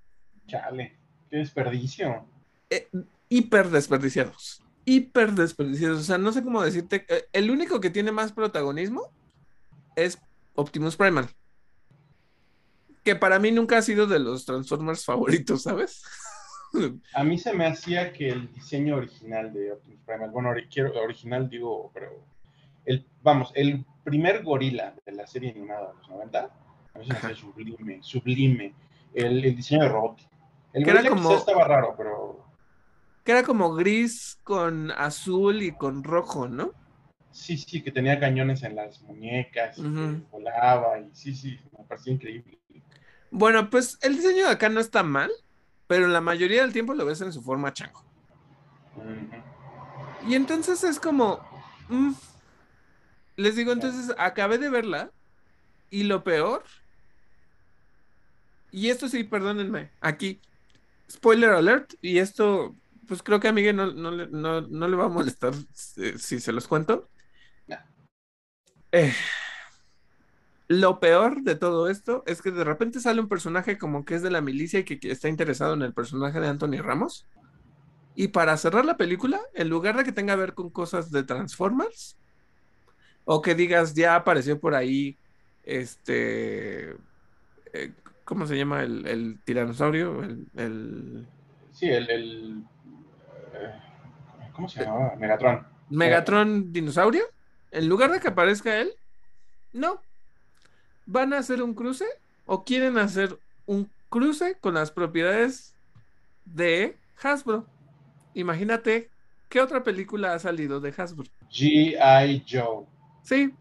[0.48, 0.98] Chale.
[1.30, 2.26] Qué desperdicio.
[2.70, 2.88] Eh,
[3.28, 4.60] hiper desperdiciados.
[4.84, 6.00] hiper desperdiciados.
[6.00, 7.06] O sea, no sé cómo decirte.
[7.08, 9.12] eh, El único que tiene más protagonismo
[9.96, 10.18] es
[10.54, 11.28] Optimus Primal.
[13.04, 16.02] Que para mí nunca ha sido de los Transformers favoritos, ¿sabes?
[17.14, 20.50] A mí se me hacía que el diseño original de Optimus Primal, bueno,
[21.02, 22.24] original digo, pero
[22.86, 26.50] el, vamos, el primer gorila de la serie animada de los 90,
[26.94, 28.74] a mí se me hacía sublime, sublime.
[29.12, 30.18] El, el diseño de robot.
[30.72, 32.46] El Que era gorila como- estaba raro, pero
[33.24, 36.72] Que era como gris con azul y con rojo, ¿no?
[37.32, 39.76] Sí, sí, que tenía cañones en las muñecas,
[40.30, 42.58] volaba, y sí, sí, me parecía increíble.
[43.30, 45.30] Bueno, pues el diseño de acá no está mal,
[45.86, 48.04] pero la mayoría del tiempo lo ves en su forma chango.
[50.28, 51.40] Y entonces es como.
[51.88, 52.12] mm,
[53.36, 55.10] les digo, entonces acabé de verla.
[55.90, 56.62] Y lo peor.
[58.70, 59.90] Y esto sí, perdónenme.
[60.00, 60.40] Aquí.
[61.10, 61.94] Spoiler alert.
[62.00, 62.74] Y esto.
[63.08, 66.18] Pues creo que a Miguel no, no le- no- no le va a molestar si,
[66.18, 67.08] si se los cuento.
[68.92, 69.12] Eh,
[70.68, 74.22] lo peor de todo esto es que de repente sale un personaje como que es
[74.22, 77.26] de la milicia y que, que está interesado en el personaje de Anthony Ramos.
[78.14, 81.24] Y para cerrar la película, en lugar de que tenga que ver con cosas de
[81.24, 82.18] Transformers,
[83.24, 85.18] o que digas, ya apareció por ahí,
[85.62, 86.90] este,
[87.72, 87.94] eh,
[88.24, 90.22] ¿cómo se llama el, el tiranosaurio?
[90.22, 91.26] El, el
[91.72, 92.64] Sí, el, el
[93.54, 95.16] eh, ¿cómo se llamaba?
[95.16, 95.66] Megatron.
[95.88, 97.24] Megatron dinosaurio.
[97.72, 98.92] En lugar de que aparezca él,
[99.72, 100.00] no.
[101.06, 102.06] ¿Van a hacer un cruce
[102.46, 105.74] o quieren hacer un cruce con las propiedades
[106.44, 107.66] de Hasbro?
[108.34, 109.10] Imagínate,
[109.48, 111.24] ¿qué otra película ha salido de Hasbro?
[111.50, 112.44] G.I.
[112.48, 112.84] Joe.
[113.22, 113.52] Sí.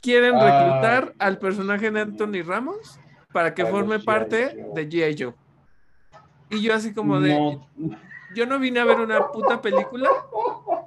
[0.00, 0.40] Quieren Ah.
[0.44, 2.98] reclutar al personaje de Anthony Ramos
[3.32, 5.16] para que forme parte de G.I.
[5.22, 5.34] Joe.
[6.50, 7.68] Y yo así como de, No,
[8.34, 10.08] yo no vine a ver una puta película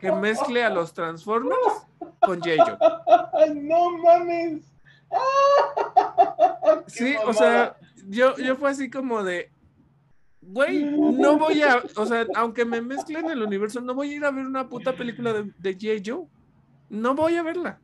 [0.01, 1.87] que mezcle a los Transformers
[2.19, 2.41] con.
[2.41, 2.57] Joe.
[3.55, 4.63] no mames.
[6.87, 7.75] Sí, o sea,
[8.07, 9.51] yo, yo fue así como de,
[10.41, 14.25] güey, no voy a, o sea, aunque me mezclen el universo, no voy a ir
[14.25, 16.03] a ver una puta película de, de G.I.
[16.05, 16.27] Joe.
[16.89, 17.79] No voy a verla.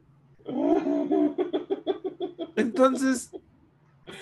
[2.55, 3.31] Entonces,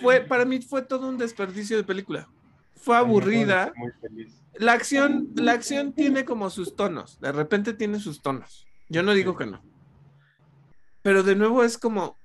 [0.01, 2.27] fue, para mí fue todo un desperdicio de película.
[2.75, 3.71] Fue aburrida.
[3.75, 4.44] Muy feliz.
[4.57, 7.19] La acción, la acción tiene como sus tonos.
[7.19, 8.65] De repente tiene sus tonos.
[8.89, 9.63] Yo no digo que no.
[11.01, 12.17] Pero de nuevo es como,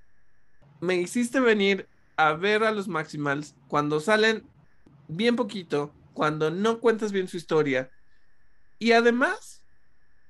[0.81, 4.45] me hiciste venir a ver a los Maximals cuando salen
[5.09, 7.91] bien poquito, cuando no cuentas bien su historia.
[8.79, 9.63] Y además,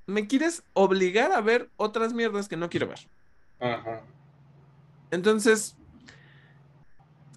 [0.07, 3.01] me quieres obligar a ver otras mierdas que no quiero ver.
[3.61, 4.03] Ajá.
[5.11, 5.77] Entonces,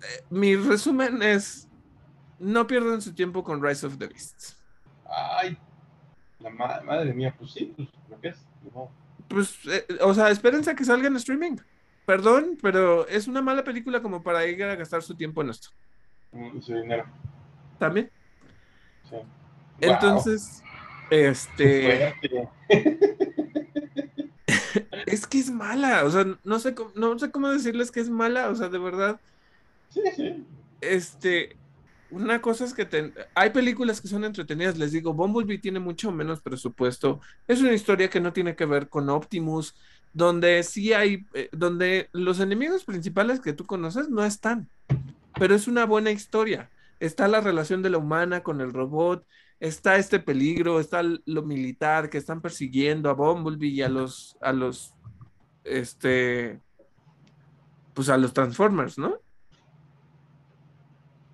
[0.02, 1.68] eh, mi resumen es,
[2.44, 4.58] no pierdan su tiempo con Rise of the Beasts.
[5.10, 5.58] Ay,
[6.40, 8.38] la ma- madre mía, pues sí, pues lo que es.
[8.74, 8.90] modo.
[9.28, 11.58] Pues, eh, o sea, espérense a que salga en streaming.
[12.06, 15.70] Perdón, pero es una mala película como para ir a gastar su tiempo en esto.
[16.34, 17.06] Mm, Su dinero.
[17.80, 18.12] También.
[19.10, 19.16] Sí.
[19.80, 20.62] Entonces,
[21.10, 22.14] Wow, este,
[25.06, 26.04] es que es mala.
[26.06, 28.50] O sea, no sé, cómo- no sé cómo decirles que es mala.
[28.50, 29.20] O sea, de verdad,
[29.90, 30.46] Sí, sí.
[30.82, 31.56] este,
[32.14, 34.78] una cosa es que hay películas que son entretenidas.
[34.78, 37.20] Les digo, Bumblebee tiene mucho menos presupuesto.
[37.48, 39.76] Es una historia que no tiene que ver con Optimus,
[40.14, 44.70] donde sí hay, eh, donde los enemigos principales que tú conoces no están.
[45.40, 46.70] Pero es una buena historia.
[47.00, 49.26] Está la relación de la humana con el robot,
[49.60, 54.54] está este peligro, está lo militar que están persiguiendo a Bumblebee y a los, a
[54.54, 54.94] los,
[55.64, 56.62] este,
[57.94, 59.20] pues a los Transformers, ¿no?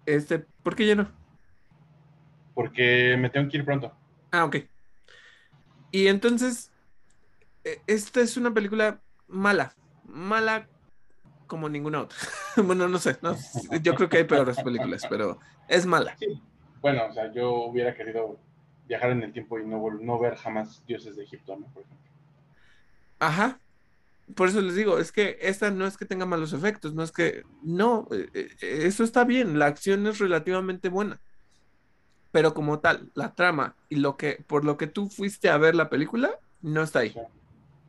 [0.06, 1.12] Este, ¿por qué ya no?
[2.54, 3.92] Porque me tengo que ir pronto.
[4.32, 4.58] Ah, ok.
[5.92, 6.70] Y entonces,
[7.64, 9.74] e- esta es una película mala,
[10.04, 10.70] mala
[11.48, 12.18] como ninguna otra.
[12.64, 13.36] Bueno, no sé, no,
[13.82, 16.16] yo creo que hay peores películas, pero es mala.
[16.82, 18.38] Bueno, o sea, yo hubiera querido
[18.86, 21.66] viajar en el tiempo y no, no ver jamás dioses de Egipto, ¿no?
[21.74, 22.12] Por ejemplo.
[23.20, 23.60] Ajá.
[24.36, 27.12] Por eso les digo, es que esta no es que tenga malos efectos, no es
[27.12, 31.20] que, no, eh, eh, eso está bien, la acción es relativamente buena.
[32.32, 35.76] Pero como tal, la trama y lo que, por lo que tú fuiste a ver
[35.76, 36.32] la película,
[36.62, 37.16] no está ahí.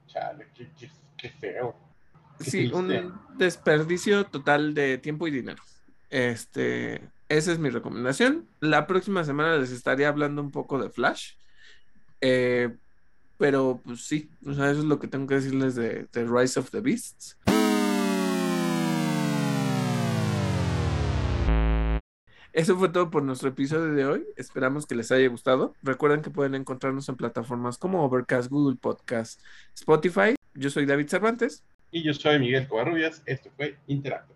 [0.07, 1.77] Chale, qué, qué- qué feo.
[2.39, 2.77] Qué Sí, triste.
[2.77, 5.63] un desperdicio total de tiempo y dinero.
[6.09, 8.49] Este, esa es mi recomendación.
[8.61, 11.33] La próxima semana les estaré hablando un poco de Flash.
[12.23, 12.75] Eh,
[13.41, 16.81] pero pues sí, eso es lo que tengo que decirles de, de Rise of the
[16.83, 17.39] Beasts.
[22.53, 24.27] Eso fue todo por nuestro episodio de hoy.
[24.37, 25.75] Esperamos que les haya gustado.
[25.83, 29.41] Recuerden que pueden encontrarnos en plataformas como Overcast, Google Podcast,
[29.73, 30.35] Spotify.
[30.53, 31.65] Yo soy David Cervantes.
[31.91, 33.23] Y yo soy Miguel Covarrubias.
[33.25, 34.35] Esto fue Interacto.